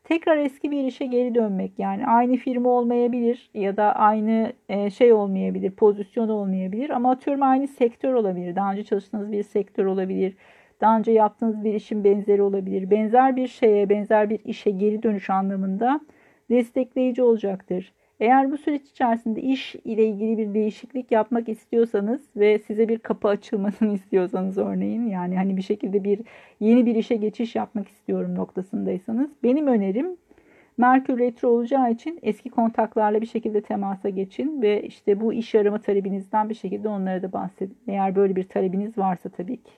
Tekrar 0.04 0.38
eski 0.38 0.72
bir 0.72 0.84
işe 0.84 1.06
geri 1.06 1.36
dönmek 1.36 1.80
yani 1.80 2.08
aynı 2.08 2.36
firma 2.36 2.70
olmayabilir 2.70 3.50
ya 3.54 3.78
da 3.78 3.96
aynı 3.96 4.54
e, 4.70 4.90
şey 4.90 5.14
olmayabilir, 5.14 5.72
pozisyon 5.72 6.30
olmayabilir 6.30 6.90
ama 6.90 7.12
atıyorum 7.12 7.44
aynı 7.44 7.68
sektör 7.68 8.14
olabilir. 8.14 8.56
Daha 8.56 8.72
önce 8.72 8.84
çalıştığınız 8.84 9.32
bir 9.32 9.44
sektör 9.44 9.86
olabilir 9.86 10.36
daha 10.82 10.98
önce 10.98 11.12
yaptığınız 11.12 11.64
bir 11.64 11.74
işin 11.74 12.04
benzeri 12.04 12.42
olabilir. 12.42 12.92
Benzer 12.92 13.36
bir 13.36 13.48
şeye, 13.48 13.90
benzer 13.90 14.30
bir 14.30 14.40
işe 14.46 14.72
geri 14.72 15.04
dönüş 15.04 15.30
anlamında 15.30 16.00
destekleyici 16.50 17.24
olacaktır. 17.24 17.94
Eğer 18.20 18.52
bu 18.52 18.58
süreç 18.58 18.82
içerisinde 18.90 19.42
iş 19.42 19.76
ile 19.76 20.06
ilgili 20.06 20.38
bir 20.38 20.54
değişiklik 20.54 21.12
yapmak 21.12 21.50
istiyorsanız 21.50 22.22
ve 22.36 22.60
size 22.60 22.90
bir 22.90 23.00
kapı 23.00 23.28
açılmasını 23.28 23.94
istiyorsanız 23.94 24.58
örneğin 24.58 25.08
yani 25.08 25.36
hani 25.36 25.58
bir 25.58 25.62
şekilde 25.62 26.04
bir 26.04 26.20
yeni 26.60 26.86
bir 26.86 26.96
işe 26.96 27.16
geçiş 27.16 27.56
yapmak 27.56 27.88
istiyorum 27.88 28.36
noktasındaysanız 28.36 29.32
benim 29.44 29.68
önerim 29.68 30.18
Merkür 30.78 31.20
retro 31.20 31.50
olacağı 31.50 31.92
için 31.92 32.20
eski 32.24 32.50
kontaklarla 32.50 33.22
bir 33.22 33.26
şekilde 33.26 33.62
temasa 33.62 34.10
geçin 34.10 34.62
ve 34.62 34.84
işte 34.84 35.22
bu 35.22 35.34
iş 35.34 35.56
arama 35.56 35.82
talebinizden 35.82 36.50
bir 36.50 36.56
şekilde 36.56 36.90
onlara 36.90 37.22
da 37.22 37.34
bahsedin. 37.34 37.78
Eğer 37.88 38.16
böyle 38.16 38.36
bir 38.36 38.44
talebiniz 38.44 38.98
varsa 38.98 39.30
tabii 39.30 39.58
ki. 39.58 39.72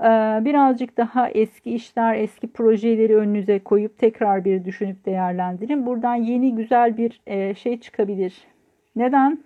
Ee, 0.00 0.40
birazcık 0.44 0.96
daha 0.96 1.28
eski 1.28 1.70
işler, 1.74 2.14
eski 2.14 2.52
projeleri 2.52 3.16
önünüze 3.16 3.58
koyup 3.58 3.98
tekrar 3.98 4.44
bir 4.44 4.64
düşünüp 4.64 5.06
değerlendirin. 5.06 5.86
Buradan 5.86 6.14
yeni 6.14 6.54
güzel 6.54 6.96
bir 6.96 7.20
e, 7.26 7.54
şey 7.54 7.80
çıkabilir. 7.80 8.34
Neden? 8.96 9.38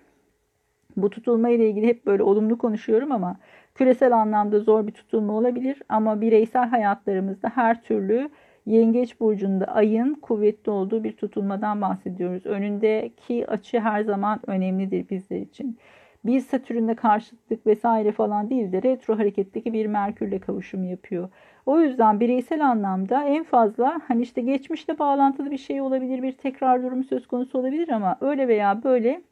Bu 0.97 1.11
tutulma 1.11 1.49
ile 1.49 1.69
ilgili 1.69 1.87
hep 1.87 2.07
böyle 2.07 2.23
olumlu 2.23 2.59
konuşuyorum 2.59 3.13
ama 3.13 3.37
küresel 3.75 4.13
anlamda 4.13 4.61
zor 4.61 4.87
bir 4.87 4.93
tutulma 4.93 5.33
olabilir 5.33 5.83
ama 5.89 6.21
bireysel 6.21 6.69
hayatlarımızda 6.69 7.49
her 7.55 7.83
türlü 7.83 8.31
Yengeç 8.67 9.21
burcunda 9.21 9.65
ayın 9.65 10.15
kuvvetli 10.15 10.71
olduğu 10.71 11.05
bir 11.05 11.13
tutulmadan 11.13 11.81
bahsediyoruz. 11.81 12.47
Önündeki 12.47 13.47
açı 13.47 13.81
her 13.81 14.03
zaman 14.03 14.41
önemlidir 14.47 15.09
bizler 15.09 15.41
için 15.41 15.79
bir 16.25 16.41
Satürn'le 16.41 16.95
karşıtlık 16.95 17.67
vesaire 17.67 18.13
falan 18.13 18.51
değil 18.51 18.73
de 18.73 18.83
retro 18.83 19.19
hareketteki 19.19 19.73
bir 19.73 19.87
Merkür'le 19.87 20.41
kavuşum 20.41 20.85
yapıyor. 20.85 21.29
O 21.67 21.81
yüzden 21.81 22.21
bireysel 22.21 22.67
anlamda 22.67 23.25
en 23.25 23.45
fazla 23.45 24.01
hani 24.09 24.23
işte 24.23 24.41
geçmişte 24.41 24.99
bağlantılı 24.99 25.51
bir 25.51 25.59
şey 25.59 25.81
olabilir, 25.81 26.23
bir 26.23 26.33
tekrar 26.33 26.83
durumu 26.83 27.05
söz 27.05 27.27
konusu 27.27 27.59
olabilir 27.59 27.89
ama 27.89 28.17
öyle 28.21 28.49
veya 28.49 28.85
böyle 28.85 29.23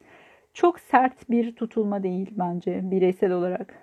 çok 0.54 0.80
sert 0.80 1.30
bir 1.30 1.56
tutulma 1.56 2.02
değil 2.02 2.30
bence 2.36 2.80
bireysel 2.90 3.32
olarak. 3.32 3.74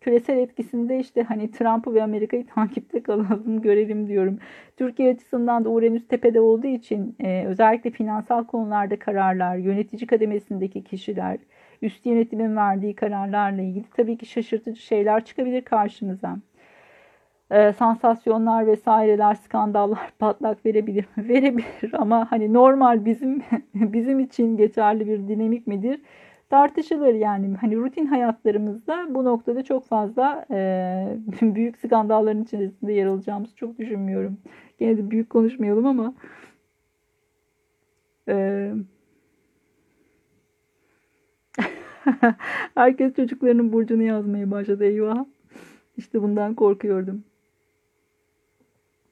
Küresel 0.00 0.38
etkisinde 0.38 0.98
işte 0.98 1.22
hani 1.22 1.50
Trump'ı 1.50 1.94
ve 1.94 2.02
Amerika'yı 2.02 2.46
takipte 2.54 3.02
kalalım 3.02 3.62
görelim 3.62 4.08
diyorum. 4.08 4.38
Türkiye 4.76 5.12
açısından 5.12 5.64
da 5.64 5.68
Uranüs 5.68 6.08
tepede 6.08 6.40
olduğu 6.40 6.66
için 6.66 7.16
e, 7.20 7.44
özellikle 7.46 7.90
finansal 7.90 8.44
konularda 8.44 8.98
kararlar, 8.98 9.56
yönetici 9.56 10.06
kademesindeki 10.06 10.84
kişiler, 10.84 11.38
üst 11.82 12.06
yönetimin 12.06 12.56
verdiği 12.56 12.94
kararlarla 12.94 13.62
ilgili 13.62 13.84
tabii 13.96 14.18
ki 14.18 14.26
şaşırtıcı 14.26 14.82
şeyler 14.82 15.24
çıkabilir 15.24 15.62
karşımıza. 15.62 16.36
Ee, 17.50 17.72
sansasyonlar 17.72 18.66
vesaireler, 18.66 19.34
skandallar 19.34 20.12
patlak 20.18 20.66
verebilir 20.66 21.06
Verebilir 21.18 21.92
ama 21.92 22.30
hani 22.30 22.52
normal 22.52 23.04
bizim 23.04 23.42
bizim 23.74 24.20
için 24.20 24.56
geçerli 24.56 25.06
bir 25.06 25.28
dinamik 25.28 25.66
midir? 25.66 26.00
Tartışılır 26.50 27.14
yani. 27.14 27.56
Hani 27.60 27.76
rutin 27.76 28.06
hayatlarımızda 28.06 29.06
bu 29.10 29.24
noktada 29.24 29.62
çok 29.64 29.84
fazla 29.84 30.46
e, 30.50 31.18
büyük 31.42 31.78
skandalların 31.78 32.42
içerisinde 32.42 32.92
yer 32.92 33.06
alacağımızı 33.06 33.56
çok 33.56 33.78
düşünmüyorum. 33.78 34.38
Gene 34.78 34.98
de 34.98 35.10
büyük 35.10 35.30
konuşmayalım 35.30 35.86
ama 35.86 36.14
e, 38.28 38.70
Herkes 42.74 43.16
çocuklarının 43.16 43.72
burcunu 43.72 44.02
yazmaya 44.02 44.50
başladı 44.50 44.84
eyvah. 44.84 45.24
İşte 45.96 46.22
bundan 46.22 46.54
korkuyordum. 46.54 47.24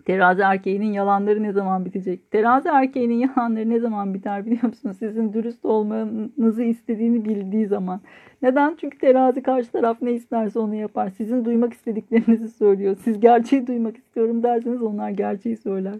Terazi 0.04 0.42
erkeğinin 0.42 0.92
yalanları 0.92 1.42
ne 1.42 1.52
zaman 1.52 1.84
bitecek? 1.84 2.30
Terazi 2.30 2.68
erkeğinin 2.68 3.14
yalanları 3.14 3.70
ne 3.70 3.80
zaman 3.80 4.14
biter 4.14 4.46
biliyor 4.46 4.62
musunuz? 4.62 4.96
Sizin 4.98 5.32
dürüst 5.32 5.64
olmanızı 5.64 6.62
istediğini 6.62 7.24
bildiği 7.24 7.66
zaman. 7.66 8.00
Neden? 8.42 8.76
Çünkü 8.80 8.98
terazi 8.98 9.42
karşı 9.42 9.72
taraf 9.72 10.02
ne 10.02 10.12
isterse 10.12 10.58
onu 10.58 10.74
yapar. 10.74 11.10
Sizin 11.10 11.44
duymak 11.44 11.72
istediklerinizi 11.72 12.48
söylüyor. 12.48 12.96
Siz 13.04 13.20
gerçeği 13.20 13.66
duymak 13.66 13.96
istiyorum 13.96 14.42
derseniz 14.42 14.82
onlar 14.82 15.10
gerçeği 15.10 15.56
söyler. 15.56 15.98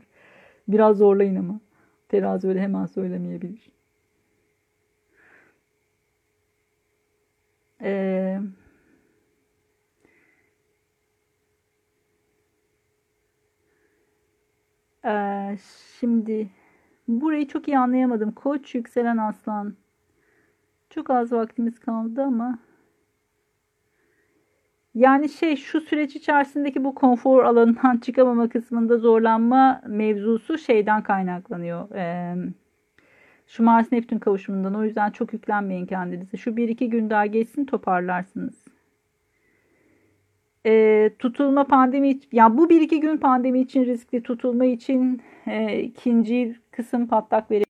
Biraz 0.68 0.96
zorlayın 0.96 1.36
ama. 1.36 1.60
Terazi 2.08 2.48
öyle 2.48 2.60
hemen 2.60 2.86
söylemeyebilir. 2.86 3.72
Ee, 7.82 8.40
Ee, 15.04 15.56
şimdi 16.00 16.50
burayı 17.08 17.48
çok 17.48 17.68
iyi 17.68 17.78
anlayamadım. 17.78 18.32
Koç, 18.32 18.74
yükselen 18.74 19.16
aslan. 19.18 19.76
Çok 20.90 21.10
az 21.10 21.32
vaktimiz 21.32 21.78
kaldı 21.78 22.22
ama 22.22 22.58
yani 24.94 25.28
şey 25.28 25.56
şu 25.56 25.80
süreç 25.80 26.16
içerisindeki 26.16 26.84
bu 26.84 26.94
konfor 26.94 27.44
alanından 27.44 27.98
çıkamama 28.02 28.48
kısmında 28.48 28.98
zorlanma 28.98 29.82
mevzusu 29.86 30.58
şeyden 30.58 31.02
kaynaklanıyor. 31.02 31.90
Ee, 31.94 32.36
şu 33.52 33.62
Mars 33.62 33.92
Neptün 33.92 34.18
kavuşumundan. 34.18 34.74
O 34.74 34.84
yüzden 34.84 35.10
çok 35.10 35.32
yüklenmeyin 35.32 35.86
kendinize. 35.86 36.36
Şu 36.36 36.56
bir 36.56 36.68
iki 36.68 36.90
gün 36.90 37.10
daha 37.10 37.26
geçsin 37.26 37.64
toparlarsınız. 37.64 38.54
Ee, 40.66 41.10
tutulma 41.18 41.64
pandemi 41.66 42.20
ya 42.32 42.56
bu 42.58 42.70
bir 42.70 42.80
iki 42.80 43.00
gün 43.00 43.16
pandemi 43.16 43.60
için 43.60 43.84
riskli 43.84 44.22
tutulma 44.22 44.64
için 44.64 45.22
e, 45.46 45.80
ikinci 45.80 46.56
kısım 46.70 47.06
patlak 47.06 47.50
verir. 47.50 47.60